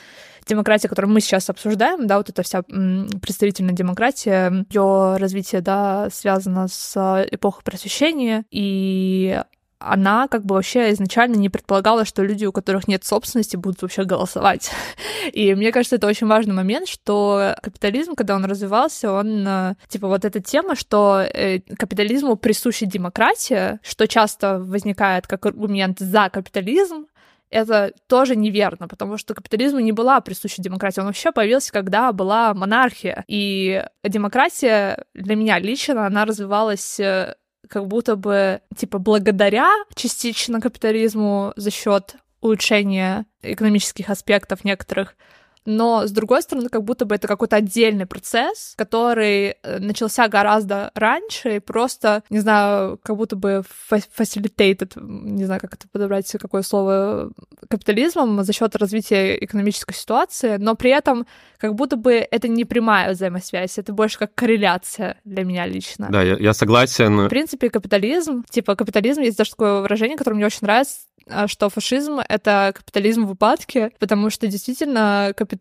демократия, 0.47 0.89
которую 0.89 1.13
мы 1.13 1.21
сейчас 1.21 1.49
обсуждаем, 1.51 2.07
да, 2.07 2.17
вот 2.17 2.29
эта 2.29 2.43
вся 2.43 2.63
представительная 2.63 3.75
демократия, 3.75 4.65
ее 4.71 5.17
развитие, 5.19 5.61
да, 5.61 6.09
связано 6.11 6.69
с 6.69 7.27
эпохой 7.31 7.63
просвещения, 7.63 8.45
и 8.51 9.41
она 9.85 10.29
как 10.29 10.45
бы 10.45 10.55
вообще 10.55 10.93
изначально 10.93 11.37
не 11.37 11.49
предполагала, 11.49 12.05
что 12.05 12.23
люди, 12.23 12.45
у 12.45 12.53
которых 12.53 12.89
нет 12.89 13.05
собственности, 13.05 13.57
будут 13.57 13.83
вообще 13.83 14.05
голосовать. 14.05 14.71
И 15.33 15.55
мне 15.55 15.73
кажется, 15.73 15.97
это 15.97 16.07
очень 16.07 16.27
важный 16.27 16.55
момент, 16.55 16.89
что 16.89 17.55
капитализм, 17.63 18.15
когда 18.15 18.37
он 18.37 18.45
развивался, 18.45 19.13
он, 19.13 19.47
э, 19.47 19.75
типа, 19.89 20.09
вот 20.09 20.25
эта 20.25 20.41
тема, 20.41 20.75
что 20.75 21.21
э, 21.21 21.61
капитализму 21.61 22.37
присуща 22.37 22.87
демократия, 22.87 23.81
что 23.83 24.07
часто 24.09 24.59
возникает 24.59 25.27
как 25.27 25.47
аргумент 25.47 25.99
за 25.99 26.29
капитализм, 26.31 27.07
это 27.53 27.93
тоже 28.09 28.35
неверно, 28.35 28.89
потому 28.89 29.19
что 29.19 29.35
капитализму 29.35 29.79
не 29.79 29.93
была 29.93 30.21
присуща 30.23 30.63
демократия. 30.63 31.03
Он 31.03 31.09
вообще 31.09 31.33
появился, 31.33 31.71
когда 31.71 32.11
была 32.13 32.55
монархия. 32.55 33.25
И 33.29 33.85
демократия 34.03 35.05
для 35.15 35.37
меня 35.37 35.59
лично, 35.59 36.07
она 36.07 36.25
развивалась 36.25 36.99
э, 36.99 37.35
как 37.69 37.87
будто 37.87 38.17
бы, 38.17 38.61
типа, 38.77 38.99
благодаря 38.99 39.71
частично 39.95 40.61
капитализму 40.61 41.53
за 41.57 41.71
счет 41.71 42.17
улучшения 42.41 43.27
экономических 43.43 44.11
аспектов 44.11 44.65
некоторых, 44.65 45.17
но, 45.65 46.07
с 46.07 46.11
другой 46.11 46.43
стороны, 46.43 46.69
как 46.69 46.83
будто 46.83 47.05
бы 47.05 47.15
это 47.15 47.29
какой-то 47.29 47.57
отдельный 47.57 48.07
процесс, 48.07 48.75
который 48.77 49.57
э, 49.63 49.79
начался 49.79 50.29
гораздо 50.29 50.91
раньше 50.95 51.57
и 51.57 51.61
просто, 51.61 52.23
не 52.31 52.41
знаю, 52.41 52.99
как 53.03 53.17
будто 53.17 53.37
бы 53.37 53.63
facilitated, 53.91 55.01
не 55.01 55.45
знаю, 55.45 55.61
как 55.61 55.75
это 55.75 55.87
подобрать, 55.89 56.31
какое 56.41 56.63
слово, 56.63 57.31
капитализмом 57.69 58.43
за 58.43 58.53
счет 58.53 58.75
развития 58.77 59.37
экономической 59.45 59.95
ситуации, 59.95 60.57
но 60.57 60.75
при 60.75 60.91
этом 60.91 61.27
как 61.59 61.75
будто 61.75 61.97
бы 61.97 62.15
это 62.15 62.49
не 62.49 62.65
прямая 62.65 63.13
взаимосвязь, 63.13 63.79
это 63.79 63.93
больше 63.93 64.19
как 64.19 64.35
корреляция 64.35 65.21
для 65.25 65.45
меня 65.45 65.67
лично. 65.67 66.09
Да, 66.11 66.23
я, 66.23 66.37
я 66.37 66.55
согласен. 66.55 67.27
В 67.27 67.29
принципе, 67.29 67.71
капитализм, 67.71 68.45
типа 68.51 68.75
капитализм, 68.75 69.21
есть 69.21 69.39
даже 69.39 69.51
такое 69.51 69.81
выражение, 69.81 70.17
которое 70.17 70.37
мне 70.37 70.47
очень 70.47 70.59
нравится, 70.63 70.97
а, 71.29 71.49
что 71.49 71.69
фашизм— 71.69 72.21
это 72.29 72.73
капитализм 72.75 73.27
в 73.27 73.33
упадке, 73.33 73.93
потому 73.99 74.31
что 74.31 74.47
действительно 74.47 75.33
капитализм, 75.37 75.52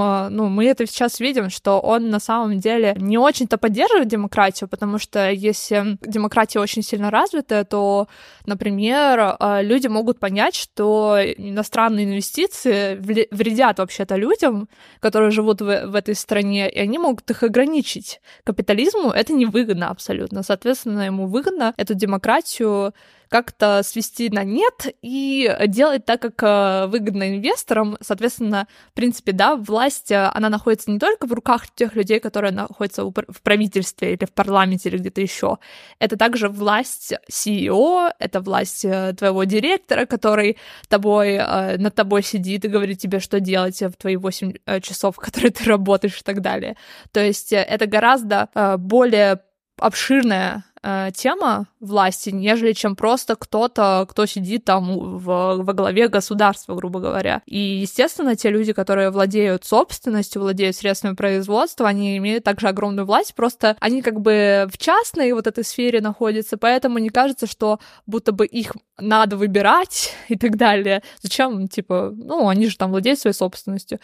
а, 0.00 0.28
ну, 0.30 0.48
мы 0.48 0.66
это 0.66 0.86
сейчас 0.86 1.20
видим, 1.20 1.50
что 1.50 1.80
он 1.80 2.10
на 2.10 2.20
самом 2.20 2.58
деле 2.58 2.94
не 2.98 3.18
очень-то 3.18 3.58
поддерживает 3.58 4.08
демократию, 4.08 4.68
потому 4.68 4.98
что 4.98 5.30
если 5.30 5.98
демократия 6.00 6.60
очень 6.60 6.82
сильно 6.82 7.10
развитая, 7.10 7.64
то, 7.64 8.08
например, 8.46 9.36
а, 9.38 9.62
люди 9.62 9.88
могут 9.88 10.18
понять, 10.18 10.54
что 10.54 11.18
иностранные 11.20 12.06
инвестиции 12.06 12.96
вредят 12.96 13.78
вообще-то 13.78 14.16
людям, 14.16 14.68
которые 15.00 15.30
живут 15.30 15.60
в, 15.60 15.86
в 15.86 15.94
этой 15.94 16.14
стране, 16.14 16.70
и 16.70 16.78
они 16.78 16.98
могут 16.98 17.30
их 17.30 17.42
ограничить. 17.42 18.20
Капитализму 18.44 19.10
это 19.10 19.32
невыгодно 19.32 19.90
абсолютно. 19.90 20.42
Соответственно, 20.42 21.06
ему 21.06 21.26
выгодно 21.26 21.74
эту 21.76 21.94
демократию 21.94 22.92
как-то 23.28 23.82
свести 23.82 24.30
на 24.30 24.44
нет 24.44 24.86
и 25.02 25.54
делать 25.66 26.04
так, 26.04 26.20
как 26.20 26.42
э, 26.42 26.86
выгодно 26.86 27.36
инвесторам. 27.36 27.96
Соответственно, 28.00 28.68
в 28.90 28.92
принципе, 28.94 29.32
да, 29.32 29.56
власть, 29.56 30.10
э, 30.10 30.30
она 30.32 30.48
находится 30.48 30.90
не 30.90 30.98
только 30.98 31.26
в 31.26 31.32
руках 31.32 31.68
тех 31.74 31.94
людей, 31.94 32.20
которые 32.20 32.52
находятся 32.52 33.04
в 33.04 33.42
правительстве 33.42 34.14
или 34.14 34.24
в 34.24 34.32
парламенте 34.32 34.88
или 34.88 34.98
где-то 34.98 35.20
еще. 35.20 35.58
Это 35.98 36.16
также 36.16 36.48
власть 36.48 37.14
CEO, 37.30 38.12
это 38.18 38.40
власть 38.40 38.84
э, 38.84 39.14
твоего 39.18 39.44
директора, 39.44 40.06
который 40.06 40.56
тобой, 40.88 41.36
над 41.36 41.94
тобой 41.94 42.22
сидит 42.22 42.64
и 42.64 42.68
говорит 42.68 42.98
тебе, 42.98 43.20
что 43.20 43.40
делать 43.40 43.80
в 43.82 43.92
твои 43.92 44.16
8 44.16 44.52
часов, 44.80 45.16
которые 45.16 45.50
ты 45.50 45.64
работаешь 45.64 46.20
и 46.20 46.22
так 46.22 46.40
далее. 46.40 46.76
То 47.12 47.20
есть 47.20 47.52
это 47.52 47.86
гораздо 47.86 48.48
более 48.78 49.40
обширная 49.78 50.64
э, 50.86 51.10
тема 51.14 51.66
власти, 51.80 52.30
нежели 52.30 52.72
чем 52.72 52.94
просто 52.94 53.34
кто-то, 53.34 54.06
кто 54.08 54.26
сидит 54.26 54.64
там 54.64 55.18
в, 55.18 55.56
во 55.62 55.72
главе 55.72 56.08
государства, 56.08 56.74
грубо 56.74 57.00
говоря. 57.00 57.42
И, 57.46 57.58
естественно, 57.58 58.36
те 58.36 58.50
люди, 58.50 58.72
которые 58.72 59.10
владеют 59.10 59.64
собственностью, 59.64 60.42
владеют 60.42 60.76
средствами 60.76 61.14
производства, 61.14 61.88
они 61.88 62.16
имеют 62.18 62.44
также 62.44 62.68
огромную 62.68 63.06
власть, 63.06 63.34
просто 63.34 63.76
они 63.80 64.00
как 64.02 64.20
бы 64.20 64.68
в 64.72 64.78
частной 64.78 65.32
вот 65.32 65.46
этой 65.46 65.64
сфере 65.64 66.00
находятся, 66.00 66.56
поэтому 66.56 66.98
не 66.98 67.08
кажется, 67.08 67.46
что 67.46 67.80
будто 68.06 68.32
бы 68.32 68.46
их 68.46 68.74
надо 68.98 69.36
выбирать 69.36 70.14
и 70.28 70.36
так 70.36 70.56
далее. 70.56 71.02
Зачем, 71.20 71.68
типа, 71.68 72.12
ну, 72.16 72.48
они 72.48 72.68
же 72.68 72.76
там 72.76 72.90
владеют 72.90 73.18
своей 73.18 73.34
собственностью. 73.34 73.98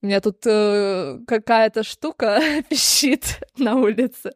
У 0.00 0.06
меня 0.06 0.20
тут 0.20 0.46
э, 0.46 1.18
какая-то 1.26 1.82
штука 1.82 2.40
пищит 2.68 3.40
на 3.58 3.76
улице. 3.76 4.32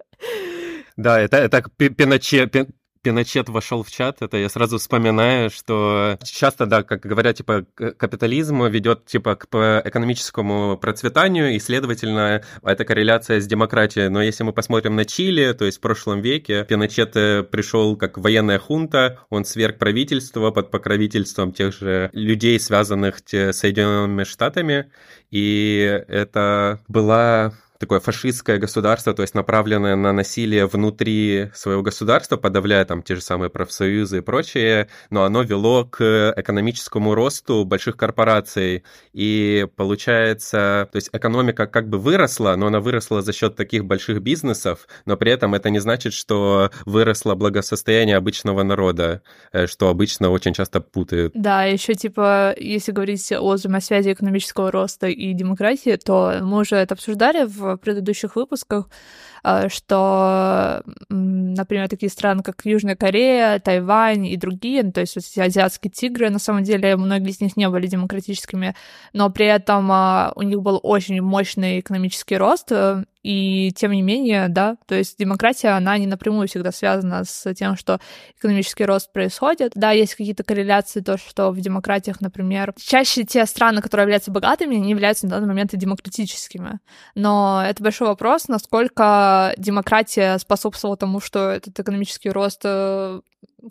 Да, 0.96 1.20
это, 1.20 1.37
это 1.37 1.62
Пиночет, 1.77 2.57
Пиночет 3.02 3.48
вошел 3.48 3.82
в 3.82 3.90
чат, 3.90 4.22
это 4.22 4.36
я 4.36 4.48
сразу 4.48 4.78
вспоминаю, 4.78 5.50
что 5.50 6.18
часто, 6.22 6.66
да, 6.66 6.84
как 6.84 7.00
говорят, 7.00 7.36
типа, 7.36 7.66
капитализм 7.74 8.64
ведет, 8.66 9.06
типа, 9.06 9.34
к 9.34 9.46
экономическому 9.84 10.76
процветанию, 10.76 11.54
и, 11.54 11.58
следовательно, 11.58 12.42
это 12.62 12.84
корреляция 12.84 13.40
с 13.40 13.46
демократией. 13.46 14.08
Но 14.08 14.22
если 14.22 14.44
мы 14.44 14.52
посмотрим 14.52 14.94
на 14.94 15.04
Чили, 15.04 15.52
то 15.52 15.64
есть 15.64 15.78
в 15.78 15.80
прошлом 15.80 16.20
веке, 16.20 16.64
Пиночет 16.64 17.16
э, 17.16 17.42
пришел 17.42 17.96
как 17.96 18.18
военная 18.18 18.60
хунта, 18.60 19.18
он 19.30 19.44
сверг 19.44 19.78
правительство 19.78 20.52
под 20.52 20.70
покровительством 20.70 21.52
тех 21.52 21.74
же 21.74 22.08
людей, 22.12 22.60
связанных 22.60 23.18
с 23.26 23.52
Соединенными 23.52 24.22
Штатами, 24.22 24.92
и 25.32 26.04
это 26.06 26.78
была 26.86 27.52
такое 27.82 27.98
фашистское 27.98 28.58
государство, 28.58 29.12
то 29.12 29.22
есть 29.22 29.34
направленное 29.34 29.96
на 29.96 30.12
насилие 30.12 30.66
внутри 30.66 31.50
своего 31.52 31.82
государства, 31.82 32.36
подавляя 32.36 32.84
там 32.84 33.02
те 33.02 33.16
же 33.16 33.22
самые 33.22 33.50
профсоюзы 33.50 34.18
и 34.18 34.20
прочее, 34.20 34.86
но 35.10 35.24
оно 35.24 35.42
вело 35.42 35.84
к 35.84 36.32
экономическому 36.36 37.16
росту 37.16 37.64
больших 37.64 37.96
корпораций. 37.96 38.84
И 39.12 39.66
получается, 39.74 40.88
то 40.92 40.96
есть 40.96 41.10
экономика 41.12 41.66
как 41.66 41.88
бы 41.88 41.98
выросла, 41.98 42.54
но 42.56 42.68
она 42.68 42.78
выросла 42.78 43.20
за 43.20 43.32
счет 43.32 43.56
таких 43.56 43.84
больших 43.84 44.22
бизнесов, 44.22 44.87
но 45.04 45.16
при 45.16 45.33
этом 45.33 45.56
это 45.56 45.68
не 45.68 45.80
значит, 45.80 46.12
что 46.12 46.70
выросло 46.87 47.35
благосостояние 47.35 48.16
обычного 48.16 48.62
народа, 48.62 49.22
э, 49.52 49.66
что 49.66 49.88
обычно 49.88 50.30
очень 50.30 50.54
часто 50.54 50.80
путают. 50.80 51.33
Да, 51.35 51.64
еще 51.64 51.94
типа, 51.94 52.54
если 52.56 52.92
говорить 52.92 53.33
о 53.33 53.54
взаимосвязи 53.54 54.12
экономического 54.12 54.70
роста 54.70 55.08
и 55.08 55.33
демократии, 55.33 55.96
то 55.96 56.38
мы 56.42 56.58
уже 56.58 56.76
это 56.76 56.94
обсуждали 56.94 57.44
в 57.44 57.71
предыдущих 57.81 58.37
выпусках, 58.37 58.88
э, 59.44 59.68
что, 59.68 60.83
например, 61.08 61.88
такие 61.88 62.10
страны, 62.10 62.42
как 62.42 62.64
Южная 62.64 62.96
Корея, 62.96 63.58
Тайвань 63.58 64.27
и 64.27 64.37
другие, 64.37 64.83
ну, 64.83 64.92
то 64.92 65.00
есть 65.00 65.16
вот 65.16 65.25
эти 65.25 65.40
азиатские 65.40 65.90
тигры, 65.90 66.31
на 66.31 66.38
самом 66.38 66.62
деле, 66.62 66.96
многие 66.96 67.31
из 67.31 67.40
них 67.40 67.56
не 67.56 67.68
были 67.68 67.87
демократическими, 67.87 68.75
но 69.12 69.31
при 69.31 69.46
этом 69.46 69.90
а, 69.90 70.33
у 70.37 70.42
них 70.42 70.60
был 70.62 70.81
очень 70.83 71.20
мощный 71.20 71.81
экономический 71.81 72.37
рост, 72.37 72.73
э, 72.73 73.04
и 73.23 73.73
тем 73.73 73.92
не 73.92 74.02
менее, 74.02 74.48
да, 74.48 74.77
то 74.87 74.94
есть 74.94 75.18
демократия, 75.18 75.68
она 75.68 75.96
не 75.98 76.06
напрямую 76.06 76.48
всегда 76.48 76.73
связана 76.73 77.25
с 77.25 77.54
тем, 77.54 77.77
что 77.77 78.00
экономический 78.38 78.85
рост 78.85 79.12
происходит. 79.12 79.73
Да, 79.75 79.92
есть 79.92 80.14
какие-то 80.14 80.42
корреляции, 80.42 81.00
то, 81.00 81.16
что 81.16 81.50
в 81.50 81.60
демократиях, 81.60 82.20
например, 82.20 82.75
чаще 82.79 83.25
те 83.25 83.46
страны, 83.46 83.81
которые 83.81 84.04
являются 84.04 84.31
богатыми, 84.31 84.75
не 84.75 84.90
являются 84.90 85.27
на 85.27 85.37
данный 85.37 85.48
момент 85.48 85.73
и 85.73 85.77
демократическими. 85.77 86.81
Но 87.14 87.62
это 87.64 87.83
большой 87.83 88.08
вопрос, 88.08 88.48
насколько 88.48 89.54
демократия 89.56 90.38
способствовала 90.38 90.96
тому, 90.96 91.20
что 91.20 91.50
этот 91.50 91.79
экономический 91.79 92.31
рост 92.31 92.62
э, 92.64 93.20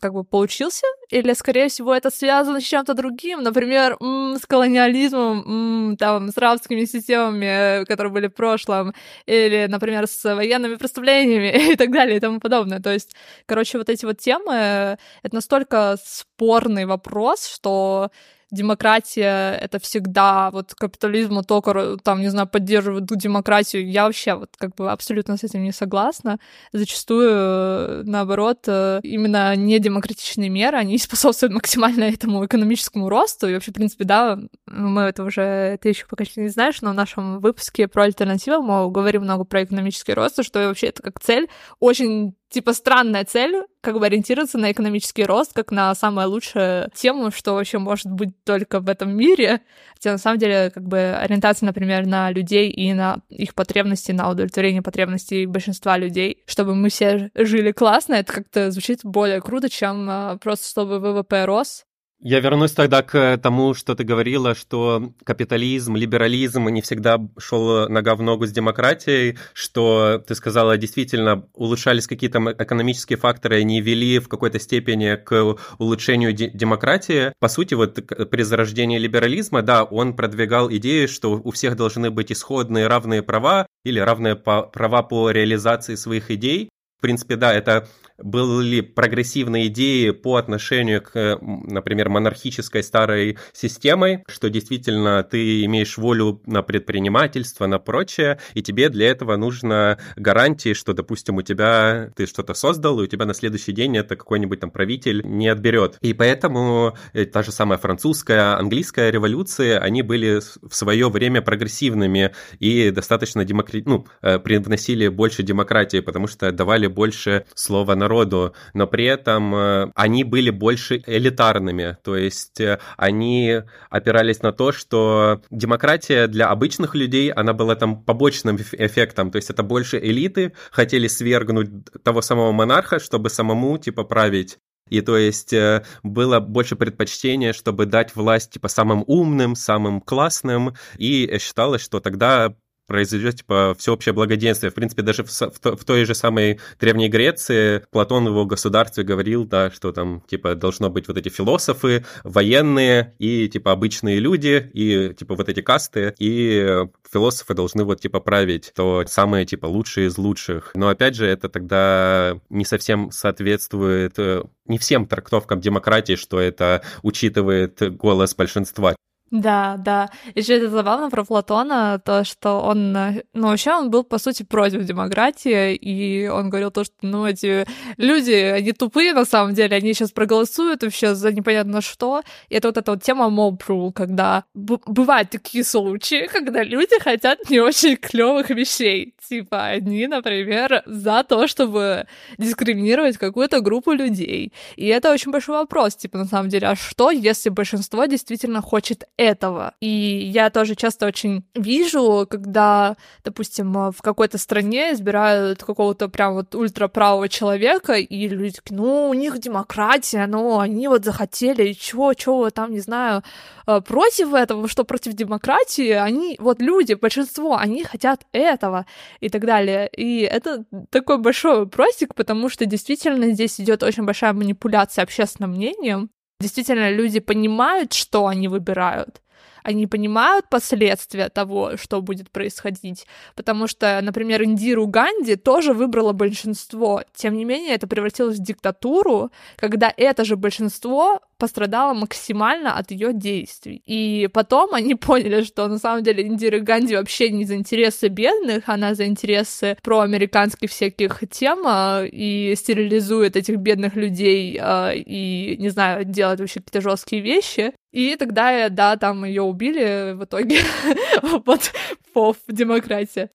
как 0.01 0.13
бы 0.13 0.24
получился, 0.24 0.86
или, 1.09 1.34
скорее 1.34 1.67
всего, 1.69 1.93
это 1.93 2.09
связано 2.09 2.61
с 2.61 2.63
чем-то 2.63 2.93
другим, 2.93 3.43
например, 3.43 3.97
м- 4.01 4.38
с 4.41 4.45
колониализмом, 4.45 5.89
м- 5.91 5.97
там, 5.97 6.30
с 6.30 6.38
рабскими 6.38 6.86
системами, 6.86 7.84
которые 7.86 8.11
были 8.13 8.28
в 8.28 8.34
прошлом, 8.34 8.93
или, 9.26 9.67
например, 9.69 10.07
с 10.07 10.24
военными 10.36 10.76
преступлениями 10.76 11.51
и 11.74 11.76
так 11.76 11.91
далее 11.91 12.17
и 12.17 12.19
тому 12.19 12.39
подобное. 12.39 12.80
То 12.80 12.91
есть, 12.93 13.15
короче, 13.45 13.78
вот 13.78 13.89
эти 13.89 14.05
вот 14.05 14.17
темы— 14.19 14.97
это 15.24 15.36
настолько 15.36 15.97
спорный 16.03 16.86
вопрос, 16.86 17.45
что 17.47 18.11
демократия— 18.52 19.58
это 19.62 19.80
всегда 19.80 20.52
вот 20.52 20.76
капитализму 20.76 21.43
только, 21.43 21.97
там, 22.04 22.22
не 22.22 22.30
знаю, 22.30 22.47
поддерживают 22.47 23.08
ту 23.08 23.16
демократию. 23.16 23.89
Я 23.89 24.06
вообще 24.06 24.36
вот 24.36 24.49
как 24.58 24.76
бы 24.76 24.91
абсолютно 24.91 25.38
с 25.38 25.43
этим 25.43 25.64
не 25.64 25.72
согласна. 25.72 26.38
Зачастую, 26.74 28.06
наоборот, 28.06 28.60
э, 28.68 28.99
именно 29.04 29.56
недемократичные 29.56 30.49
меры, 30.49 30.78
они 30.78 30.97
способствуют 30.97 31.54
максимально 31.54 32.04
этому 32.04 32.45
экономическому 32.45 33.10
росту. 33.10 33.47
И 33.47 33.54
вообще, 33.54 33.72
в 33.72 33.76
принципе, 33.76 34.04
да, 34.04 34.38
мы 34.68 35.04
это 35.04 35.24
уже, 35.24 35.78
ты 35.82 35.89
еще 35.89 36.06
пока 36.08 36.26
не 36.36 36.49
знаешь, 36.49 36.82
но 36.82 36.91
в 36.91 36.95
нашем 36.95 37.39
выпуске 37.39 37.88
про 37.88 38.04
альтернативу 38.04 38.62
мы 38.62 38.91
говорим 38.91 39.24
много 39.24 39.45
про 39.45 39.64
экономический 39.64 40.14
рост, 40.14 40.43
что 40.43 40.68
вообще 40.68 40.88
это 40.88 41.02
как 41.02 41.20
цель 41.20 41.47
очень 41.80 42.36
типа 42.52 42.74
странная 42.74 43.24
цель, 43.24 43.64
как 43.80 43.97
бы 43.97 44.06
ориентироваться 44.06 44.58
на 44.58 44.72
экономический 44.72 45.24
рост, 45.24 45.54
как 45.54 45.72
на 45.72 45.95
самую 45.95 46.30
лучшую 46.30 46.89
тему, 46.93 47.32
что 47.32 47.54
вообще 47.54 47.80
может 47.80 48.08
быть 48.08 48.43
только 48.43 48.80
в 48.82 48.89
этом 48.89 49.16
мире. 49.16 49.62
Хотя 49.93 50.12
на 50.12 50.18
самом 50.18 50.38
деле 50.38 50.70
как 50.70 50.84
бы 50.84 51.16
ориентация, 51.16 51.66
например, 51.66 52.06
на 52.06 52.30
людей 52.30 52.70
и 52.70 52.93
на 52.93 53.20
их 53.30 53.56
потребности, 53.56 54.12
на 54.12 54.30
удовлетворение 54.30 54.82
потребностей 54.82 55.45
большинства 55.45 55.97
людей, 55.97 56.43
чтобы 56.45 56.76
мы 56.76 56.89
все 56.89 57.32
жили 57.36 57.72
классно, 57.72 58.16
это 58.16 58.34
как-то 58.34 58.70
звучит 58.70 58.99
более 59.04 59.41
круто, 59.41 59.70
чем 59.70 60.08
а, 60.10 60.38
просто 60.38 60.68
чтобы 60.68 60.99
ВВП 60.99 61.45
рос, 61.45 61.86
я 62.22 62.39
вернусь 62.39 62.72
тогда 62.72 63.01
к 63.01 63.38
тому, 63.38 63.74
что 63.74 63.95
ты 63.95 64.03
говорила, 64.03 64.53
что 64.53 65.11
капитализм, 65.24 65.95
либерализм 65.95 66.67
не 66.69 66.82
всегда 66.82 67.19
шел 67.38 67.89
нога 67.89 68.15
в 68.15 68.22
ногу 68.22 68.45
с 68.45 68.51
демократией, 68.51 69.38
что 69.53 70.24
ты 70.26 70.36
сказала, 70.36 70.78
действительно 70.78 71.47
улучшались 71.53 72.07
какие-то 72.07 72.39
экономические 72.57 73.17
факторы, 73.17 73.59
они 73.59 73.82
вели 73.82 74.19
в 74.19 74.30
какой-то 74.30 74.59
степени 74.59 75.15
к 75.15 75.57
улучшению 75.80 76.34
де- 76.34 76.51
демократии. 76.51 77.34
По 77.39 77.47
сути, 77.47 77.74
вот 77.74 77.95
при 78.30 78.43
зарождении 78.43 78.99
либерализма, 78.99 79.63
да, 79.63 79.84
он 79.84 80.15
продвигал 80.15 80.72
идею, 80.72 81.07
что 81.07 81.41
у 81.43 81.51
всех 81.51 81.76
должны 81.76 82.11
быть 82.11 82.32
исходные 82.32 82.88
равные 82.88 83.24
права 83.24 83.65
или 83.84 83.99
равные 83.99 84.36
по- 84.36 84.63
права 84.63 85.01
по 85.01 85.32
реализации 85.32 85.95
своих 85.95 86.30
идей. 86.30 86.69
В 86.99 87.01
принципе, 87.01 87.36
да, 87.36 87.51
это 87.51 87.88
были 88.24 88.82
прогрессивные 88.82 89.67
идеи 89.67 90.11
по 90.11 90.36
отношению 90.36 91.01
к, 91.01 91.39
например, 91.41 92.09
монархической 92.09 92.84
старой 92.84 93.38
системой, 93.53 94.24
что 94.28 94.49
действительно 94.49 95.24
ты 95.24 95.65
имеешь 95.65 95.97
волю 95.97 96.41
на 96.45 96.61
предпринимательство, 96.61 97.67
на 97.67 97.80
прочее, 97.80 98.39
и 98.53 98.61
тебе 98.61 98.89
для 98.89 99.09
этого 99.09 99.36
нужно 99.36 99.97
гарантии, 100.15 100.74
что, 100.74 100.93
допустим, 100.93 101.38
у 101.38 101.41
тебя 101.41 102.11
ты 102.15 102.26
что-то 102.26 102.53
создал, 102.53 102.99
и 102.99 103.03
у 103.03 103.07
тебя 103.07 103.26
на 103.26 103.34
следующий 103.34 103.72
день 103.72 103.97
это 103.97 104.15
какой-нибудь 104.15 104.59
там 104.59 104.72
правитель 104.72 105.22
не 105.26 105.47
отберет. 105.47 105.97
И 106.01 106.13
поэтому 106.13 106.95
э, 107.13 107.26
та 107.26 107.43
же 107.43 107.51
самая 107.51 107.78
французская, 107.78 108.57
английская 108.57 109.11
революции, 109.11 109.72
они 109.72 110.01
были 110.01 110.41
в 110.61 110.74
свое 110.76 111.09
время 111.09 111.41
прогрессивными 111.41 112.32
и 112.59 112.91
достаточно 112.91 113.43
демократичными, 113.45 113.97
ну, 113.97 114.05
э, 114.22 114.39
привносили 114.39 115.07
больше 115.07 115.43
демократии, 115.43 115.99
потому 115.99 116.28
что 116.28 116.51
давали 116.51 116.88
больше 116.88 117.45
слова 117.55 117.95
народу 117.95 118.11
народу, 118.12 118.53
но 118.74 118.88
при 118.88 119.05
этом 119.05 119.55
э, 119.55 119.91
они 119.95 120.24
были 120.24 120.49
больше 120.49 121.01
элитарными, 121.07 121.97
то 122.03 122.18
есть 122.18 122.59
э, 122.59 122.80
они 122.97 123.62
опирались 123.89 124.41
на 124.41 124.51
то, 124.51 124.72
что 124.72 125.41
демократия 125.49 126.28
для 126.28 126.49
обычных 126.49 126.95
людей, 126.95 127.32
она 127.32 127.53
была 127.53 127.76
там 127.76 128.03
побочным 128.03 128.57
эффектом, 128.57 129.32
то 129.32 129.38
есть 129.38 129.49
это 129.49 129.64
больше 129.64 129.97
элиты 129.97 130.53
хотели 130.72 131.07
свергнуть 131.07 131.70
того 132.03 132.22
самого 132.22 132.51
монарха, 132.51 132.99
чтобы 132.99 133.30
самому 133.30 133.78
типа 133.78 134.03
править. 134.03 134.57
И 134.89 134.99
то 134.99 135.18
есть 135.18 135.53
э, 135.53 135.86
было 136.03 136.41
больше 136.41 136.76
предпочтения, 136.76 137.53
чтобы 137.53 137.86
дать 137.86 138.14
власть 138.16 138.51
типа 138.51 138.68
самым 138.68 139.05
умным, 139.07 139.55
самым 139.55 140.01
классным, 140.01 140.76
и 140.97 141.38
считалось, 141.39 141.82
что 141.82 142.01
тогда 142.01 142.53
произойдет 142.92 143.38
типа 143.38 143.74
всеобщее 143.80 144.12
благоденствие. 144.12 144.70
В 144.70 144.74
принципе, 144.74 145.02
даже 145.02 145.24
в, 145.24 145.30
в, 145.30 145.78
в 145.78 145.86
той 145.86 146.04
же 146.04 146.14
самой 146.14 146.60
Древней 146.78 147.08
Греции 147.08 147.84
Платон 147.89 148.26
в 148.26 148.32
его 148.32 148.46
государстве 148.46 149.06
говорил, 149.06 149.46
да, 149.46 149.72
что 149.72 149.94
там 149.94 150.22
типа 150.28 150.56
должно 150.56 150.89
быть 150.89 151.08
вот 151.08 151.18
эти 151.18 151.30
философы, 151.30 152.04
военные 152.26 153.16
и 153.18 153.48
типа 153.48 153.72
обычные 153.72 154.20
люди, 154.20 154.70
и 154.74 155.14
типа 155.18 155.36
вот 155.36 155.48
эти 155.48 155.62
касты, 155.62 156.14
и 156.20 156.86
философы 157.10 157.54
должны 157.54 157.86
вот 157.86 158.02
типа 158.02 158.20
править, 158.20 158.74
то 158.76 159.06
самые 159.08 159.46
типа 159.46 159.68
лучшие 159.68 160.08
из 160.08 160.18
лучших. 160.18 160.72
Но 160.76 160.89
опять 160.89 161.16
же, 161.16 161.26
это 161.26 161.48
тогда 161.48 162.38
не 162.50 162.66
совсем 162.66 163.10
соответствует 163.12 164.16
э, 164.18 164.44
не 164.66 164.78
всем 164.78 165.06
трактовкам 165.06 165.62
демократии, 165.62 166.18
что 166.18 166.42
это 166.42 166.82
учитывает 167.04 167.82
голос 167.96 168.36
большинства. 168.36 168.96
Да, 169.32 169.78
да. 169.80 170.10
Еще 170.36 170.58
это 170.58 170.70
забавно 170.70 171.10
про 171.10 171.24
Платона, 171.24 172.02
то, 172.04 172.26
что 172.26 172.60
он, 172.60 172.92
ну, 172.92 173.48
вообще 173.48 173.72
он 173.72 173.90
был, 173.90 174.04
по 174.04 174.18
сути, 174.18 174.44
против 174.44 174.84
демократии, 174.84 175.74
и 175.74 176.28
он 176.28 176.50
говорил 176.50 176.70
то, 176.70 176.84
что, 176.84 176.94
ну, 177.02 177.26
эти 177.26 177.66
люди, 177.96 178.34
они 178.34 178.74
тупые, 178.74 179.14
на 179.14 179.24
самом 179.24 179.54
деле, 179.54 179.78
они 179.78 179.94
сейчас 179.94 180.12
проголосуют 180.12 180.84
вообще 180.84 181.16
за 181.16 181.32
непонятно 181.32 181.80
что. 181.82 182.24
И 182.50 182.56
это 182.56 182.68
вот 182.68 182.78
эта 182.78 182.92
вот 182.92 183.04
тема 183.04 183.28
mob 183.28 183.58
rule, 183.66 183.94
когда 183.94 184.44
бывают 184.54 185.30
такие 185.30 185.64
случаи, 185.64 186.28
когда 186.28 186.62
люди 186.64 187.00
хотят 187.00 187.50
не 187.50 187.62
очень 187.62 187.96
клевых 187.96 188.50
вещей. 188.50 189.16
Типа, 189.30 189.68
они, 189.68 190.08
например, 190.08 190.84
за 190.86 191.24
то, 191.24 191.48
чтобы 191.48 192.06
дискриминировать 192.38 193.18
какую-то 193.18 193.62
группу 193.62 193.94
людей. 193.94 194.52
И 194.76 194.88
это 194.88 195.10
очень 195.10 195.32
большой 195.32 195.56
вопрос, 195.56 195.96
типа, 195.96 196.18
на 196.18 196.26
самом 196.26 196.50
деле, 196.50 196.68
а 196.68 196.76
что, 196.76 197.12
если 197.12 197.48
большинство 197.50 198.06
действительно 198.08 198.62
хочет 198.62 199.06
этого. 199.22 199.74
И 199.80 199.88
я 199.88 200.49
тоже 200.49 200.76
часто 200.76 201.05
очень 201.05 201.43
вижу, 201.53 202.26
когда, 202.30 202.97
допустим, 203.24 203.91
в 203.91 204.01
какой-то 204.01 204.38
стране 204.39 204.93
избирают 204.93 205.63
какого-то 205.63 206.09
прям 206.09 206.34
вот 206.34 206.55
ультраправого 206.55 207.30
человека, 207.30 207.93
и 207.93 208.28
люди 208.28 208.55
такие, 208.55 208.76
ну, 208.78 209.09
у 209.09 209.13
них 209.13 209.39
демократия, 209.39 210.26
ну, 210.26 210.59
они 210.59 210.88
вот 210.88 211.05
захотели, 211.05 211.74
чего, 211.74 212.13
чего 212.15 212.49
там, 212.49 212.72
не 212.72 212.80
знаю, 212.80 213.22
э, 213.67 213.82
против 213.82 214.34
этого, 214.34 214.67
что 214.67 214.84
против 214.84 215.13
демократии, 215.13 215.91
они, 215.91 216.36
вот 216.39 216.59
люди, 216.59 216.93
большинство, 216.95 217.57
они 217.57 217.84
хотят 217.84 218.26
этого 218.32 218.86
и 219.19 219.30
так 219.30 219.45
далее. 219.45 219.88
И 219.95 220.22
это 220.22 220.65
такой 220.89 221.19
большой 221.19 221.59
вопросик, 221.59 222.15
потому 222.15 222.49
что 222.49 222.65
действительно 222.65 223.32
здесь 223.32 223.61
идет 223.61 223.84
очень 223.84 224.03
большая 224.03 224.34
манипуляция 224.34 225.03
общественным 225.03 225.51
мнением. 225.51 226.09
Действительно, 226.42 226.92
люди 226.92 227.20
понимают, 227.20 227.94
что 227.94 228.28
они 228.28 228.48
выбирают, 228.48 229.22
они 229.64 229.88
понимают 229.88 230.50
последствия 230.50 231.30
того, 231.30 231.78
что 231.78 232.02
будет 232.02 232.32
происходить. 232.32 233.06
Потому 233.36 233.68
что, 233.68 234.00
например, 234.02 234.44
Индиру 234.44 234.88
Ганди 234.88 235.36
тоже 235.36 235.74
выбрало 235.74 236.14
большинство. 236.14 237.04
Тем 237.14 237.36
не 237.36 237.46
менее, 237.46 237.76
это 237.76 237.88
превратилось 237.88 238.38
в 238.38 238.44
диктатуру, 238.44 239.32
когда 239.58 239.94
это 239.96 240.26
же 240.26 240.36
большинство 240.36 241.22
пострадало 241.42 241.96
максимально 241.96 242.78
от 242.78 242.92
ее 242.92 243.14
действий. 243.14 243.82
И 243.88 244.30
потом 244.32 244.76
они 244.76 244.94
поняли, 245.10 245.42
что 245.44 245.68
на 245.68 245.80
самом 245.80 246.04
деле 246.04 246.28
Индира 246.28 246.60
Ганди 246.60 246.96
вообще 246.96 247.32
не 247.32 247.46
за 247.46 247.56
интересы 247.56 248.10
бедных, 248.10 248.70
она 248.70 248.94
за 248.94 249.08
интересы 249.08 249.76
проамериканских 249.82 250.70
всяких 250.70 251.24
тем 251.32 251.64
а, 251.66 252.04
и 252.06 252.54
стерилизует 252.56 253.36
этих 253.36 253.58
бедных 253.58 253.96
людей 253.96 254.60
а, 254.62 254.92
и, 254.94 255.58
не 255.58 255.70
знаю, 255.70 256.06
делает 256.06 256.39
вообще 256.39 256.60
какие-то 256.60 256.82
жесткие 256.82 257.24
вещи. 257.24 257.74
И 257.92 258.16
тогда, 258.18 258.70
да, 258.70 258.96
там 258.98 259.26
ее 259.26 259.42
убили 259.42 260.14
в 260.14 260.26
итоге 260.26 260.60
под 261.44 261.74
ПОВ 262.14 262.38
демократия. 262.48 263.32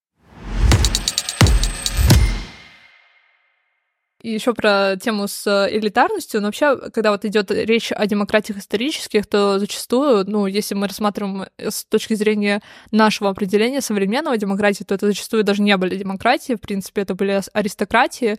Еще 4.26 4.54
про 4.54 4.96
тему 5.00 5.28
с 5.28 5.46
э, 5.46 5.76
элитарностью. 5.76 6.40
Но 6.40 6.48
вообще, 6.48 6.76
когда 6.90 7.12
вот 7.12 7.24
идет 7.24 7.52
речь 7.52 7.92
о 7.92 8.06
демократиях 8.06 8.58
исторических, 8.58 9.24
то 9.24 9.60
зачастую, 9.60 10.28
ну, 10.28 10.46
если 10.48 10.74
мы 10.74 10.88
рассматриваем 10.88 11.46
э, 11.56 11.70
с 11.70 11.84
точки 11.84 12.14
зрения 12.14 12.60
нашего 12.90 13.30
определения 13.30 13.80
современного 13.80 14.36
демократии, 14.36 14.82
то 14.82 14.96
это 14.96 15.06
зачастую 15.06 15.44
даже 15.44 15.62
не 15.62 15.76
были 15.76 15.94
демократии, 15.94 16.54
в 16.54 16.60
принципе, 16.60 17.02
это 17.02 17.14
были 17.14 17.40
аристократии, 17.52 18.36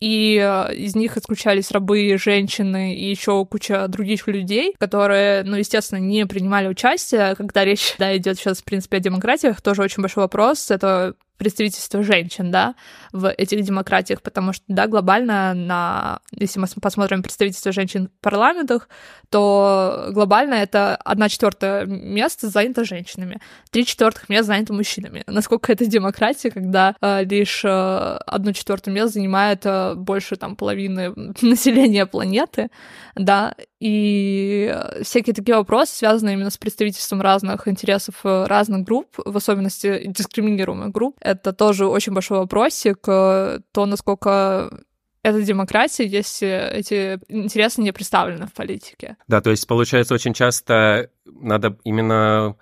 и 0.00 0.42
э, 0.42 0.74
из 0.74 0.96
них 0.96 1.16
исключались 1.16 1.70
рабы, 1.70 2.16
женщины 2.18 2.96
и 2.96 3.08
еще 3.08 3.46
куча 3.46 3.86
других 3.86 4.26
людей, 4.26 4.74
которые, 4.76 5.44
ну, 5.44 5.54
естественно, 5.54 6.00
не 6.00 6.26
принимали 6.26 6.66
участие, 6.66 7.36
когда 7.36 7.64
речь, 7.64 7.94
да, 8.00 8.16
идет 8.16 8.38
сейчас, 8.38 8.60
в 8.60 8.64
принципе, 8.64 8.96
о 8.96 9.00
демократиях, 9.00 9.62
тоже 9.62 9.82
очень 9.82 10.02
большой 10.02 10.24
вопрос. 10.24 10.72
Это 10.72 11.14
представительство 11.38 12.02
женщин, 12.02 12.50
да, 12.50 12.74
в 13.12 13.30
этих 13.30 13.62
демократиях, 13.62 14.20
потому 14.22 14.52
что, 14.52 14.64
да, 14.68 14.86
глобально 14.86 15.54
на, 15.54 16.20
если 16.32 16.58
мы 16.60 16.66
посмотрим 16.82 17.22
представительство 17.22 17.72
женщин 17.72 18.08
в 18.08 18.22
парламентах, 18.22 18.88
то 19.30 20.08
глобально 20.10 20.54
это 20.54 20.96
одна 20.96 21.28
четвертая 21.28 21.86
место 21.86 22.48
занято 22.48 22.84
женщинами, 22.84 23.40
три 23.70 23.86
четвертых 23.86 24.28
мест 24.28 24.46
занято 24.46 24.72
мужчинами. 24.72 25.22
Насколько 25.26 25.72
это 25.72 25.86
демократия, 25.86 26.50
когда 26.50 26.94
э, 27.00 27.24
лишь 27.24 27.64
э, 27.64 27.68
одну 27.68 28.52
четвертую 28.52 28.94
место 28.94 29.14
занимает 29.14 29.64
э, 29.64 29.94
больше 29.94 30.36
там 30.36 30.56
половины 30.56 31.12
населения 31.42 32.06
планеты, 32.06 32.68
да, 33.14 33.54
и 33.80 34.74
всякие 35.02 35.34
такие 35.34 35.56
вопросы, 35.56 35.94
связанные 35.94 36.34
именно 36.34 36.50
с 36.50 36.58
представительством 36.58 37.20
разных 37.20 37.68
интересов 37.68 38.16
э, 38.24 38.44
разных 38.46 38.82
групп, 38.82 39.08
в 39.16 39.36
особенности 39.36 40.02
дискриминируемых 40.06 40.90
групп, 40.90 41.16
это 41.20 41.52
тоже 41.52 41.86
очень 41.86 42.12
большой 42.12 42.38
вопросик, 42.38 42.98
э, 43.06 43.60
то, 43.72 43.86
насколько 43.86 44.82
это 45.22 45.42
демократия, 45.42 46.06
если 46.06 46.70
эти 46.72 47.20
интересы 47.28 47.80
не 47.80 47.92
представлены 47.92 48.46
в 48.46 48.52
политике. 48.52 49.16
Да, 49.28 49.40
то 49.40 49.50
есть, 49.50 49.66
получается, 49.66 50.14
очень 50.14 50.32
часто 50.32 51.10
надо 51.26 51.76
именно 51.84 52.56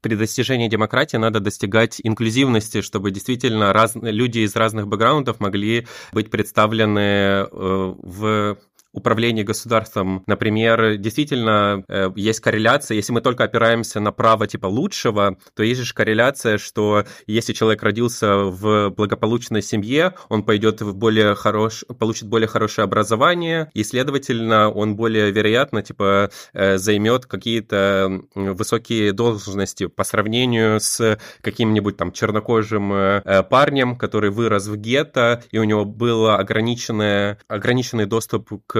при 0.00 0.14
достижении 0.14 0.68
демократии 0.68 1.16
надо 1.16 1.40
достигать 1.40 2.00
инклюзивности, 2.02 2.80
чтобы 2.80 3.10
действительно 3.10 3.72
раз... 3.72 3.94
люди 3.94 4.40
из 4.40 4.56
разных 4.56 4.88
бэкграундов 4.88 5.40
могли 5.40 5.86
быть 6.12 6.30
представлены 6.30 7.00
э, 7.00 7.46
в 7.50 8.58
управлении 8.92 9.42
государством, 9.42 10.24
например, 10.26 10.96
действительно 10.96 11.84
э, 11.88 12.10
есть 12.16 12.40
корреляция, 12.40 12.96
если 12.96 13.12
мы 13.12 13.20
только 13.20 13.44
опираемся 13.44 14.00
на 14.00 14.12
право 14.12 14.46
типа 14.46 14.66
лучшего, 14.66 15.38
то 15.54 15.62
есть 15.62 15.80
же 15.80 15.94
корреляция, 15.94 16.58
что 16.58 17.04
если 17.26 17.52
человек 17.52 17.82
родился 17.82 18.36
в 18.36 18.90
благополучной 18.90 19.62
семье, 19.62 20.14
он 20.28 20.42
пойдет 20.42 20.82
в 20.82 20.94
более 20.94 21.34
хорош, 21.34 21.84
получит 21.98 22.28
более 22.28 22.48
хорошее 22.48 22.84
образование, 22.84 23.70
и, 23.74 23.84
следовательно, 23.84 24.70
он 24.70 24.96
более 24.96 25.30
вероятно 25.30 25.82
типа 25.82 26.30
э, 26.52 26.78
займет 26.78 27.26
какие-то 27.26 28.22
высокие 28.34 29.12
должности 29.12 29.86
по 29.86 30.02
сравнению 30.02 30.80
с 30.80 31.18
каким-нибудь 31.42 31.96
там 31.96 32.10
чернокожим 32.12 32.92
э, 32.92 33.42
парнем, 33.44 33.96
который 33.96 34.30
вырос 34.30 34.66
в 34.66 34.76
гетто, 34.76 35.44
и 35.50 35.58
у 35.58 35.64
него 35.64 35.84
был 35.84 36.28
ограниченный, 36.28 37.36
ограниченный 37.48 38.06
доступ 38.06 38.50
к 38.66 38.79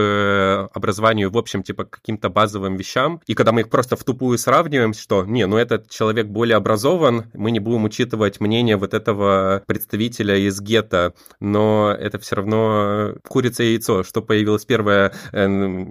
образованию, 0.73 1.31
в 1.31 1.39
общем, 1.39 1.63
типа 1.63 1.85
каким-то 1.85 2.29
базовым 2.29 2.77
вещам. 2.77 3.21
И 3.27 3.35
когда 3.35 3.53
мы 3.53 3.63
их 3.63 3.71
просто 3.71 3.97
в 3.97 4.05
тупую 4.05 4.39
сравниваем, 4.39 4.95
что, 4.95 5.25
не, 5.25 5.47
ну 5.47 5.57
этот 5.57 5.91
человек 5.91 6.27
более 6.27 6.57
образован, 6.57 7.31
мы 7.35 7.51
не 7.51 7.61
будем 7.61 7.85
учитывать 7.85 8.41
мнение 8.41 8.77
вот 8.77 8.95
этого 8.95 9.63
представителя 9.67 10.37
из 10.37 10.61
гетто, 10.61 11.15
но 11.41 11.95
это 11.99 12.19
все 12.19 12.37
равно 12.37 13.15
курица 13.29 13.63
и 13.63 13.73
яйцо, 13.73 14.03
что 14.03 14.23
появилось 14.23 14.65
первое 14.65 15.13
э, 15.33 15.87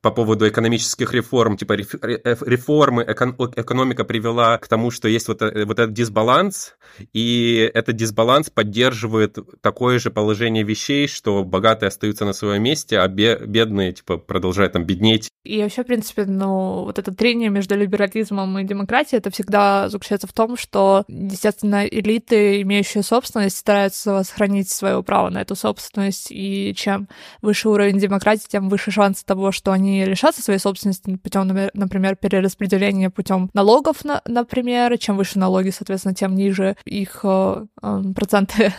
по 0.00 0.10
поводу 0.10 0.48
экономических 0.48 1.12
реформ, 1.12 1.56
типа 1.56 1.74
реформы, 1.74 3.02
экономика 3.02 4.04
привела 4.04 4.58
к 4.58 4.68
тому, 4.68 4.90
что 4.90 5.08
есть 5.08 5.28
вот, 5.28 5.42
э, 5.42 5.64
вот 5.64 5.78
этот 5.78 5.92
дисбаланс, 5.92 6.74
и 7.12 7.70
этот 7.74 7.96
дисбаланс 7.96 8.50
поддерживает 8.50 9.38
такое 9.60 9.98
же 9.98 10.10
положение 10.10 10.64
вещей, 10.64 11.08
что 11.08 11.44
богатые 11.44 11.88
остаются 11.88 12.24
на 12.24 12.32
своем 12.32 12.62
месте, 12.62 12.98
а 12.98 13.08
бедные, 13.54 13.92
типа, 13.92 14.18
продолжают 14.18 14.72
там 14.72 14.84
беднеть. 14.84 15.28
И 15.44 15.62
вообще, 15.62 15.84
в 15.84 15.86
принципе, 15.86 16.24
ну, 16.24 16.84
вот 16.84 16.98
это 16.98 17.14
трение 17.14 17.50
между 17.50 17.76
либерализмом 17.76 18.58
и 18.58 18.64
демократией, 18.64 19.18
это 19.18 19.30
всегда 19.30 19.88
заключается 19.88 20.26
в 20.26 20.32
том, 20.32 20.56
что, 20.56 21.04
естественно, 21.06 21.86
элиты, 21.86 22.62
имеющие 22.62 23.04
собственность, 23.04 23.58
стараются 23.58 24.24
сохранить 24.24 24.70
свое 24.70 25.02
право 25.04 25.28
на 25.30 25.40
эту 25.40 25.54
собственность, 25.54 26.28
и 26.30 26.74
чем 26.74 27.08
выше 27.42 27.68
уровень 27.68 27.98
демократии, 27.98 28.46
тем 28.48 28.68
выше 28.68 28.90
шанс 28.90 29.22
того, 29.22 29.52
что 29.52 29.70
они 29.70 30.04
лишатся 30.04 30.42
своей 30.42 30.58
собственности 30.58 31.16
путем, 31.16 31.46
например, 31.74 32.16
перераспределения 32.16 33.10
путем 33.10 33.50
налогов, 33.54 33.98
например, 34.24 34.98
чем 34.98 35.16
выше 35.16 35.38
налоги, 35.38 35.70
соответственно, 35.70 36.14
тем 36.14 36.34
ниже 36.34 36.76
их 36.86 37.20
э, 37.22 37.66
э, 37.82 38.02
проценты 38.16 38.72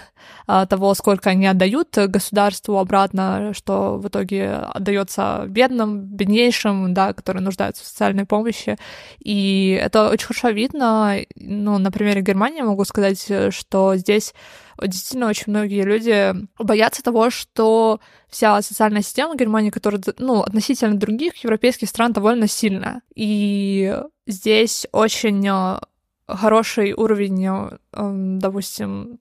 э, 0.48 0.66
того, 0.70 0.94
сколько 0.96 1.30
они 1.30 1.48
отдают 1.48 1.96
государству 1.96 2.78
обратно, 2.80 3.54
что 3.54 3.98
в 3.98 4.08
итоге 4.08 4.65
отдается 4.72 5.46
бедным, 5.48 6.02
беднейшим, 6.06 6.94
да, 6.94 7.14
которые 7.14 7.44
нуждаются 7.44 7.84
в 7.84 7.88
социальной 7.88 8.26
помощи. 8.26 8.78
И 9.20 9.80
это 9.82 10.10
очень 10.10 10.28
хорошо 10.28 10.50
видно. 10.50 11.18
Ну, 11.36 11.78
на 11.78 11.92
примере 11.92 12.22
Германии 12.22 12.62
могу 12.62 12.86
сказать, 12.86 13.28
что 13.52 13.96
здесь 13.96 14.34
действительно 14.82 15.28
очень 15.28 15.46
многие 15.48 15.84
люди 15.84 16.34
боятся 16.60 17.04
того, 17.04 17.30
что 17.30 18.00
вся 18.30 18.62
социальная 18.62 19.02
система 19.02 19.36
Германии, 19.36 19.70
которая, 19.70 20.02
ну, 20.18 20.42
относительно 20.42 20.98
других 20.98 21.36
европейских 21.38 21.90
стран 21.90 22.14
довольно 22.14 22.48
сильная. 22.48 23.02
И 23.16 23.98
здесь 24.28 24.88
очень 24.92 25.48
э, 25.48 25.80
хороший 26.28 26.94
уровень, 26.94 27.46
э, 27.46 27.78
допустим, 27.94 29.20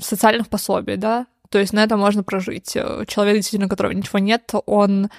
социальных 0.00 0.48
пособий, 0.48 0.96
да, 0.96 1.26
то 1.50 1.58
есть 1.58 1.72
на 1.72 1.82
это 1.84 1.96
можно 1.96 2.22
прожить. 2.22 2.72
Человек, 3.06 3.36
действительно, 3.36 3.66
у 3.66 3.70
которого 3.70 3.92
ничего 3.92 4.18
нет, 4.18 4.50
он 4.66 5.10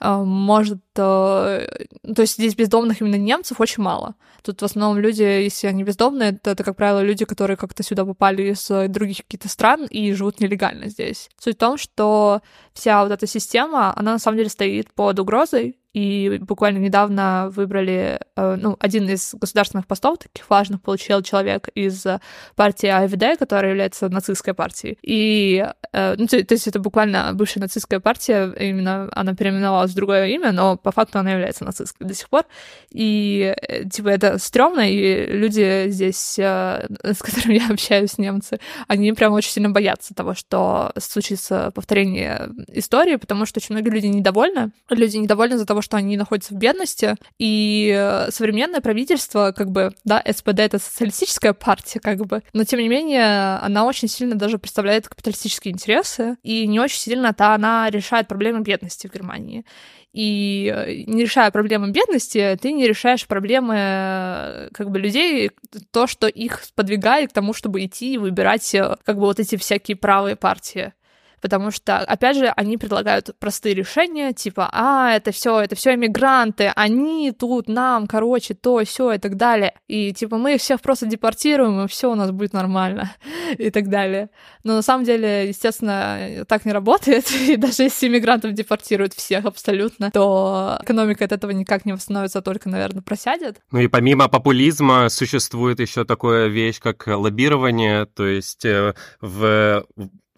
э, 0.00 0.14
может... 0.24 0.80
Э, 0.96 1.66
то 2.14 2.22
есть 2.22 2.34
здесь 2.34 2.54
бездомных 2.54 3.00
именно 3.00 3.16
немцев 3.16 3.60
очень 3.60 3.82
мало. 3.82 4.14
Тут 4.42 4.62
в 4.62 4.64
основном 4.64 4.98
люди, 4.98 5.22
если 5.22 5.66
они 5.66 5.84
бездомные, 5.84 6.30
это, 6.30 6.50
это 6.50 6.64
как 6.64 6.76
правило, 6.76 7.02
люди, 7.02 7.24
которые 7.24 7.56
как-то 7.56 7.82
сюда 7.82 8.04
попали 8.04 8.52
из 8.52 8.68
других 8.90 9.18
каких-то 9.18 9.48
стран 9.48 9.86
и 9.86 10.12
живут 10.12 10.40
нелегально 10.40 10.88
здесь. 10.88 11.30
Суть 11.38 11.56
в 11.56 11.58
том, 11.58 11.78
что 11.78 12.42
вся 12.72 13.02
вот 13.02 13.12
эта 13.12 13.26
система, 13.26 13.92
она 13.96 14.12
на 14.12 14.18
самом 14.18 14.38
деле 14.38 14.50
стоит 14.50 14.92
под 14.94 15.18
угрозой, 15.18 15.78
и 15.92 16.38
буквально 16.40 16.78
недавно 16.78 17.50
выбрали, 17.54 18.20
э, 18.36 18.56
ну, 18.60 18.76
один 18.80 19.08
из 19.08 19.34
государственных 19.34 19.86
постов 19.86 20.18
таких 20.18 20.48
важных 20.48 20.80
получил 20.80 21.22
человек 21.22 21.68
из 21.74 22.06
партии 22.56 22.88
АФД, 22.88 23.38
которая 23.38 23.70
является 23.72 24.08
нацистской 24.08 24.54
партией. 24.54 24.98
И, 25.02 25.66
э, 25.92 26.14
ну, 26.16 26.26
то, 26.26 26.42
то 26.44 26.54
есть 26.54 26.66
это 26.66 26.78
буквально 26.78 27.32
бывшая 27.34 27.60
нацистская 27.60 28.00
партия, 28.00 28.52
именно 28.58 29.08
она 29.12 29.34
переименовалась 29.34 29.90
в 29.90 29.94
другое 29.94 30.28
имя, 30.28 30.52
но 30.52 30.76
по 30.76 30.92
факту 30.92 31.18
она 31.18 31.32
является 31.32 31.64
нацисткой 31.64 32.06
до 32.06 32.14
сих 32.14 32.28
пор. 32.30 32.44
И, 32.90 33.54
э, 33.56 33.88
типа, 33.88 34.08
это 34.08 34.38
стрёмно, 34.38 34.88
и 34.88 35.26
люди 35.26 35.88
здесь, 35.88 36.38
э, 36.38 36.86
с 37.04 37.18
которыми 37.18 37.58
я 37.58 37.68
общаюсь, 37.68 38.16
немцы, 38.16 38.60
они 38.88 39.12
прям 39.12 39.34
очень 39.34 39.50
сильно 39.50 39.70
боятся 39.70 40.14
того, 40.14 40.34
что 40.34 40.92
случится 40.98 41.70
повторение 41.74 42.48
истории, 42.68 43.16
потому 43.16 43.44
что 43.44 43.58
очень 43.58 43.74
многие 43.74 43.90
люди 43.90 44.06
недовольны. 44.06 44.70
Люди 44.88 45.18
недовольны 45.18 45.54
из-за 45.54 45.66
того, 45.66 45.81
что 45.82 45.96
они 45.96 46.16
находятся 46.16 46.54
в 46.54 46.58
бедности, 46.58 47.16
и 47.38 48.26
современное 48.30 48.80
правительство, 48.80 49.52
как 49.56 49.70
бы, 49.70 49.94
да, 50.04 50.22
СПД— 50.26 50.58
это 50.60 50.78
социалистическая 50.78 51.52
партия, 51.52 52.00
как 52.00 52.24
бы, 52.26 52.42
но, 52.52 52.64
тем 52.64 52.80
не 52.80 52.88
менее, 52.88 53.58
она 53.58 53.84
очень 53.84 54.08
сильно 54.08 54.34
даже 54.34 54.58
представляет 54.58 55.08
капиталистические 55.08 55.74
интересы, 55.74 56.36
и 56.42 56.66
не 56.66 56.80
очень 56.80 57.00
сильно-то 57.00 57.54
она 57.54 57.90
решает 57.90 58.28
проблемы 58.28 58.60
бедности 58.60 59.06
в 59.06 59.12
Германии. 59.12 59.64
И 60.12 60.70
э, 60.74 61.04
не 61.06 61.22
решая 61.22 61.50
проблемы 61.50 61.90
бедности, 61.90 62.58
ты 62.60 62.72
не 62.72 62.86
решаешь 62.86 63.26
проблемы 63.26 63.74
э, 63.78 64.68
как 64.72 64.90
бы 64.90 64.98
людей, 64.98 65.50
то, 65.90 66.06
что 66.06 66.26
их 66.26 66.62
сподвигает 66.64 67.30
к 67.30 67.32
тому, 67.32 67.54
чтобы 67.54 67.84
идти 67.84 68.14
и 68.14 68.18
выбирать 68.18 68.74
э, 68.74 68.96
как 69.04 69.16
бы 69.16 69.22
вот 69.22 69.40
эти 69.40 69.56
всякие 69.56 69.96
правые 69.96 70.36
партии 70.36 70.92
потому 71.42 71.70
что, 71.72 71.98
опять 71.98 72.36
же, 72.36 72.46
они 72.56 72.78
предлагают 72.78 73.30
простые 73.38 73.74
решения, 73.74 74.32
типа, 74.32 74.70
а, 74.72 75.12
это 75.12 75.32
все, 75.32 75.60
это 75.60 75.74
все 75.74 75.94
иммигранты, 75.94 76.72
они 76.74 77.32
тут 77.32 77.68
нам, 77.68 78.06
короче, 78.06 78.54
то, 78.54 78.82
все 78.84 79.12
и 79.12 79.18
так 79.18 79.36
далее. 79.36 79.74
И 79.88 80.12
типа 80.12 80.38
мы 80.38 80.54
их 80.54 80.60
всех 80.60 80.80
просто 80.80 81.06
депортируем, 81.06 81.84
и 81.84 81.88
все 81.88 82.10
у 82.10 82.14
нас 82.14 82.30
будет 82.30 82.52
нормально 82.52 83.12
и 83.58 83.70
так 83.70 83.88
далее. 83.88 84.30
Но 84.64 84.74
на 84.74 84.82
самом 84.82 85.04
деле, 85.04 85.48
естественно, 85.48 86.44
так 86.48 86.64
не 86.64 86.72
работает. 86.72 87.30
И 87.48 87.56
даже 87.56 87.82
если 87.82 88.06
иммигрантов 88.06 88.52
депортируют 88.52 89.12
всех 89.14 89.44
абсолютно, 89.44 90.10
то 90.12 90.78
экономика 90.82 91.24
от 91.24 91.32
этого 91.32 91.50
никак 91.50 91.84
не 91.84 91.92
восстановится, 91.92 92.38
а 92.38 92.42
только, 92.42 92.68
наверное, 92.68 93.02
просядет. 93.02 93.60
Ну 93.72 93.80
и 93.80 93.88
помимо 93.88 94.28
популизма 94.28 95.08
существует 95.08 95.80
еще 95.80 96.04
такая 96.04 96.46
вещь, 96.46 96.78
как 96.78 97.06
лоббирование, 97.08 98.06
то 98.06 98.26
есть 98.26 98.64
э, 98.64 98.94
в 99.20 99.84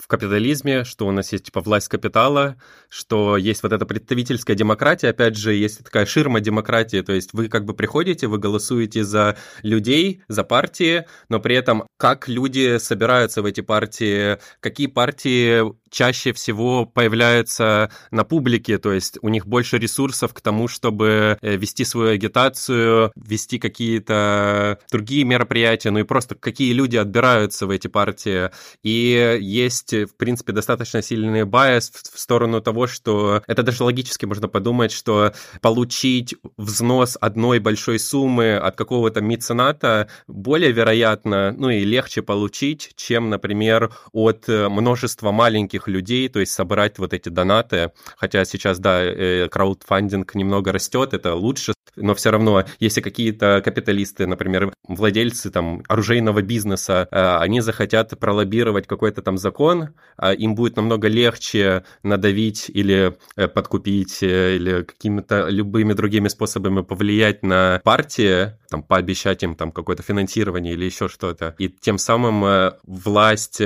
в 0.04 0.06
капитализме, 0.06 0.84
что 0.84 1.06
у 1.06 1.12
нас 1.12 1.32
есть 1.32 1.46
типа 1.46 1.62
власть 1.62 1.88
капитала, 1.88 2.56
что 2.90 3.38
есть 3.38 3.62
вот 3.62 3.72
эта 3.72 3.86
представительская 3.86 4.54
демократия, 4.54 5.08
опять 5.08 5.34
же, 5.34 5.54
есть 5.54 5.82
такая 5.82 6.04
ширма 6.04 6.40
демократии, 6.40 7.00
то 7.00 7.14
есть 7.14 7.32
вы 7.32 7.48
как 7.48 7.64
бы 7.64 7.72
приходите, 7.72 8.26
вы 8.26 8.36
голосуете 8.36 9.02
за 9.02 9.38
людей, 9.62 10.20
за 10.28 10.44
партии, 10.44 11.06
но 11.30 11.40
при 11.40 11.56
этом 11.56 11.84
как 11.96 12.28
люди 12.28 12.76
собираются 12.76 13.40
в 13.40 13.46
эти 13.46 13.62
партии, 13.62 14.36
какие 14.60 14.88
партии 14.88 15.72
чаще 15.94 16.32
всего 16.32 16.84
появляются 16.84 17.90
на 18.10 18.24
публике, 18.24 18.78
то 18.78 18.92
есть 18.92 19.16
у 19.22 19.28
них 19.28 19.46
больше 19.46 19.78
ресурсов 19.78 20.34
к 20.34 20.40
тому, 20.40 20.66
чтобы 20.68 21.38
э, 21.40 21.56
вести 21.56 21.84
свою 21.84 22.10
агитацию, 22.10 23.12
вести 23.14 23.58
какие-то 23.58 24.80
другие 24.90 25.24
мероприятия, 25.24 25.90
ну 25.90 26.00
и 26.00 26.02
просто 26.02 26.34
какие 26.34 26.72
люди 26.72 26.96
отбираются 26.96 27.66
в 27.66 27.70
эти 27.70 27.86
партии. 27.86 28.50
И 28.82 29.38
есть, 29.40 29.93
в 30.02 30.16
принципе, 30.16 30.52
достаточно 30.52 31.02
сильный 31.02 31.44
bias 31.44 31.90
в 31.90 32.18
сторону 32.18 32.60
того, 32.60 32.86
что 32.86 33.42
это 33.46 33.62
даже 33.62 33.84
логически 33.84 34.24
можно 34.24 34.48
подумать, 34.48 34.92
что 34.92 35.32
получить 35.62 36.34
взнос 36.56 37.16
одной 37.20 37.58
большой 37.60 37.98
суммы 37.98 38.56
от 38.56 38.76
какого-то 38.76 39.20
мецената 39.20 40.08
более 40.26 40.72
вероятно, 40.72 41.52
ну 41.52 41.70
и 41.70 41.84
легче 41.84 42.22
получить, 42.22 42.92
чем, 42.96 43.30
например, 43.30 43.92
от 44.12 44.48
э, 44.48 44.68
множества 44.68 45.32
маленьких 45.32 45.88
людей, 45.88 46.28
то 46.28 46.40
есть 46.40 46.52
собрать 46.52 46.98
вот 46.98 47.12
эти 47.12 47.28
донаты. 47.28 47.92
Хотя 48.16 48.44
сейчас, 48.44 48.78
да, 48.78 49.02
э, 49.02 49.48
краудфандинг 49.48 50.34
немного 50.34 50.72
растет, 50.72 51.14
это 51.14 51.34
лучше, 51.34 51.74
но 51.96 52.14
все 52.14 52.30
равно, 52.30 52.64
если 52.80 53.00
какие-то 53.00 53.62
капиталисты, 53.64 54.26
например, 54.26 54.72
владельцы 54.86 55.50
там 55.50 55.82
оружейного 55.88 56.42
бизнеса, 56.42 57.08
э, 57.10 57.36
они 57.38 57.60
захотят 57.60 58.18
пролоббировать 58.18 58.86
какой-то 58.86 59.22
там 59.22 59.38
закон, 59.38 59.90
а 60.16 60.32
им 60.32 60.54
будет 60.54 60.76
намного 60.76 61.08
легче 61.08 61.84
надавить 62.02 62.68
или 62.68 63.16
э, 63.36 63.48
подкупить, 63.48 64.22
или 64.22 64.82
какими-то 64.82 65.48
любыми 65.48 65.92
другими 65.92 66.28
способами 66.28 66.82
повлиять 66.82 67.42
на 67.42 67.80
партии, 67.84 68.52
там, 68.70 68.82
пообещать 68.82 69.42
им 69.42 69.54
там 69.54 69.72
какое-то 69.72 70.02
финансирование 70.02 70.74
или 70.74 70.84
еще 70.84 71.08
что-то. 71.08 71.54
И 71.58 71.68
тем 71.68 71.98
самым 71.98 72.74
власть 72.84 73.58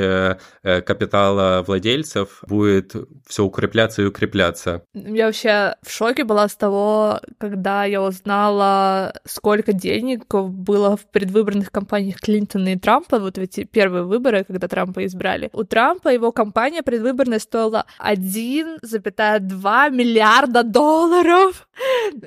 капитала 0.63 1.65
владельцев 1.67 2.43
будет 2.47 2.95
все 3.27 3.45
укрепляться 3.45 4.03
и 4.03 4.07
укрепляться. 4.07 4.83
Я 4.95 5.27
вообще 5.27 5.75
в 5.83 5.91
шоке 5.91 6.25
была 6.25 6.49
с 6.49 6.57
того, 6.57 7.21
когда 7.39 7.85
я 7.85 8.03
узнала, 8.09 9.13
сколько 9.25 9.73
денег 9.73 10.27
было 10.29 10.97
в 10.97 11.07
предвыборных 11.07 11.71
кампаниях 11.71 12.21
Клинтона 12.21 12.73
и 12.73 12.79
Трампа, 12.79 13.19
вот 13.19 13.39
эти 13.39 13.65
первые 13.65 14.05
выборы, 14.05 14.45
когда 14.45 14.69
Трампа 14.69 15.07
избрали. 15.07 15.51
У 15.53 15.65
Трампа 15.65 16.09
его 16.09 16.33
кампания 16.33 16.83
предвыборная 16.83 17.39
стоила 17.39 17.87
1,2 18.01 19.91
миллиарда 19.91 20.63
долларов, 20.63 21.69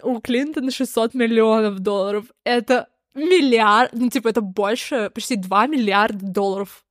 у 0.04 0.20
Клинтона 0.20 0.72
600 0.72 1.14
миллионов 1.14 1.80
долларов. 1.80 2.26
Это 2.44 2.88
миллиард, 3.14 3.92
ну, 3.94 4.10
типа, 4.10 4.30
это 4.30 4.42
больше, 4.42 5.10
почти 5.14 5.36
2 5.36 5.68
миллиарда 5.68 6.26
долларов 6.26 6.84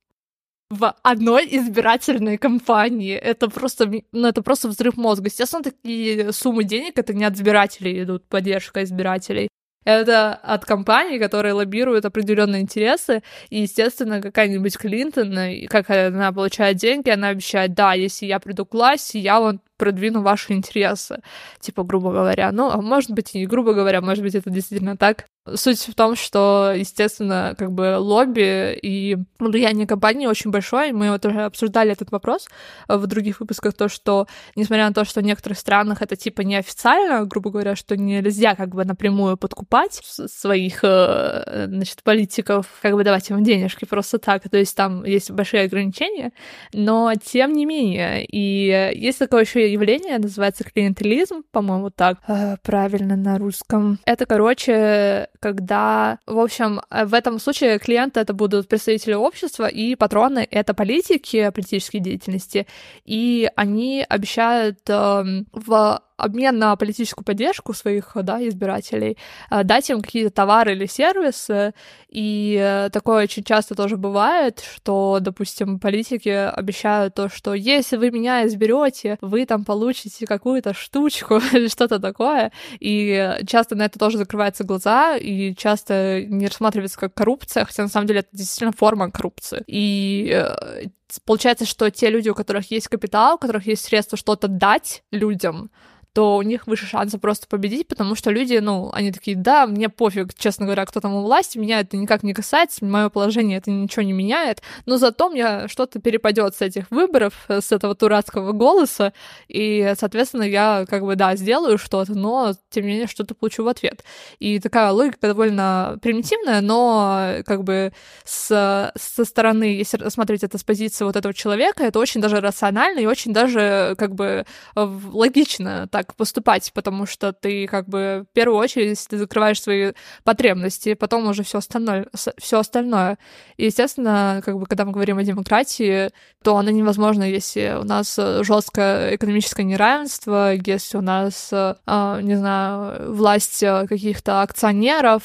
в 0.71 0.95
одной 1.03 1.47
избирательной 1.51 2.37
кампании. 2.37 3.13
Это 3.13 3.49
просто, 3.49 3.91
ну, 4.11 4.27
это 4.27 4.41
просто 4.41 4.69
взрыв 4.69 4.97
мозга. 4.97 5.27
Естественно, 5.27 5.63
такие 5.63 6.31
суммы 6.31 6.63
денег 6.63 6.97
это 6.97 7.13
не 7.13 7.25
от 7.25 7.35
избирателей 7.35 8.03
идут, 8.03 8.27
поддержка 8.27 8.83
избирателей. 8.83 9.49
Это 9.83 10.35
от 10.35 10.63
компаний, 10.63 11.17
которые 11.19 11.53
лоббируют 11.53 12.05
определенные 12.05 12.61
интересы. 12.61 13.23
И, 13.49 13.61
естественно, 13.61 14.21
какая-нибудь 14.21 14.77
Клинтон, 14.77 15.35
как 15.67 15.89
она 15.89 16.31
получает 16.31 16.77
деньги, 16.77 17.09
она 17.09 17.29
обещает, 17.29 17.73
да, 17.73 17.93
если 17.93 18.27
я 18.27 18.39
приду 18.39 18.65
к 18.65 18.73
власти, 18.73 19.17
я 19.17 19.39
вот 19.39 19.57
продвину 19.81 20.21
ваши 20.21 20.53
интересы, 20.53 21.21
типа, 21.59 21.83
грубо 21.83 22.11
говоря. 22.11 22.51
Ну, 22.51 22.69
а 22.69 22.79
может 22.81 23.09
быть, 23.09 23.33
и 23.33 23.47
грубо 23.47 23.73
говоря, 23.73 23.99
может 23.99 24.23
быть, 24.23 24.35
это 24.35 24.51
действительно 24.51 24.95
так. 24.95 25.25
Суть 25.55 25.87
в 25.87 25.95
том, 25.95 26.15
что, 26.15 26.71
естественно, 26.75 27.55
как 27.57 27.71
бы 27.71 27.97
лобби 27.97 28.77
и 28.79 29.17
влияние 29.39 29.87
компании 29.87 30.27
очень 30.27 30.51
большое. 30.51 30.93
Мы 30.93 31.09
вот 31.09 31.25
уже 31.25 31.45
обсуждали 31.45 31.91
этот 31.91 32.11
вопрос 32.11 32.47
в 32.87 33.07
других 33.07 33.39
выпусках, 33.39 33.73
то, 33.73 33.89
что, 33.89 34.27
несмотря 34.55 34.87
на 34.87 34.93
то, 34.93 35.03
что 35.03 35.19
в 35.19 35.23
некоторых 35.23 35.57
странах 35.57 36.03
это 36.03 36.15
типа 36.15 36.41
неофициально, 36.41 37.25
грубо 37.25 37.49
говоря, 37.49 37.75
что 37.75 37.97
нельзя 37.97 38.53
как 38.53 38.75
бы 38.75 38.85
напрямую 38.85 39.35
подкупать 39.35 39.99
своих, 40.03 40.81
э, 40.83 41.65
значит, 41.67 42.03
политиков, 42.03 42.67
как 42.79 42.93
бы 42.93 43.03
давать 43.03 43.27
им 43.31 43.43
денежки 43.43 43.85
просто 43.85 44.19
так. 44.19 44.47
То 44.47 44.57
есть 44.59 44.77
там 44.77 45.03
есть 45.05 45.31
большие 45.31 45.63
ограничения, 45.63 46.33
но 46.71 47.13
тем 47.15 47.53
не 47.53 47.65
менее. 47.65 48.23
И 48.27 48.91
есть 48.95 49.17
такое 49.17 49.41
еще 49.41 49.70
явление, 49.71 50.17
называется 50.17 50.63
клиентелизм, 50.63 51.43
по-моему, 51.51 51.89
так 51.89 52.17
э, 52.27 52.57
правильно 52.63 53.15
на 53.15 53.37
русском. 53.37 53.99
Это, 54.05 54.25
короче, 54.25 55.27
когда, 55.39 56.19
в 56.25 56.39
общем, 56.39 56.81
э, 56.89 57.05
в 57.05 57.13
этом 57.13 57.39
случае 57.39 57.79
клиенты 57.79 58.19
это 58.19 58.33
будут 58.33 58.67
представители 58.67 59.13
общества, 59.13 59.67
и 59.67 59.95
патроны— 59.95 60.47
это 60.51 60.73
политики 60.73 61.49
политической 61.53 61.99
деятельности, 61.99 62.67
и 63.05 63.49
они 63.55 64.05
обещают 64.07 64.79
э, 64.89 65.43
в 65.53 66.01
обмен 66.21 66.57
на 66.57 66.75
политическую 66.75 67.25
поддержку 67.25 67.73
своих 67.73 68.11
да, 68.15 68.45
избирателей, 68.47 69.17
э, 69.49 69.63
дать 69.63 69.89
им 69.89 70.01
какие-то 70.01 70.31
товары 70.31 70.73
или 70.73 70.85
сервисы. 70.85 71.73
И 72.09 72.57
э, 72.61 72.89
такое 72.91 73.23
очень 73.23 73.43
часто 73.43 73.75
тоже 73.75 73.97
бывает, 73.97 74.59
что, 74.59 75.19
допустим, 75.21 75.79
политики 75.79 76.29
обещают 76.29 77.15
то, 77.15 77.29
что 77.29 77.53
если 77.53 77.97
вы 77.97 78.11
меня 78.11 78.45
изберете, 78.47 79.17
вы 79.21 79.45
там 79.45 79.65
получите 79.65 80.25
какую-то 80.25 80.73
штучку 80.73 81.41
или 81.53 81.67
что-то 81.67 81.99
такое. 81.99 82.51
И 82.79 83.37
часто 83.47 83.75
на 83.75 83.85
это 83.85 83.99
тоже 83.99 84.17
закрываются 84.17 84.63
глаза, 84.63 85.17
и 85.17 85.55
часто 85.55 86.23
не 86.23 86.47
рассматривается 86.47 86.99
как 86.99 87.13
коррупция, 87.13 87.65
хотя 87.65 87.83
на 87.83 87.89
самом 87.89 88.07
деле 88.07 88.19
это 88.19 88.29
действительно 88.33 88.71
форма 88.71 89.11
коррупции. 89.11 89.63
И 89.67 90.29
э, 90.33 90.89
получается, 91.19 91.65
что 91.65 91.89
те 91.89 92.09
люди, 92.09 92.29
у 92.29 92.35
которых 92.35 92.71
есть 92.71 92.87
капитал, 92.87 93.35
у 93.35 93.37
которых 93.37 93.67
есть 93.67 93.83
средства 93.83 94.17
что-то 94.17 94.47
дать 94.47 95.03
людям, 95.11 95.71
то 96.13 96.35
у 96.35 96.41
них 96.41 96.67
выше 96.67 96.85
шанса 96.85 97.17
просто 97.19 97.47
победить, 97.47 97.87
потому 97.87 98.15
что 98.15 98.31
люди, 98.31 98.55
ну, 98.55 98.89
они 98.93 99.11
такие, 99.11 99.37
да, 99.37 99.65
мне 99.65 99.87
пофиг, 99.87 100.33
честно 100.33 100.65
говоря, 100.65 100.85
кто 100.85 100.99
там 100.99 101.13
у 101.13 101.21
власти, 101.21 101.57
меня 101.57 101.79
это 101.79 101.95
никак 101.95 102.23
не 102.23 102.33
касается, 102.33 102.83
мое 102.83 103.09
положение 103.09 103.59
это 103.59 103.71
ничего 103.71 104.03
не 104.03 104.11
меняет, 104.11 104.61
но 104.85 104.97
зато 104.97 105.29
мне 105.29 105.67
что-то 105.69 105.99
перепадет 105.99 106.55
с 106.55 106.61
этих 106.61 106.91
выборов, 106.91 107.45
с 107.47 107.71
этого 107.71 107.95
дурацкого 107.95 108.51
голоса, 108.51 109.13
и, 109.47 109.93
соответственно, 109.97 110.43
я 110.43 110.85
как 110.89 111.03
бы, 111.03 111.15
да, 111.15 111.35
сделаю 111.37 111.77
что-то, 111.77 112.13
но, 112.13 112.53
тем 112.69 112.83
не 112.83 112.91
менее, 112.91 113.07
что-то 113.07 113.33
получу 113.33 113.63
в 113.63 113.69
ответ. 113.69 114.03
И 114.39 114.59
такая 114.59 114.91
логика 114.91 115.17
довольно 115.21 115.97
примитивная, 116.01 116.59
но 116.59 117.35
как 117.45 117.63
бы 117.63 117.93
с, 118.25 118.91
со 118.97 119.25
стороны, 119.25 119.63
если 119.63 119.97
рассматривать 119.97 120.43
это 120.43 120.57
с 120.57 120.63
позиции 120.63 121.00
интересы 121.01 121.05
вот 121.05 121.15
этого 121.15 121.33
человека, 121.33 121.83
это 121.83 121.99
очень 121.99 122.21
даже 122.21 122.39
рационально 122.41 122.99
и 122.99 123.05
очень 123.05 123.33
даже 123.33 123.95
как 123.97 124.13
бы 124.15 124.45
логично 124.75 125.87
так 125.87 126.15
поступать, 126.15 126.71
потому 126.73 127.05
что 127.05 127.33
ты 127.33 127.67
как 127.67 127.87
бы 127.87 128.25
в 128.29 128.33
первую 128.33 128.59
очередь 128.59 129.07
ты 129.09 129.17
закрываешь 129.17 129.61
свои 129.61 129.93
потребности, 130.23 130.93
потом 130.93 131.27
уже 131.27 131.43
все 131.43 131.57
остальное, 131.57 132.07
все 132.37 132.59
остальное. 132.59 133.17
И, 133.57 133.65
естественно, 133.65 134.41
как 134.45 134.57
бы 134.57 134.65
когда 134.65 134.85
мы 134.85 134.91
говорим 134.91 135.17
о 135.17 135.23
демократии, 135.23 136.09
то 136.43 136.57
она 136.57 136.71
невозможна, 136.71 137.23
если 137.23 137.77
у 137.79 137.83
нас 137.83 138.19
жесткое 138.41 139.15
экономическое 139.15 139.63
неравенство, 139.63 140.53
если 140.53 140.97
у 140.97 141.01
нас, 141.01 141.49
а, 141.51 142.21
не 142.21 142.35
знаю, 142.35 143.13
власть 143.13 143.59
каких-то 143.59 144.41
акционеров, 144.41 145.23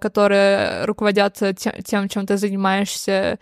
которые 0.00 0.84
руководят 0.84 1.42
тем, 1.84 2.08
чем 2.08 2.26
ты 2.26 2.36
занимаешься, 2.36 3.38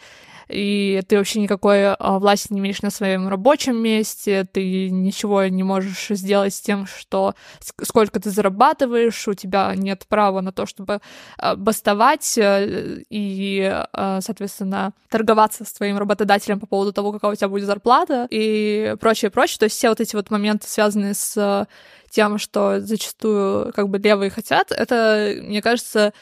и 0.49 1.03
ты 1.09 1.17
вообще 1.17 1.41
никакой 1.41 1.93
а, 1.95 2.19
власти 2.19 2.53
не 2.53 2.61
имеешь 2.61 2.83
на 2.83 2.91
своем 2.91 3.29
рабочем 3.29 3.77
месте, 3.77 4.47
ты 4.51 4.91
ничего 4.91 5.45
не 5.47 5.63
можешь 5.63 6.09
сделать 6.11 6.55
с 6.55 6.61
тем, 6.61 6.87
что 6.87 7.35
сколько 7.83 8.21
ты 8.21 8.31
зарабатываешь, 8.31 9.29
у 9.29 9.35
тебя 9.35 9.73
нет 9.75 10.07
права 10.09 10.41
на 10.41 10.53
то, 10.53 10.67
чтобы 10.67 11.01
а, 11.39 11.57
бастовать 11.57 12.37
э, 12.39 13.03
и, 13.11 13.85
а, 13.93 14.21
соответственно, 14.21 14.93
торговаться 15.09 15.65
с 15.65 15.73
твоим 15.73 15.99
работодателем 15.99 16.61
по 16.61 16.67
поводу 16.67 16.93
того, 16.93 17.13
какая 17.13 17.33
у 17.33 17.35
тебя 17.35 17.49
будет 17.49 17.65
зарплата 17.65 18.27
и 18.31 18.97
прочее, 19.01 19.31
прочее. 19.31 19.59
То 19.59 19.65
есть 19.65 19.77
все 19.77 19.89
вот 19.89 20.01
эти 20.01 20.17
вот 20.17 20.31
моменты, 20.31 20.67
связанные 20.69 21.15
с 21.15 21.67
тем, 22.11 22.39
что 22.39 22.81
зачастую 22.81 23.73
как 23.73 23.89
бы 23.89 23.99
левые 23.99 24.31
хотят, 24.31 24.71
это, 24.71 25.35
мне 25.43 25.61
кажется, 25.61 26.13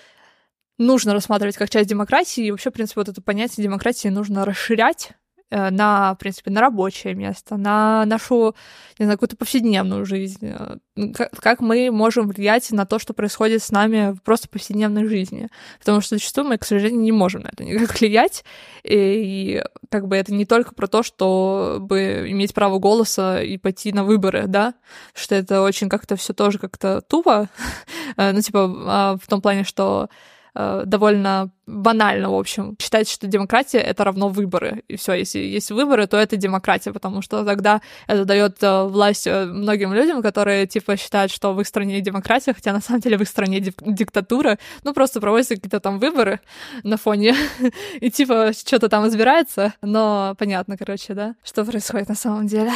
нужно 0.83 1.15
рассматривать 1.15 1.57
как 1.57 1.71
часть 1.71 1.89
демократии. 1.89 2.45
И 2.45 2.51
вообще, 2.51 2.71
в 2.71 2.75
принципе, 2.75 3.01
вот 3.01 3.09
это 3.09 3.23
понятие 3.23 3.65
демократии 3.65 4.09
нужно 4.09 4.45
расширять 4.45 5.11
э, 5.51 5.71
на, 5.71 6.15
в 6.15 6.19
принципе, 6.19 6.51
на 6.51 6.61
рабочее 6.61 7.15
место, 7.15 7.57
на 7.57 8.05
нашу, 8.07 8.55
не 8.99 9.05
знаю, 9.05 9.19
какую-то 9.19 9.37
повседневную 9.37 10.05
жизнь, 10.05 10.39
э, 10.43 10.77
как, 11.15 11.31
как 11.33 11.61
мы 11.61 11.91
можем 11.91 12.29
влиять 12.29 12.71
на 12.71 12.85
то, 12.87 12.99
что 12.99 13.15
происходит 13.15 13.63
с 13.63 13.71
нами 13.71 14.13
в 14.13 14.23
просто 14.23 14.49
повседневной 14.49 15.07
жизни. 15.07 15.49
Потому 15.79 16.01
что 16.01 16.17
зачастую 16.17 16.49
мы, 16.49 16.59
к 16.59 16.65
сожалению, 16.65 17.01
не 17.01 17.13
можем 17.13 17.43
на 17.43 17.49
это 17.49 17.65
никак 17.65 17.95
влиять. 18.01 18.45
И, 18.83 18.95
и 18.95 19.65
как 19.91 20.09
бы 20.09 20.17
это 20.17 20.35
не 20.35 20.45
только 20.45 20.75
про 20.75 20.87
то, 20.87 21.03
чтобы 21.03 22.27
иметь 22.29 22.55
право 22.55 22.79
голоса 22.79 23.43
и 23.43 23.57
пойти 23.57 23.93
на 23.93 24.05
выборы, 24.05 24.45
да, 24.47 24.75
что 25.15 25.35
это 25.35 25.63
очень 25.63 25.89
как-то 25.89 26.17
все 26.17 26.33
тоже 26.33 26.59
как-то 26.59 27.01
тупо, 27.03 27.49
э, 28.17 28.33
ну, 28.33 28.41
типа, 28.41 28.75
а, 28.87 29.17
в 29.23 29.27
том 29.29 29.41
плане, 29.41 29.65
что 29.65 30.09
довольно 30.55 31.51
банально, 31.67 32.31
в 32.31 32.35
общем, 32.35 32.77
считать, 32.81 33.09
что 33.09 33.27
демократия 33.27 33.79
это 33.79 34.05
равно 34.05 34.29
выборы. 34.29 34.83
И 34.89 34.97
все, 34.97 35.15
если 35.15 35.39
есть 35.39 35.71
выборы, 35.71 36.07
то 36.07 36.17
это 36.17 36.37
демократия, 36.37 36.93
потому 36.93 37.23
что 37.23 37.45
тогда 37.45 37.81
это 38.07 38.25
дает 38.25 38.63
э, 38.63 38.85
власть 38.85 39.27
э, 39.27 39.47
многим 39.47 39.95
людям, 39.95 40.23
которые 40.23 40.67
типа 40.67 40.97
считают, 40.97 41.33
что 41.33 41.55
в 41.55 41.61
их 41.61 41.67
стране 41.67 42.01
демократия, 42.01 42.53
хотя 42.53 42.73
на 42.73 42.81
самом 42.81 43.01
деле 43.01 43.17
в 43.17 43.23
их 43.23 43.29
стране 43.29 43.61
диктатура. 43.61 44.59
Ну, 44.85 44.93
просто 44.93 45.21
проводятся 45.21 45.55
какие-то 45.55 45.81
там 45.81 45.99
выборы 45.99 46.41
на 46.83 46.97
фоне, 46.97 47.35
и 48.01 48.11
типа 48.11 48.53
что-то 48.53 48.89
там 48.89 49.07
избирается. 49.09 49.75
Но 49.83 50.35
понятно, 50.39 50.77
короче, 50.77 51.15
да, 51.15 51.35
что 51.45 51.65
происходит 51.65 52.09
на 52.09 52.15
самом 52.17 52.47
деле. 52.47 52.73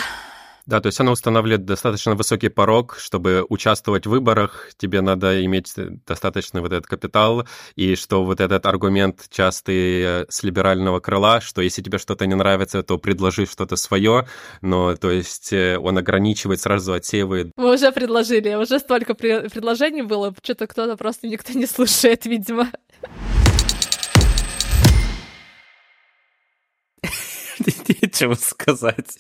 Да, 0.67 0.81
то 0.81 0.89
есть 0.89 0.99
она 0.99 1.13
устанавливает 1.13 1.65
достаточно 1.65 2.17
высокий 2.17 2.49
порог, 2.49 2.97
чтобы 2.99 3.47
участвовать 3.49 4.07
в 4.07 4.11
выборах, 4.11 4.71
тебе 4.77 5.01
надо 5.01 5.45
иметь 5.45 5.73
достаточный 6.07 6.61
вот 6.61 6.73
этот 6.73 6.89
капитал, 6.89 7.47
и 7.77 7.95
что 7.95 8.25
вот 8.25 8.41
этот 8.41 8.67
аргумент 8.67 9.27
частый 9.31 10.03
э, 10.03 10.27
с 10.29 10.43
либерального 10.43 10.99
крыла, 10.99 11.41
что 11.41 11.63
если 11.63 11.83
тебе 11.83 11.99
что-то 11.99 12.27
не 12.27 12.35
нравится, 12.35 12.83
то 12.83 12.99
предложи 12.99 13.47
что-то 13.47 13.77
свое, 13.77 14.27
но 14.61 14.97
то 14.97 15.13
есть 15.13 15.53
э, 15.53 15.79
он 15.79 15.99
ограничивает, 15.99 16.61
сразу 16.61 16.95
отсеивает. 16.95 17.53
Мы 17.57 17.75
уже 17.75 17.93
предложили, 17.93 18.55
уже 18.55 18.81
столько 18.81 19.15
предложений 19.15 20.03
было, 20.03 20.35
что-то 20.43 20.67
кто-то 20.67 20.97
просто 20.97 21.29
никто 21.29 21.53
не 21.53 21.67
слушает, 21.67 22.27
видимо. 22.27 22.73
Нечего 28.17 28.35
сказать. 28.35 29.19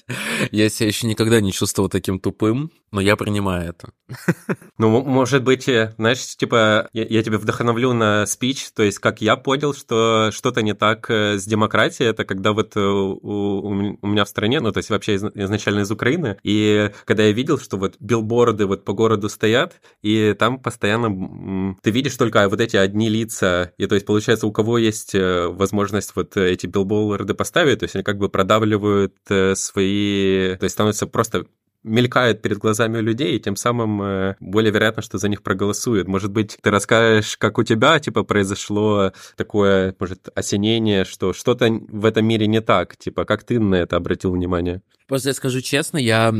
Я 0.50 0.68
себя 0.70 0.88
еще 0.88 1.06
никогда 1.06 1.40
не 1.40 1.52
чувствовал 1.52 1.90
таким 1.90 2.18
тупым, 2.18 2.70
но 2.92 3.00
я 3.00 3.16
принимаю 3.16 3.70
это. 3.70 3.92
Ну, 4.78 5.02
может 5.02 5.42
быть, 5.42 5.68
э, 5.70 5.94
знаешь, 5.96 6.36
типа, 6.36 6.90
я, 6.92 7.06
я 7.06 7.22
тебя 7.22 7.38
вдохновлю 7.38 7.94
на 7.94 8.26
спич, 8.26 8.70
то 8.74 8.82
есть, 8.82 8.98
как 8.98 9.22
я 9.22 9.36
понял, 9.36 9.72
что 9.72 10.30
что-то 10.32 10.60
не 10.60 10.74
так 10.74 11.10
э, 11.10 11.38
с 11.38 11.46
демократией, 11.46 12.10
это 12.10 12.26
когда 12.26 12.52
вот 12.52 12.76
э, 12.76 12.80
у, 12.80 13.96
у 14.02 14.06
меня 14.06 14.26
в 14.26 14.28
стране, 14.28 14.60
ну, 14.60 14.72
то 14.72 14.78
есть, 14.78 14.90
вообще 14.90 15.16
изначально 15.16 15.80
из 15.80 15.90
Украины, 15.90 16.36
и 16.42 16.90
когда 17.06 17.22
я 17.22 17.32
видел, 17.32 17.58
что 17.58 17.78
вот 17.78 17.94
билборды 18.00 18.66
вот 18.66 18.84
по 18.84 18.92
городу 18.92 19.30
стоят, 19.30 19.80
и 20.02 20.36
там 20.38 20.58
постоянно 20.58 21.74
ты 21.82 21.90
видишь 21.90 22.16
только 22.16 22.46
вот 22.50 22.60
эти 22.60 22.76
одни 22.76 23.08
лица, 23.08 23.72
и 23.78 23.86
то 23.86 23.94
есть, 23.94 24.06
получается, 24.06 24.46
у 24.46 24.52
кого 24.52 24.76
есть 24.76 25.14
возможность 25.14 26.12
вот 26.14 26.36
эти 26.36 26.66
билборды 26.66 27.32
поставить, 27.32 27.78
то 27.78 27.84
есть, 27.84 27.94
они 27.94 28.04
как 28.04 28.18
бы 28.18 28.28
продавливают 28.28 28.85
свои, 29.54 30.56
то 30.56 30.64
есть, 30.64 30.74
становятся 30.74 31.06
просто 31.06 31.46
мелькают 31.86 32.42
перед 32.42 32.58
глазами 32.58 32.98
людей, 32.98 33.36
и 33.36 33.40
тем 33.40 33.56
самым 33.56 34.02
э, 34.02 34.36
более 34.40 34.72
вероятно, 34.72 35.02
что 35.02 35.18
за 35.18 35.28
них 35.28 35.42
проголосуют. 35.42 36.08
Может 36.08 36.32
быть, 36.32 36.58
ты 36.60 36.70
расскажешь, 36.70 37.36
как 37.36 37.58
у 37.58 37.62
тебя, 37.62 37.98
типа, 38.00 38.24
произошло 38.24 39.12
такое, 39.36 39.94
может, 39.98 40.28
осенение, 40.34 41.04
что 41.04 41.32
что-то 41.32 41.70
в 41.70 42.04
этом 42.04 42.26
мире 42.26 42.48
не 42.48 42.60
так, 42.60 42.96
типа, 42.96 43.24
как 43.24 43.44
ты 43.44 43.60
на 43.60 43.76
это 43.76 43.96
обратил 43.96 44.32
внимание? 44.32 44.82
Просто 45.06 45.28
я 45.28 45.34
скажу 45.34 45.60
честно, 45.60 45.98
я, 45.98 46.34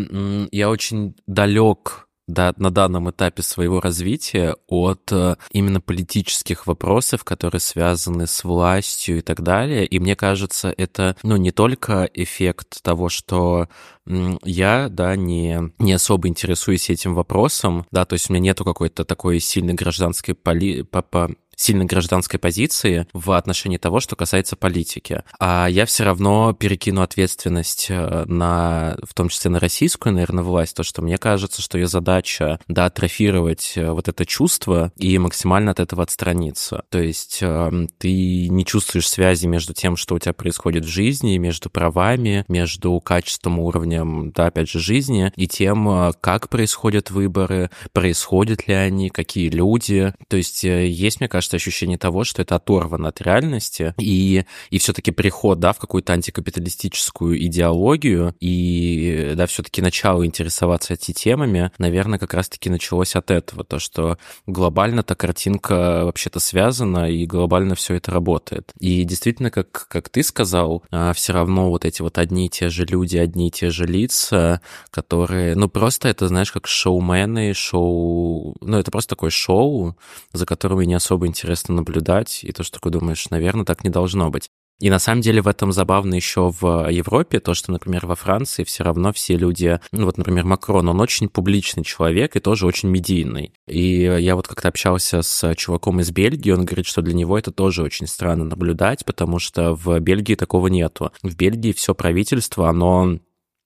я 0.50 0.68
очень 0.68 1.14
далек 1.28 2.05
да, 2.26 2.52
на 2.56 2.70
данном 2.70 3.10
этапе 3.10 3.42
своего 3.42 3.80
развития 3.80 4.56
от 4.66 5.12
э, 5.12 5.36
именно 5.52 5.80
политических 5.80 6.66
вопросов, 6.66 7.24
которые 7.24 7.60
связаны 7.60 8.26
с 8.26 8.42
властью 8.42 9.18
и 9.18 9.20
так 9.20 9.42
далее. 9.42 9.86
И 9.86 9.98
мне 9.98 10.16
кажется, 10.16 10.74
это 10.76 11.16
ну, 11.22 11.36
не 11.36 11.52
только 11.52 12.08
эффект 12.12 12.82
того, 12.82 13.08
что 13.08 13.68
я, 14.06 14.88
да, 14.88 15.16
не, 15.16 15.72
не 15.78 15.92
особо 15.92 16.28
интересуюсь 16.28 16.90
этим 16.90 17.14
вопросом, 17.14 17.86
да, 17.90 18.04
то 18.04 18.14
есть 18.14 18.30
у 18.30 18.32
меня 18.32 18.42
нету 18.42 18.64
какой-то 18.64 19.04
такой 19.04 19.40
сильной 19.40 19.74
гражданской 19.74 20.34
поли... 20.34 20.82
по, 20.82 21.02
по 21.02 21.30
сильной 21.56 21.86
гражданской 21.86 22.38
позиции 22.38 23.06
в 23.12 23.32
отношении 23.32 23.78
того, 23.78 24.00
что 24.00 24.14
касается 24.14 24.56
политики. 24.56 25.22
А 25.40 25.66
я 25.66 25.86
все 25.86 26.04
равно 26.04 26.52
перекину 26.52 27.00
ответственность 27.00 27.86
э, 27.88 28.24
на, 28.26 28.96
в 29.02 29.14
том 29.14 29.30
числе 29.30 29.50
на 29.50 29.58
российскую, 29.58 30.12
наверное, 30.12 30.44
власть, 30.44 30.76
то, 30.76 30.82
что 30.82 31.02
мне 31.02 31.16
кажется, 31.16 31.62
что 31.62 31.78
ее 31.78 31.86
задача, 31.86 32.60
да, 32.68 32.84
атрофировать 32.84 33.72
э, 33.76 33.90
вот 33.90 34.08
это 34.08 34.26
чувство 34.26 34.92
и 34.96 35.16
максимально 35.18 35.70
от 35.70 35.80
этого 35.80 36.02
отстраниться. 36.02 36.84
То 36.90 36.98
есть 36.98 37.38
эм, 37.40 37.88
ты 37.98 38.48
не 38.48 38.64
чувствуешь 38.66 39.08
связи 39.08 39.46
между 39.46 39.72
тем, 39.72 39.96
что 39.96 40.14
у 40.14 40.18
тебя 40.18 40.34
происходит 40.34 40.84
в 40.84 40.88
жизни, 40.88 41.38
между 41.38 41.70
правами, 41.70 42.44
между 42.48 43.00
качеством, 43.00 43.58
уровнем, 43.58 44.30
да, 44.32 44.46
опять 44.46 44.68
же, 44.68 44.78
жизни 44.78 45.32
и 45.36 45.48
тем, 45.48 45.88
э, 45.88 46.12
как 46.20 46.50
происходят 46.50 47.10
выборы, 47.10 47.70
происходят 47.92 48.68
ли 48.68 48.74
они, 48.74 49.08
какие 49.08 49.48
люди. 49.48 50.12
То 50.28 50.36
есть 50.36 50.64
есть, 50.64 51.20
мне 51.20 51.28
кажется, 51.28 51.45
кажется, 51.46 51.56
ощущение 51.56 51.98
того, 51.98 52.24
что 52.24 52.42
это 52.42 52.56
оторвано 52.56 53.08
от 53.08 53.20
реальности, 53.20 53.94
и, 53.98 54.44
и 54.70 54.78
все-таки 54.78 55.10
приход, 55.10 55.60
да, 55.60 55.72
в 55.72 55.78
какую-то 55.78 56.12
антикапиталистическую 56.12 57.40
идеологию, 57.46 58.34
и, 58.40 59.32
да, 59.36 59.46
все-таки 59.46 59.82
начало 59.82 60.26
интересоваться 60.26 60.94
этими 60.94 61.06
темами, 61.14 61.70
наверное, 61.78 62.18
как 62.18 62.34
раз-таки 62.34 62.68
началось 62.68 63.14
от 63.14 63.30
этого, 63.30 63.64
то, 63.64 63.78
что 63.78 64.18
глобально-то 64.46 65.14
картинка 65.14 66.04
вообще-то 66.04 66.40
связана, 66.40 67.10
и 67.10 67.26
глобально 67.26 67.74
все 67.74 67.94
это 67.94 68.10
работает. 68.10 68.72
И 68.80 69.04
действительно, 69.04 69.50
как, 69.50 69.86
как 69.88 70.08
ты 70.08 70.22
сказал, 70.22 70.82
а, 70.90 71.12
все 71.12 71.32
равно 71.32 71.70
вот 71.70 71.84
эти 71.84 72.02
вот 72.02 72.18
одни 72.18 72.46
и 72.46 72.48
те 72.48 72.68
же 72.68 72.84
люди, 72.84 73.16
одни 73.16 73.48
и 73.48 73.50
те 73.50 73.70
же 73.70 73.86
лица, 73.86 74.60
которые, 74.90 75.54
ну, 75.54 75.68
просто 75.68 76.08
это, 76.08 76.26
знаешь, 76.26 76.50
как 76.50 76.66
шоумены, 76.66 77.54
шоу, 77.54 78.56
ну, 78.60 78.78
это 78.78 78.90
просто 78.90 79.10
такое 79.10 79.30
шоу, 79.30 79.96
за 80.32 80.44
которым 80.44 80.76
не 80.86 80.94
особо 80.94 81.26
интересно 81.36 81.74
наблюдать, 81.74 82.40
и 82.42 82.52
то, 82.52 82.62
что 82.62 82.80
ты 82.80 82.90
думаешь, 82.90 83.28
наверное, 83.30 83.64
так 83.64 83.84
не 83.84 83.90
должно 83.90 84.30
быть. 84.30 84.48
И 84.78 84.90
на 84.90 84.98
самом 84.98 85.22
деле 85.22 85.40
в 85.40 85.48
этом 85.48 85.72
забавно 85.72 86.14
еще 86.14 86.50
в 86.50 86.90
Европе, 86.90 87.40
то, 87.40 87.54
что, 87.54 87.72
например, 87.72 88.06
во 88.06 88.14
Франции 88.14 88.62
все 88.62 88.84
равно 88.84 89.10
все 89.12 89.36
люди, 89.36 89.80
ну 89.90 90.04
вот, 90.04 90.18
например, 90.18 90.44
Макрон, 90.44 90.88
он 90.88 91.00
очень 91.00 91.30
публичный 91.30 91.82
человек 91.82 92.36
и 92.36 92.40
тоже 92.40 92.66
очень 92.66 92.90
медийный. 92.90 93.54
И 93.66 94.02
я 94.02 94.36
вот 94.36 94.48
как-то 94.48 94.68
общался 94.68 95.22
с 95.22 95.54
чуваком 95.54 96.00
из 96.00 96.10
Бельгии, 96.10 96.50
он 96.50 96.66
говорит, 96.66 96.84
что 96.84 97.00
для 97.00 97.14
него 97.14 97.38
это 97.38 97.52
тоже 97.52 97.82
очень 97.82 98.06
странно 98.06 98.44
наблюдать, 98.44 99.06
потому 99.06 99.38
что 99.38 99.74
в 99.74 99.98
Бельгии 100.00 100.34
такого 100.34 100.66
нету. 100.66 101.10
В 101.22 101.34
Бельгии 101.34 101.72
все 101.72 101.94
правительство, 101.94 102.68
оно... 102.68 103.18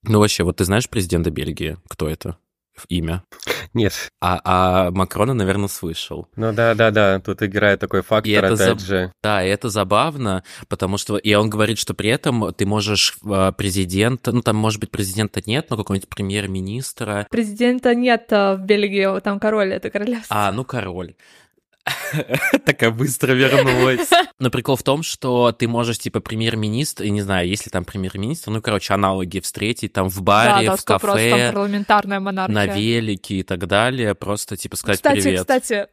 Ну 0.03 0.19
вообще, 0.19 0.43
вот 0.43 0.57
ты 0.57 0.65
знаешь 0.65 0.89
президента 0.89 1.29
Бельгии? 1.29 1.77
Кто 1.89 2.07
это? 2.07 2.37
Имя? 2.87 3.23
Нет. 3.73 4.09
А, 4.21 4.41
а 4.43 4.91
Макрона, 4.91 5.33
наверное, 5.33 5.67
слышал. 5.67 6.27
Ну 6.35 6.51
да, 6.51 6.73
да, 6.73 6.91
да, 6.91 7.19
тут 7.19 7.41
играет 7.43 7.79
такой 7.79 8.01
фактор, 8.01 8.29
И 8.29 8.33
это 8.33 8.53
опять 8.53 8.77
заб- 8.77 8.79
же. 8.79 9.13
Да, 9.23 9.43
и 9.43 9.49
это 9.49 9.69
забавно, 9.69 10.43
потому 10.67 10.97
что... 10.97 11.17
И 11.17 11.33
он 11.33 11.49
говорит, 11.49 11.77
что 11.77 11.93
при 11.93 12.09
этом 12.09 12.53
ты 12.53 12.65
можешь 12.65 13.17
э, 13.23 13.51
президента... 13.55 14.31
Ну, 14.31 14.41
там, 14.41 14.55
может 14.55 14.79
быть, 14.79 14.91
президента 14.91 15.41
нет, 15.45 15.67
но 15.69 15.77
какого-нибудь 15.77 16.09
премьер-министра... 16.09 17.27
Президента 17.29 17.95
нет 17.95 18.25
э, 18.31 18.55
в 18.55 18.61
Бельгии, 18.61 19.19
там 19.21 19.39
король, 19.39 19.73
это 19.73 19.89
королевство. 19.89 20.35
А, 20.35 20.51
ну, 20.51 20.65
король. 20.65 21.15
Такая 22.65 22.91
быстро 22.91 23.33
вернулась. 23.33 24.09
Но 24.39 24.49
прикол 24.49 24.75
в 24.75 24.83
том, 24.83 25.03
что 25.03 25.51
ты 25.51 25.67
можешь, 25.67 25.99
типа, 25.99 26.19
премьер-министр, 26.19 27.03
и 27.03 27.09
не 27.09 27.21
знаю, 27.21 27.47
если 27.47 27.69
там 27.69 27.85
премьер-министр, 27.85 28.51
ну, 28.51 28.61
короче, 28.61 28.93
аналоги 28.93 29.39
встретить 29.39 29.93
там 29.93 30.09
в 30.09 30.21
баре, 30.21 30.67
да, 30.67 30.75
в 30.75 30.79
сто 30.79 30.99
просто, 30.99 31.17
там 31.17 31.29
кафе, 31.31 31.51
парламентарная 31.53 32.19
монархия. 32.19 32.55
на 32.55 32.65
велике 32.67 33.35
и 33.35 33.43
так 33.43 33.67
далее, 33.67 34.15
просто, 34.15 34.57
типа, 34.57 34.75
сказать 34.75 34.97
кстати, 34.97 35.21
привет. 35.21 35.39
кстати, 35.41 35.87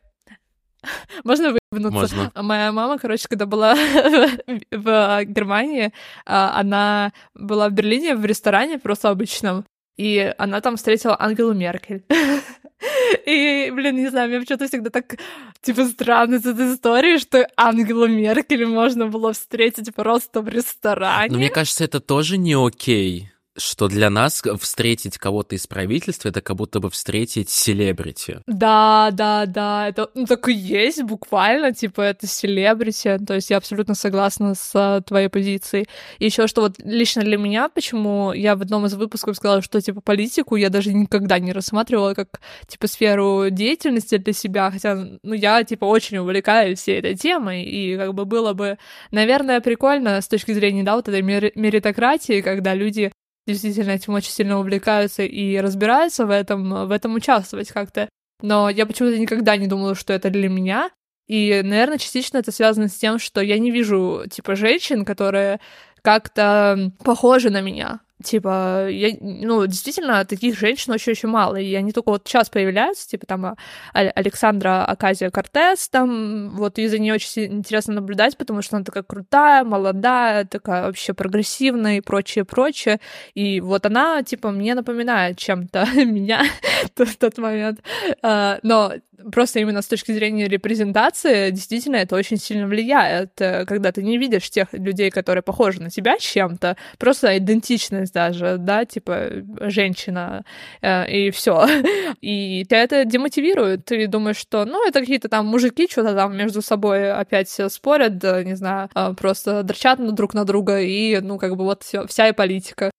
можно 1.25 1.57
выебнуться? 1.73 2.17
Можно. 2.17 2.33
Моя 2.43 2.73
мама, 2.73 2.99
короче, 2.99 3.27
когда 3.29 3.47
была 3.47 3.75
в 3.75 5.25
Германии, 5.25 5.93
а, 6.27 6.59
она 6.59 7.13
была 7.35 7.69
в 7.69 7.73
Берлине 7.73 8.15
в 8.15 8.25
ресторане 8.25 8.79
просто 8.79 9.11
обычном, 9.11 9.65
и 9.99 10.33
она 10.39 10.61
там 10.61 10.77
встретила 10.77 11.21
Ангелу 11.21 11.53
Меркель. 11.53 12.05
И, 13.27 13.71
блин, 13.75 13.97
не 13.97 14.09
знаю, 14.09 14.29
мне 14.29 14.39
почему-то 14.39 14.69
всегда 14.69 14.91
так, 14.91 15.17
типа, 15.61 15.85
странно 15.87 16.39
с 16.39 16.47
этой 16.47 16.73
историей, 16.73 17.19
что 17.19 17.49
Ангелу 17.57 18.07
Меркель 18.07 18.67
можно 18.67 19.09
было 19.09 19.33
встретить 19.33 19.93
просто 19.95 20.41
в 20.41 20.49
ресторане. 20.49 21.33
Но 21.33 21.39
мне 21.39 21.51
кажется, 21.51 21.85
это 21.85 22.01
тоже 22.01 22.39
не 22.39 22.55
окей, 22.55 23.33
что 23.59 23.89
для 23.89 24.11
нас 24.11 24.43
встретить 24.61 25.19
кого-то 25.19 25.55
из 25.55 25.67
правительства, 25.67 26.29
это 26.29 26.41
как 26.41 26.57
будто 26.57 26.81
бы 26.81 26.91
встретить 26.91 27.51
селебрити. 27.51 28.41
Да, 28.47 29.11
да, 29.13 29.47
да, 29.47 29.89
это 29.89 30.11
ну, 30.15 30.27
так 30.27 30.49
и 30.49 30.53
есть, 30.53 31.03
буквально, 31.03 31.73
типа, 31.73 32.03
это 32.03 32.27
селебрити, 32.27 33.19
то 33.27 33.35
есть 33.35 33.51
я 33.51 33.57
абсолютно 33.57 33.95
согласна 33.95 34.55
с 34.55 34.73
а, 34.75 35.01
твоей 35.01 35.29
позицией. 35.29 35.87
Еще 36.19 36.47
что 36.47 36.63
вот 36.63 36.75
лично 36.79 37.23
для 37.23 37.37
меня, 37.37 37.69
почему 37.69 38.33
я 38.33 38.57
в 38.57 38.63
одном 38.63 38.87
из 38.87 38.95
выпусков 38.95 39.37
сказала, 39.37 39.63
что, 39.63 39.81
типа, 39.81 40.01
политику 40.01 40.57
я 40.57 40.71
даже 40.71 40.93
никогда 40.93 41.39
не 41.39 41.53
рассматривала 41.53 42.15
как, 42.15 42.41
типа, 42.67 42.87
сферу 42.87 43.51
деятельности 43.51 44.17
для 44.17 44.33
себя, 44.33 44.71
хотя, 44.71 44.95
ну, 45.23 45.35
я, 45.35 45.65
типа, 45.65 45.85
очень 45.85 46.19
увлекаюсь 46.19 46.79
всей 46.79 46.99
этой 46.99 47.15
темой, 47.15 47.65
и 47.65 47.97
как 47.97 48.15
бы 48.15 48.25
было 48.25 48.53
бы, 48.53 48.79
наверное, 49.11 49.61
прикольно 49.61 50.21
с 50.21 50.29
точки 50.29 50.53
зрения, 50.53 50.83
да, 50.83 50.97
вот 50.97 51.09
этой 51.09 51.23
мери- 51.23 51.53
меритократии, 51.55 52.41
когда 52.41 52.75
люди 52.75 53.13
действительно 53.53 53.91
этим 53.91 54.15
очень 54.15 54.31
сильно 54.31 54.59
увлекаются 54.59 55.23
и 55.23 55.57
разбираются 55.59 56.27
в 56.27 56.31
этом, 56.31 56.87
в 56.87 56.91
этом 56.91 57.15
участвовать 57.15 57.71
как-то. 57.71 58.09
Но 58.43 58.69
я 58.69 58.87
почему-то 58.87 59.19
никогда 59.19 59.57
не 59.57 59.67
думала, 59.67 59.95
что 59.95 60.13
это 60.13 60.31
для 60.31 60.49
меня. 60.49 60.91
И, 61.27 61.61
наверное, 61.63 61.99
частично 61.99 62.39
это 62.39 62.53
связано 62.53 62.89
с 62.89 62.95
тем, 62.95 63.19
что 63.19 63.41
я 63.41 63.59
не 63.59 63.71
вижу, 63.71 64.25
типа, 64.31 64.57
женщин, 64.57 65.05
которые 65.05 65.61
как-то 66.03 66.93
похожи 67.05 67.51
на 67.51 67.61
меня. 67.61 68.01
Типа, 68.23 68.89
я, 68.91 69.17
ну, 69.21 69.65
действительно, 69.67 70.25
таких 70.25 70.59
женщин 70.59 70.93
очень-очень 70.93 71.29
мало, 71.29 71.57
и 71.57 71.73
они 71.75 71.93
только 71.93 72.09
вот 72.11 72.23
сейчас 72.27 72.51
появляются, 72.51 73.09
типа, 73.09 73.27
там, 73.27 73.45
а- 73.47 73.57
Александра 73.93 74.85
Аказия 74.85 75.31
Кортес, 75.31 75.89
там, 75.89 76.51
вот, 76.57 76.79
и 76.79 76.89
за 76.89 76.99
ней 76.99 77.13
очень 77.13 77.45
интересно 77.45 77.95
наблюдать, 77.95 78.37
потому 78.37 78.61
что 78.63 78.77
она 78.77 78.85
такая 78.85 79.05
крутая, 79.05 79.63
молодая, 79.65 80.45
такая 80.45 80.87
вообще 80.87 81.15
прогрессивная 81.15 81.99
и 81.99 82.01
прочее, 82.01 82.45
прочее, 82.45 82.99
и 83.35 83.61
вот 83.61 83.87
она, 83.87 84.23
типа, 84.25 84.51
мне 84.51 84.75
напоминает 84.75 85.39
чем-то 85.39 85.87
меня 86.05 86.43
в 86.97 87.17
тот 87.17 87.39
момент, 87.39 87.81
А, 88.23 88.59
но 88.63 88.93
просто 89.33 89.61
именно 89.61 89.83
с 89.83 89.87
точки 89.87 90.13
зрения 90.13 90.49
репрезентации, 90.49 91.51
действительно, 91.51 91.97
это 91.97 92.17
очень 92.17 92.37
сильно 92.37 92.67
влияет, 92.67 93.41
э, 93.41 93.65
когда 93.67 93.93
ты 93.93 94.03
не 94.03 94.19
видишь 94.19 94.51
тех 94.51 94.69
людей, 94.73 95.11
которые 95.11 95.43
похожи 95.43 95.81
на 95.83 95.91
тебя 95.91 96.19
чем-то, 96.19 96.77
просто 96.99 97.37
идентичность 97.39 98.13
даже, 98.13 98.57
да, 98.59 98.85
типа 98.85 99.29
женщина, 99.61 100.45
э, 100.83 101.11
и 101.11 101.31
все. 101.31 101.67
И 102.21 102.65
тебя 102.65 102.83
это 102.83 103.05
демотивирует. 103.05 103.85
Ты 103.85 104.07
думаешь, 104.07 104.37
что, 104.37 104.65
ну, 104.65 104.87
это 104.87 105.01
какие-то 105.01 105.29
там 105.29 105.47
мужики 105.47 105.89
что-то 105.91 106.15
там 106.15 106.37
между 106.37 106.63
собой 106.63 107.11
опять 107.13 107.49
спорят, 107.69 108.23
не 108.45 108.55
знаю, 108.57 108.89
а, 108.95 109.15
просто 109.15 109.63
дрочат 109.63 109.99
на 109.99 110.13
друг 110.13 110.35
на 110.35 110.45
друга, 110.45 110.81
и, 110.81 111.21
ну, 111.21 111.39
как 111.39 111.57
бы 111.57 111.65
вот 111.65 111.83
всё, 111.83 112.07
вся 112.07 112.29
и 112.29 112.33
политика. 112.33 112.91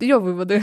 Ее 0.00 0.18
выводы. 0.18 0.62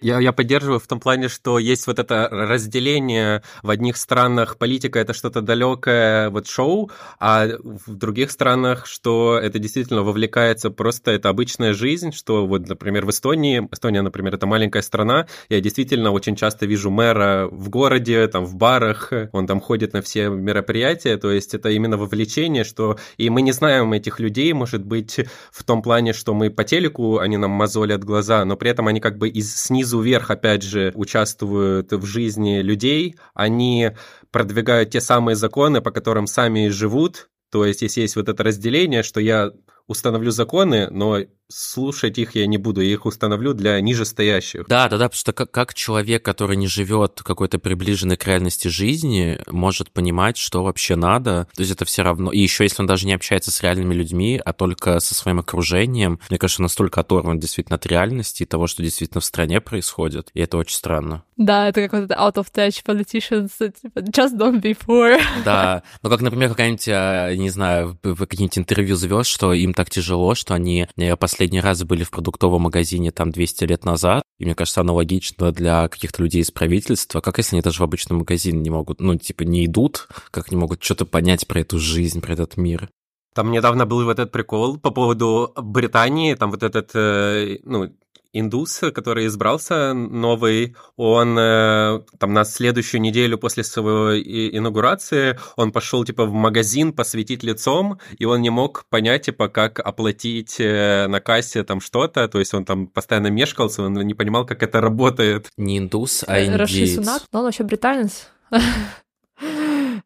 Я, 0.00 0.20
я 0.20 0.32
поддерживаю 0.32 0.78
в 0.78 0.86
том 0.86 1.00
плане, 1.00 1.26
что 1.28 1.58
есть 1.58 1.88
вот 1.88 1.98
это 1.98 2.28
разделение. 2.30 3.42
В 3.64 3.70
одних 3.70 3.96
странах 3.96 4.56
политика 4.56 5.00
это 5.00 5.12
что-то 5.12 5.40
далекое, 5.40 6.30
вот 6.30 6.46
шоу, 6.46 6.92
а 7.18 7.48
в 7.64 7.96
других 7.96 8.30
странах, 8.30 8.86
что 8.86 9.36
это 9.42 9.58
действительно 9.58 10.04
вовлекается 10.04 10.70
просто 10.70 11.10
это 11.10 11.30
обычная 11.30 11.74
жизнь, 11.74 12.12
что 12.12 12.46
вот, 12.46 12.68
например, 12.68 13.06
в 13.06 13.10
Эстонии, 13.10 13.68
Эстония, 13.72 14.02
например, 14.02 14.36
это 14.36 14.46
маленькая 14.46 14.82
страна, 14.82 15.26
я 15.48 15.60
действительно 15.60 16.12
очень 16.12 16.36
часто 16.36 16.66
вижу 16.66 16.90
мэра 16.90 17.48
в 17.50 17.68
городе, 17.68 18.28
там 18.28 18.44
в 18.44 18.54
барах, 18.54 19.12
он 19.32 19.48
там 19.48 19.60
ходит 19.60 19.94
на 19.94 20.02
все 20.02 20.28
мероприятия, 20.28 21.16
то 21.16 21.32
есть 21.32 21.54
это 21.54 21.70
именно 21.70 21.96
вовлечение, 21.96 22.62
что 22.62 22.98
и 23.16 23.30
мы 23.30 23.42
не 23.42 23.50
знаем 23.50 23.92
этих 23.92 24.20
людей, 24.20 24.52
может 24.52 24.84
быть, 24.84 25.18
в 25.50 25.64
том 25.64 25.82
плане, 25.82 26.12
что 26.12 26.34
мы 26.34 26.50
по 26.50 26.62
телеку, 26.62 27.18
они 27.18 27.36
нам 27.36 27.50
мозолят 27.50 28.04
глаза, 28.04 28.44
но 28.44 28.56
при 28.56 28.70
этом 28.70 28.86
они 28.86 29.00
как 29.00 29.18
бы 29.18 29.28
из 29.28 29.56
снизу 29.56 29.87
вверх, 29.92 30.30
опять 30.30 30.62
же, 30.62 30.92
участвуют 30.94 31.92
в 31.92 32.04
жизни 32.04 32.60
людей, 32.60 33.16
они 33.34 33.92
продвигают 34.30 34.90
те 34.90 35.00
самые 35.00 35.36
законы, 35.36 35.80
по 35.80 35.90
которым 35.90 36.26
сами 36.26 36.68
живут, 36.68 37.28
то 37.50 37.64
есть 37.64 37.82
если 37.82 38.02
есть 38.02 38.16
вот 38.16 38.28
это 38.28 38.42
разделение, 38.42 39.02
что 39.02 39.20
я 39.20 39.52
установлю 39.88 40.30
законы, 40.30 40.88
но 40.90 41.18
слушать 41.48 42.18
их 42.18 42.34
я 42.34 42.46
не 42.46 42.58
буду, 42.58 42.82
я 42.82 42.92
их 42.92 43.06
установлю 43.06 43.54
для 43.54 43.80
нижестоящих. 43.80 44.66
Да, 44.68 44.88
да, 44.88 44.98
да, 44.98 45.08
потому 45.08 45.18
что 45.18 45.32
как, 45.32 45.50
как 45.50 45.74
человек, 45.74 46.22
который 46.22 46.56
не 46.56 46.68
живет 46.68 47.22
какой-то 47.24 47.58
приближенной 47.58 48.18
к 48.18 48.26
реальности 48.26 48.68
жизни, 48.68 49.40
может 49.48 49.90
понимать, 49.90 50.36
что 50.36 50.62
вообще 50.62 50.94
надо. 50.94 51.48
То 51.56 51.62
есть 51.62 51.72
это 51.72 51.86
все 51.86 52.02
равно. 52.02 52.30
И 52.30 52.38
еще 52.38 52.64
если 52.64 52.82
он 52.82 52.86
даже 52.86 53.06
не 53.06 53.14
общается 53.14 53.50
с 53.50 53.62
реальными 53.62 53.94
людьми, 53.94 54.40
а 54.44 54.52
только 54.52 55.00
со 55.00 55.14
своим 55.14 55.40
окружением, 55.40 56.20
мне 56.28 56.38
кажется, 56.38 56.62
настолько 56.62 57.00
оторван 57.00 57.38
действительно 57.38 57.76
от 57.76 57.86
реальности 57.86 58.42
и 58.42 58.46
того, 58.46 58.66
что 58.66 58.82
действительно 58.82 59.22
в 59.22 59.24
стране 59.24 59.62
происходит. 59.62 60.30
И 60.34 60.40
это 60.40 60.58
очень 60.58 60.76
странно. 60.76 61.24
Да, 61.38 61.68
это 61.68 61.82
как 61.82 61.92
вот 61.92 62.02
это 62.02 62.14
out 62.14 62.34
of 62.34 62.48
touch 62.52 62.84
politicians, 62.84 63.52
типа, 63.58 64.00
just 64.00 64.36
don't 64.36 64.60
be 64.60 64.76
poor. 64.76 65.20
Да, 65.44 65.84
ну 66.02 66.10
как, 66.10 66.20
например, 66.20 66.48
какая-нибудь, 66.48 66.88
а, 66.88 67.32
не 67.36 67.48
знаю, 67.50 67.96
в 68.02 68.26
какие-нибудь 68.26 68.58
интервью 68.58 68.96
звезд, 68.96 69.30
что 69.30 69.52
им 69.52 69.72
так 69.72 69.88
тяжело, 69.88 70.34
что 70.34 70.54
они 70.54 70.88
э, 70.96 71.16
последний 71.16 71.60
раз 71.60 71.84
были 71.84 72.02
в 72.02 72.10
продуктовом 72.10 72.62
магазине 72.62 73.12
там 73.12 73.30
200 73.30 73.64
лет 73.64 73.84
назад, 73.84 74.24
и 74.38 74.44
мне 74.46 74.56
кажется, 74.56 74.80
аналогично 74.80 75.52
для 75.52 75.86
каких-то 75.86 76.24
людей 76.24 76.42
из 76.42 76.50
правительства. 76.50 77.20
Как 77.20 77.38
если 77.38 77.54
они 77.54 77.62
даже 77.62 77.78
в 77.78 77.84
обычном 77.84 78.18
магазине 78.18 78.58
не 78.58 78.70
могут, 78.70 79.00
ну, 79.00 79.14
типа, 79.14 79.44
не 79.44 79.64
идут, 79.66 80.08
как 80.32 80.50
не 80.50 80.56
могут 80.56 80.82
что-то 80.82 81.06
понять 81.06 81.46
про 81.46 81.60
эту 81.60 81.78
жизнь, 81.78 82.20
про 82.20 82.32
этот 82.32 82.56
мир. 82.56 82.88
Там 83.34 83.50
недавно 83.50 83.86
был 83.86 84.04
вот 84.04 84.18
этот 84.18 84.32
прикол 84.32 84.78
по 84.78 84.90
поводу 84.90 85.52
Британии, 85.56 86.34
там 86.34 86.50
вот 86.50 86.62
этот, 86.62 86.90
э, 86.94 87.58
ну, 87.64 87.90
индус, 88.32 88.80
который 88.94 89.26
избрался 89.26 89.94
новый, 89.94 90.76
он 90.96 91.38
э, 91.38 92.00
там 92.18 92.32
на 92.32 92.44
следующую 92.44 93.00
неделю 93.00 93.38
после 93.38 93.64
своей 93.64 94.56
инаугурации, 94.56 95.38
он 95.56 95.72
пошел 95.72 96.04
типа 96.04 96.24
в 96.24 96.32
магазин 96.32 96.92
посветить 96.92 97.42
лицом, 97.42 97.98
и 98.18 98.24
он 98.24 98.42
не 98.42 98.50
мог 98.50 98.84
понять 98.90 99.26
типа 99.26 99.48
как 99.48 99.80
оплатить 99.80 100.56
э, 100.60 101.06
на 101.08 101.20
кассе 101.20 101.64
там 101.64 101.80
что-то, 101.80 102.28
то 102.28 102.38
есть 102.38 102.54
он 102.54 102.64
там 102.64 102.86
постоянно 102.86 103.28
мешкался, 103.28 103.82
он 103.82 103.94
не 103.94 104.14
понимал, 104.14 104.46
как 104.46 104.62
это 104.62 104.80
работает. 104.80 105.48
Не 105.56 105.78
индус, 105.78 106.24
а 106.26 106.34
Раши 106.34 106.80
индиец. 106.80 106.96
Сунак, 106.96 107.22
но 107.32 107.40
он 107.40 107.44
вообще 107.46 107.64
британец. 107.64 108.28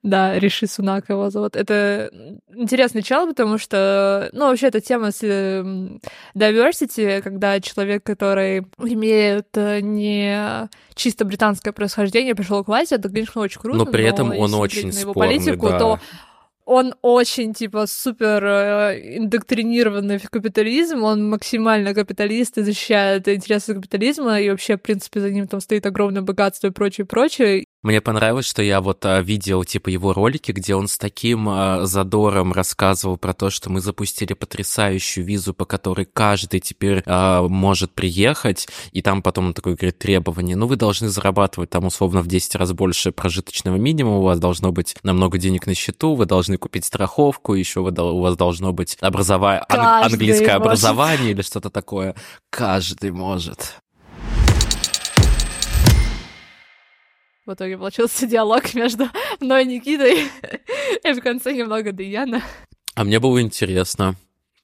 Да, 0.02 0.36
Риши 0.36 0.66
Сунак 0.66 1.08
его 1.10 1.30
зовут. 1.30 1.54
Это 1.54 2.10
интересный 2.54 3.02
чел, 3.02 3.28
потому 3.28 3.56
что, 3.56 4.28
ну, 4.32 4.46
вообще 4.48 4.66
эта 4.66 4.80
тема 4.80 5.12
с 5.12 5.22
эм, 5.22 6.00
diversity, 6.34 7.22
когда 7.22 7.60
человек, 7.60 8.02
который 8.02 8.66
имеет 8.78 9.46
э, 9.54 9.80
не 9.80 10.68
чисто 10.94 11.24
британское 11.24 11.72
происхождение, 11.72 12.34
пришел 12.34 12.64
к 12.64 12.68
власти, 12.68 12.94
это, 12.94 13.08
конечно, 13.08 13.40
очень 13.40 13.60
круто. 13.60 13.78
Но 13.78 13.86
при 13.86 14.04
этом 14.04 14.36
он 14.36 14.54
очень 14.54 14.88
его 14.88 15.12
спорный, 15.12 15.38
политику, 15.38 15.68
да. 15.68 15.78
то 15.78 16.00
он 16.64 16.94
очень, 17.02 17.54
типа, 17.54 17.86
супер 17.86 18.44
э, 18.44 19.18
индоктринированный 19.18 20.18
в 20.18 20.30
капитализм, 20.30 21.02
он 21.04 21.28
максимально 21.28 21.94
капиталист 21.94 22.58
и 22.58 22.62
защищает 22.62 23.28
интересы 23.28 23.74
капитализма, 23.74 24.40
и 24.40 24.50
вообще, 24.50 24.76
в 24.76 24.82
принципе, 24.82 25.20
за 25.20 25.30
ним 25.30 25.46
там 25.46 25.60
стоит 25.60 25.86
огромное 25.86 26.22
богатство 26.22 26.68
и 26.68 26.70
прочее, 26.70 27.04
прочее. 27.04 27.66
Мне 27.82 28.00
понравилось, 28.00 28.46
что 28.46 28.62
я 28.62 28.80
вот 28.80 29.04
а, 29.04 29.20
видел, 29.22 29.64
типа, 29.64 29.88
его 29.88 30.12
ролики, 30.12 30.52
где 30.52 30.76
он 30.76 30.86
с 30.86 30.98
таким 30.98 31.48
а, 31.48 31.84
задором 31.84 32.52
рассказывал 32.52 33.16
про 33.16 33.32
то, 33.32 33.50
что 33.50 33.70
мы 33.70 33.80
запустили 33.80 34.34
потрясающую 34.34 35.24
визу, 35.24 35.52
по 35.52 35.64
которой 35.64 36.04
каждый 36.04 36.60
теперь 36.60 37.02
а, 37.06 37.42
может 37.42 37.92
приехать, 37.92 38.68
и 38.92 39.02
там 39.02 39.20
потом 39.20 39.46
он 39.46 39.54
такой 39.54 39.74
говорит 39.74 39.98
требование, 39.98 40.54
ну, 40.54 40.68
вы 40.68 40.76
должны 40.76 41.08
зарабатывать 41.08 41.70
там 41.70 41.84
условно 41.84 42.22
в 42.22 42.28
10 42.28 42.54
раз 42.54 42.72
больше 42.72 43.10
прожиточного 43.10 43.74
минимума, 43.74 44.18
у 44.18 44.22
вас 44.22 44.38
должно 44.38 44.70
быть 44.70 44.94
намного 45.02 45.38
денег 45.38 45.66
на 45.66 45.74
счету, 45.74 46.14
вы 46.14 46.26
должны 46.26 46.58
купить 46.58 46.84
страховку, 46.84 47.54
еще 47.54 47.80
вы, 47.80 47.90
у 47.90 48.20
вас 48.20 48.36
должно 48.36 48.72
быть 48.72 48.96
образова... 49.00 49.66
английское 49.68 50.58
может. 50.58 50.66
образование 50.66 51.32
или 51.32 51.42
что-то 51.42 51.68
такое. 51.68 52.14
Каждый 52.48 53.10
может. 53.10 53.81
В 57.44 57.54
итоге 57.54 57.76
получился 57.76 58.26
диалог 58.28 58.72
между 58.74 59.08
мной 59.40 59.64
и 59.64 59.66
Никитой, 59.66 60.28
и 61.04 61.12
в 61.12 61.20
конце 61.20 61.52
немного 61.52 61.92
Даяна. 61.92 62.42
А 62.94 63.04
мне 63.04 63.18
было 63.18 63.40
интересно. 63.40 64.16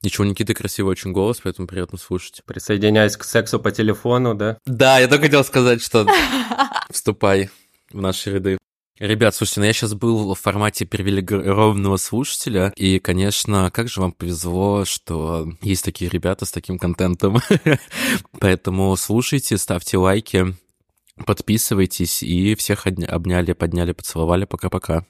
Ничего, 0.02 0.24
Никита 0.24 0.54
красивый 0.54 0.92
очень 0.92 1.12
голос, 1.12 1.40
поэтому 1.42 1.66
приятно 1.66 1.98
слушать. 1.98 2.42
Присоединяюсь 2.46 3.16
к 3.16 3.24
сексу 3.24 3.58
по 3.58 3.72
телефону, 3.72 4.34
да? 4.34 4.58
Да, 4.64 5.00
я 5.00 5.08
только 5.08 5.24
хотел 5.24 5.42
сказать, 5.42 5.82
что 5.82 6.06
вступай 6.90 7.50
в 7.90 8.00
наши 8.00 8.32
ряды. 8.32 8.58
Ребят, 9.00 9.34
слушайте, 9.34 9.60
ну 9.60 9.66
я 9.66 9.72
сейчас 9.72 9.94
был 9.94 10.34
в 10.34 10.40
формате 10.40 10.86
привилегированного 10.86 11.96
слушателя, 11.96 12.72
и, 12.76 13.00
конечно, 13.00 13.70
как 13.72 13.88
же 13.88 14.00
вам 14.00 14.12
повезло, 14.12 14.84
что 14.84 15.48
есть 15.62 15.84
такие 15.84 16.10
ребята 16.10 16.44
с 16.44 16.52
таким 16.52 16.78
контентом. 16.78 17.38
Поэтому 18.40 18.96
слушайте, 18.96 19.56
ставьте 19.56 19.98
лайки, 19.98 20.54
Подписывайтесь 21.26 22.22
и 22.22 22.54
всех 22.54 22.86
обняли, 22.86 23.52
подняли, 23.52 23.92
поцеловали. 23.92 24.44
Пока-пока. 24.44 25.06